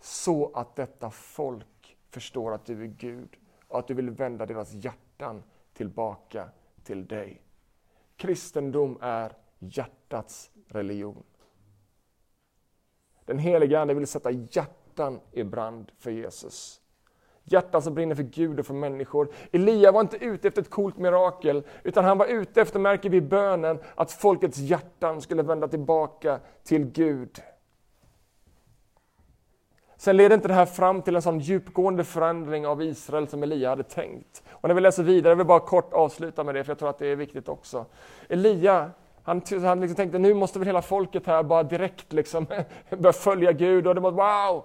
så 0.00 0.52
att 0.52 0.76
detta 0.76 1.10
folk 1.10 1.96
förstår 2.10 2.54
att 2.54 2.66
du 2.66 2.82
är 2.82 2.86
Gud 2.86 3.36
och 3.68 3.78
att 3.78 3.88
du 3.88 3.94
vill 3.94 4.10
vända 4.10 4.46
deras 4.46 4.72
hjärtan 4.72 5.42
tillbaka 5.72 6.48
till 6.84 7.06
dig. 7.06 7.42
Kristendom 8.16 8.98
är 9.00 9.32
hjärtats 9.58 10.50
religion. 10.68 11.22
Den 13.24 13.38
heliga 13.38 13.80
Ande 13.80 13.94
vill 13.94 14.06
sätta 14.06 14.30
hjärtat 14.30 14.85
hjärtan 14.96 15.20
i 15.32 15.44
brand 15.44 15.92
för 15.98 16.10
Jesus. 16.10 16.80
Hjärtan 17.44 17.82
som 17.82 17.94
brinner 17.94 18.14
för 18.14 18.22
Gud 18.22 18.60
och 18.60 18.66
för 18.66 18.74
människor. 18.74 19.28
Elia 19.52 19.92
var 19.92 20.00
inte 20.00 20.16
ute 20.16 20.48
efter 20.48 20.62
ett 20.62 20.70
coolt 20.70 20.98
mirakel, 20.98 21.62
utan 21.82 22.04
han 22.04 22.18
var 22.18 22.26
ute 22.26 22.60
efter, 22.60 22.78
märker 22.78 23.10
vi 23.10 23.20
bönen, 23.20 23.78
att 23.94 24.12
folkets 24.12 24.58
hjärtan 24.58 25.20
skulle 25.20 25.42
vända 25.42 25.68
tillbaka 25.68 26.40
till 26.64 26.84
Gud. 26.84 27.42
Sen 29.96 30.16
leder 30.16 30.36
inte 30.36 30.48
det 30.48 30.54
här 30.54 30.66
fram 30.66 31.02
till 31.02 31.16
en 31.16 31.22
sån 31.22 31.38
djupgående 31.38 32.04
förändring 32.04 32.66
av 32.66 32.82
Israel 32.82 33.28
som 33.28 33.42
Elia 33.42 33.68
hade 33.68 33.82
tänkt. 33.82 34.42
Och 34.50 34.68
när 34.68 34.74
vi 34.74 34.80
läser 34.80 35.02
vidare, 35.02 35.30
jag 35.30 35.36
vill 35.36 35.46
bara 35.46 35.60
kort 35.60 35.92
avsluta 35.92 36.44
med 36.44 36.54
det, 36.54 36.64
för 36.64 36.70
jag 36.70 36.78
tror 36.78 36.90
att 36.90 36.98
det 36.98 37.06
är 37.06 37.16
viktigt 37.16 37.48
också. 37.48 37.86
Elia, 38.28 38.90
han, 39.26 39.42
han 39.62 39.80
liksom 39.80 39.96
tänkte 39.96 40.18
nu 40.18 40.34
måste 40.34 40.58
väl 40.58 40.66
hela 40.66 40.82
folket 40.82 41.26
här 41.26 41.42
bara 41.42 41.62
direkt 41.62 42.12
liksom 42.12 42.46
börja 42.90 43.12
följa 43.12 43.52
Gud 43.52 43.86
och 43.86 43.94
det 43.94 44.00
var 44.00 44.10
wow! 44.10 44.64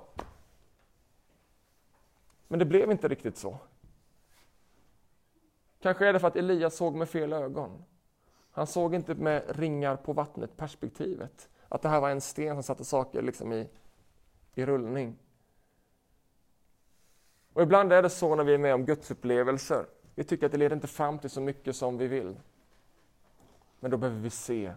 Men 2.47 2.59
det 2.59 2.65
blev 2.65 2.91
inte 2.91 3.07
riktigt 3.07 3.37
så. 3.37 3.57
Kanske 5.81 6.07
är 6.07 6.13
det 6.13 6.19
för 6.19 6.27
att 6.27 6.35
Elias 6.35 6.75
såg 6.75 6.95
med 6.95 7.09
fel 7.09 7.33
ögon. 7.33 7.83
Han 8.51 8.67
såg 8.67 8.95
inte 8.95 9.15
med 9.15 9.43
ringar 9.59 9.95
på 9.95 10.13
vattnet 10.13 10.57
perspektivet. 10.57 11.49
Att 11.69 11.81
det 11.81 11.89
här 11.89 12.01
var 12.01 12.09
en 12.09 12.21
sten 12.21 12.55
som 12.55 12.63
satte 12.63 12.85
saker 12.85 13.21
liksom 13.21 13.53
i, 13.53 13.69
i 14.53 14.65
rullning. 14.65 15.17
Och 17.53 17.61
ibland 17.61 17.93
är 17.93 18.01
det 18.01 18.09
så 18.09 18.35
när 18.35 18.43
vi 18.43 18.53
är 18.53 18.57
med 18.57 18.73
om 18.73 18.85
gudsupplevelser. 18.85 19.85
Vi 20.15 20.23
tycker 20.23 20.45
att 20.45 20.51
det 20.51 20.57
leder 20.57 20.75
inte 20.75 20.87
fram 20.87 21.19
till 21.19 21.29
så 21.29 21.41
mycket 21.41 21.75
som 21.75 21.97
vi 21.97 22.07
vill. 22.07 22.35
Men 23.81 23.91
då 23.91 23.97
behöver 23.97 24.19
vi 24.19 24.29
se 24.29 24.73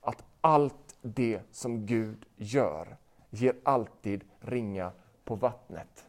att 0.00 0.24
allt 0.40 0.96
det 1.02 1.40
som 1.50 1.86
Gud 1.86 2.24
gör 2.36 2.96
ger 3.30 3.56
alltid 3.62 4.24
ringa 4.40 4.92
på 5.24 5.34
vattnet. 5.34 6.06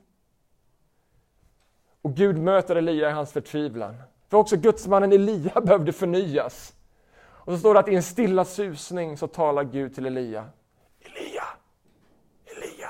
Och 2.02 2.16
Gud 2.16 2.38
möter 2.38 2.76
Elia 2.76 3.10
i 3.10 3.14
hans 3.14 3.32
förtvivlan. 3.32 3.96
För 4.30 4.38
också 4.38 4.58
gudsmannen 4.58 5.12
Elia 5.12 5.62
behövde 5.66 5.94
förnyas. 5.94 6.76
Och 7.16 7.54
så 7.54 7.60
står 7.60 7.74
det 7.74 7.80
att 7.80 7.88
i 7.88 7.96
en 7.96 8.04
stilla 8.04 8.46
susning 8.46 9.18
så 9.18 9.28
talar 9.28 9.64
Gud 9.64 9.96
till 9.96 10.06
Elia. 10.06 10.46
Elia, 11.00 11.44
Elia, 12.46 12.90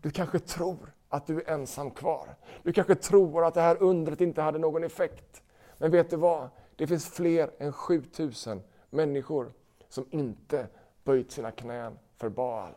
du 0.00 0.10
kanske 0.10 0.38
tror 0.38 0.92
att 1.08 1.26
du 1.26 1.40
är 1.40 1.50
ensam 1.50 1.90
kvar. 1.90 2.34
Du 2.62 2.72
kanske 2.72 2.94
tror 2.94 3.44
att 3.44 3.54
det 3.54 3.60
här 3.60 3.82
undret 3.82 4.20
inte 4.20 4.42
hade 4.42 4.58
någon 4.58 4.84
effekt. 4.84 5.42
Men 5.78 5.90
vet 5.90 6.10
du 6.10 6.16
vad? 6.16 6.48
Det 6.76 6.86
finns 6.86 7.08
fler 7.08 7.50
än 7.58 7.72
7000 7.72 8.62
människor 8.90 9.52
som 9.88 10.06
inte 10.10 10.68
böjt 11.04 11.30
sina 11.30 11.50
knän 11.50 11.98
för 12.16 12.28
Baal. 12.28 12.72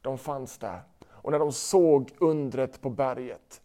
De 0.00 0.18
fanns 0.18 0.58
där. 0.58 0.82
Och 1.08 1.30
när 1.30 1.38
de 1.38 1.52
såg 1.52 2.12
undret 2.18 2.80
på 2.80 2.90
berget 2.90 3.62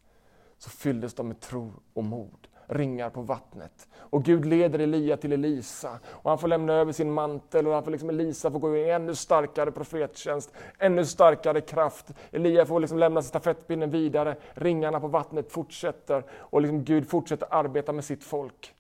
så 0.58 0.70
fylldes 0.70 1.14
de 1.14 1.28
med 1.28 1.40
tro 1.40 1.74
och 1.94 2.04
mod 2.04 2.48
ringar 2.68 3.10
på 3.10 3.22
vattnet. 3.22 3.88
Och 3.98 4.24
Gud 4.24 4.46
leder 4.46 4.80
Elia 4.80 5.18
till 5.18 5.34
Elisa 5.34 6.00
och 6.08 6.30
han 6.30 6.40
får 6.40 6.48
lämna 6.48 6.74
över 6.74 6.92
sin 6.92 7.12
mantel 7.12 7.68
och 7.68 7.74
han 7.74 7.84
får 7.84 7.92
liksom 7.92 8.10
Elisa 8.10 8.52
får 8.52 8.60
gå 8.60 8.78
i 8.78 8.90
ännu 8.90 9.16
starkare 9.16 9.72
profettjänst, 9.72 10.54
ännu 10.80 11.06
starkare 11.06 11.62
kraft. 11.62 12.14
Elia 12.32 12.66
får 12.66 12.80
liksom 12.80 12.98
lämna 12.98 13.22
stafettpinnen 13.22 13.90
vidare, 13.90 14.36
ringarna 14.54 15.00
på 15.00 15.08
vattnet 15.08 15.52
fortsätter 15.52 16.24
och 16.32 16.62
liksom 16.62 16.84
Gud 16.84 17.10
fortsätter 17.10 17.48
arbeta 17.52 17.92
med 17.92 18.06
sitt 18.06 18.24
folk. 18.24 18.75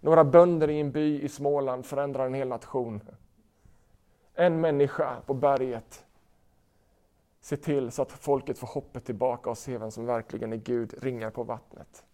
Några 0.00 0.24
bönder 0.24 0.70
i 0.70 0.80
en 0.80 0.90
by 0.90 1.20
i 1.20 1.28
Småland 1.28 1.86
förändrar 1.86 2.26
en 2.26 2.34
hel 2.34 2.48
nation. 2.48 3.00
En 4.34 4.60
människa 4.60 5.16
på 5.26 5.34
berget 5.34 6.04
ser 7.40 7.56
till 7.56 7.90
så 7.90 8.02
att 8.02 8.12
folket 8.12 8.58
får 8.58 8.66
hoppet 8.66 9.04
tillbaka 9.04 9.50
och 9.50 9.58
ser 9.58 9.78
vem 9.78 9.90
som 9.90 10.06
verkligen 10.06 10.52
är 10.52 10.56
Gud, 10.56 10.94
ringar 11.02 11.30
på 11.30 11.42
vattnet. 11.42 12.04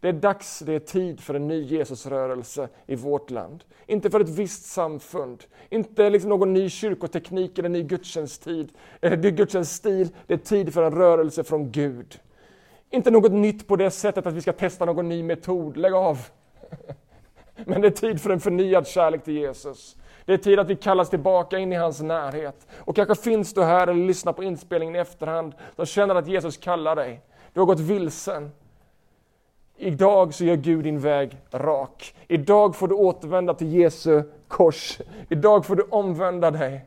Det 0.00 0.08
är 0.08 0.12
dags, 0.12 0.58
det 0.58 0.72
är 0.72 0.78
tid 0.78 1.20
för 1.20 1.34
en 1.34 1.48
ny 1.48 1.62
Jesusrörelse 1.62 2.68
i 2.86 2.96
vårt 2.96 3.30
land. 3.30 3.64
Inte 3.86 4.10
för 4.10 4.20
ett 4.20 4.28
visst 4.28 4.64
samfund, 4.64 5.44
inte 5.70 6.10
liksom 6.10 6.30
någon 6.30 6.52
ny 6.52 6.70
kyrkoteknik 6.70 7.58
eller 7.58 7.68
ny 7.68 7.82
gudstjänsttid, 7.82 8.72
eh, 9.00 9.12
eller 9.12 9.30
gudstjänststil. 9.30 10.08
Det 10.26 10.34
är 10.34 10.38
tid 10.38 10.74
för 10.74 10.82
en 10.82 10.94
rörelse 10.94 11.44
från 11.44 11.72
Gud. 11.72 12.20
Inte 12.90 13.10
något 13.10 13.32
nytt 13.32 13.68
på 13.68 13.76
det 13.76 13.90
sättet 13.90 14.26
att 14.26 14.34
vi 14.34 14.42
ska 14.42 14.52
testa 14.52 14.84
någon 14.84 15.08
ny 15.08 15.22
metod, 15.22 15.76
lägg 15.76 15.92
av. 15.92 16.18
Men 17.64 17.80
det 17.80 17.88
är 17.88 17.90
tid 17.90 18.20
för 18.20 18.30
en 18.30 18.40
förnyad 18.40 18.86
kärlek 18.86 19.24
till 19.24 19.34
Jesus. 19.34 19.96
Det 20.24 20.32
är 20.32 20.38
tid 20.38 20.58
att 20.58 20.68
vi 20.70 20.76
kallas 20.76 21.10
tillbaka 21.10 21.58
in 21.58 21.72
i 21.72 21.76
hans 21.76 22.00
närhet. 22.00 22.66
Och 22.74 22.96
kanske 22.96 23.14
finns 23.14 23.54
du 23.54 23.64
här 23.64 23.86
eller 23.86 24.06
lyssnar 24.06 24.32
på 24.32 24.42
inspelningen 24.42 24.96
i 24.96 24.98
efterhand 24.98 25.54
som 25.76 25.86
känner 25.86 26.14
att 26.14 26.28
Jesus 26.28 26.56
kallar 26.56 26.96
dig. 26.96 27.20
Du 27.52 27.60
har 27.60 27.66
gått 27.66 27.80
vilsen. 27.80 28.50
Idag 29.76 30.34
så 30.34 30.44
gör 30.44 30.56
Gud 30.56 30.84
din 30.84 31.00
väg 31.00 31.36
rak. 31.50 32.14
Idag 32.28 32.76
får 32.76 32.88
du 32.88 32.94
återvända 32.94 33.54
till 33.54 33.74
Jesu 33.74 34.22
kors. 34.48 34.98
Idag 35.28 35.66
får 35.66 35.76
du 35.76 35.82
omvända 35.82 36.50
dig. 36.50 36.84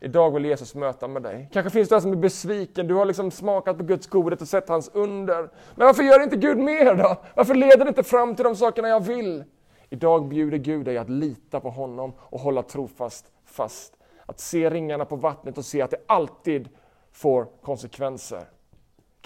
Idag 0.00 0.30
vill 0.30 0.44
Jesus 0.44 0.74
möta 0.74 1.08
med 1.08 1.22
dig. 1.22 1.48
Kanske 1.52 1.70
finns 1.70 1.88
det 1.88 1.94
en 1.94 2.02
som 2.02 2.12
är 2.12 2.16
besviken, 2.16 2.86
du 2.86 2.94
har 2.94 3.04
liksom 3.04 3.30
smakat 3.30 3.78
på 3.78 3.84
Guds 3.84 4.06
godhet 4.06 4.40
och 4.40 4.48
sett 4.48 4.68
hans 4.68 4.90
under. 4.94 5.50
Men 5.74 5.86
varför 5.86 6.02
gör 6.02 6.22
inte 6.22 6.36
Gud 6.36 6.58
mer 6.58 6.94
då? 6.94 7.16
Varför 7.34 7.54
leder 7.54 7.84
det 7.84 7.88
inte 7.88 8.02
fram 8.02 8.34
till 8.34 8.44
de 8.44 8.56
sakerna 8.56 8.88
jag 8.88 9.04
vill? 9.04 9.44
Idag 9.90 10.28
bjuder 10.28 10.58
Gud 10.58 10.84
dig 10.84 10.98
att 10.98 11.08
lita 11.08 11.60
på 11.60 11.70
honom 11.70 12.12
och 12.18 12.40
hålla 12.40 12.62
trofast 12.62 13.26
fast. 13.44 13.92
Att 14.26 14.40
se 14.40 14.70
ringarna 14.70 15.04
på 15.04 15.16
vattnet 15.16 15.58
och 15.58 15.64
se 15.64 15.82
att 15.82 15.90
det 15.90 16.00
alltid 16.06 16.68
får 17.12 17.46
konsekvenser. 17.62 18.44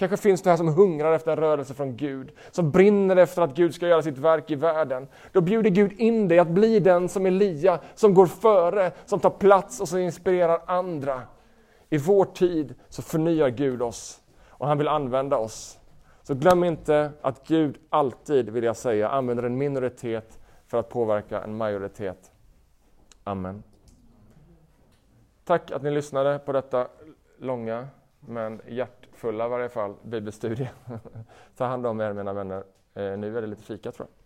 Kanske 0.00 0.16
finns 0.16 0.42
det 0.42 0.50
här 0.50 0.56
som 0.56 0.68
hungrar 0.68 1.12
efter 1.12 1.32
en 1.32 1.38
rörelse 1.38 1.74
från 1.74 1.96
Gud, 1.96 2.32
som 2.50 2.70
brinner 2.70 3.16
efter 3.16 3.42
att 3.42 3.54
Gud 3.54 3.74
ska 3.74 3.88
göra 3.88 4.02
sitt 4.02 4.18
verk 4.18 4.50
i 4.50 4.54
världen. 4.54 5.08
Då 5.32 5.40
bjuder 5.40 5.70
Gud 5.70 5.92
in 5.92 6.28
dig 6.28 6.38
att 6.38 6.48
bli 6.48 6.80
den 6.80 7.08
som 7.08 7.26
Elia, 7.26 7.80
som 7.94 8.14
går 8.14 8.26
före, 8.26 8.92
som 9.04 9.20
tar 9.20 9.30
plats 9.30 9.80
och 9.80 9.88
som 9.88 9.98
inspirerar 9.98 10.62
andra. 10.66 11.22
I 11.90 11.98
vår 11.98 12.24
tid 12.24 12.74
så 12.88 13.02
förnyar 13.02 13.48
Gud 13.48 13.82
oss 13.82 14.20
och 14.48 14.66
han 14.66 14.78
vill 14.78 14.88
använda 14.88 15.36
oss. 15.36 15.78
Så 16.22 16.34
glöm 16.34 16.64
inte 16.64 17.12
att 17.22 17.48
Gud 17.48 17.78
alltid, 17.88 18.50
vill 18.50 18.64
jag 18.64 18.76
säga, 18.76 19.08
använder 19.08 19.44
en 19.44 19.58
minoritet 19.58 20.38
för 20.66 20.78
att 20.78 20.88
påverka 20.88 21.42
en 21.42 21.56
majoritet. 21.56 22.32
Amen. 23.24 23.62
Tack 25.44 25.70
att 25.70 25.82
ni 25.82 25.90
lyssnade 25.90 26.38
på 26.38 26.52
detta 26.52 26.88
långa 27.38 27.88
men 28.20 28.60
fulla 29.20 29.46
i 29.46 29.48
varje 29.48 29.68
fall 29.68 29.94
bibelstudie. 30.02 30.70
Ta 31.56 31.64
hand 31.64 31.86
om 31.86 32.00
er 32.00 32.12
mina 32.12 32.32
vänner. 32.32 32.64
Eh, 32.94 33.18
nu 33.18 33.38
är 33.38 33.40
det 33.40 33.46
lite 33.46 33.62
fika 33.62 33.92
tror 33.92 34.08
jag. 34.08 34.19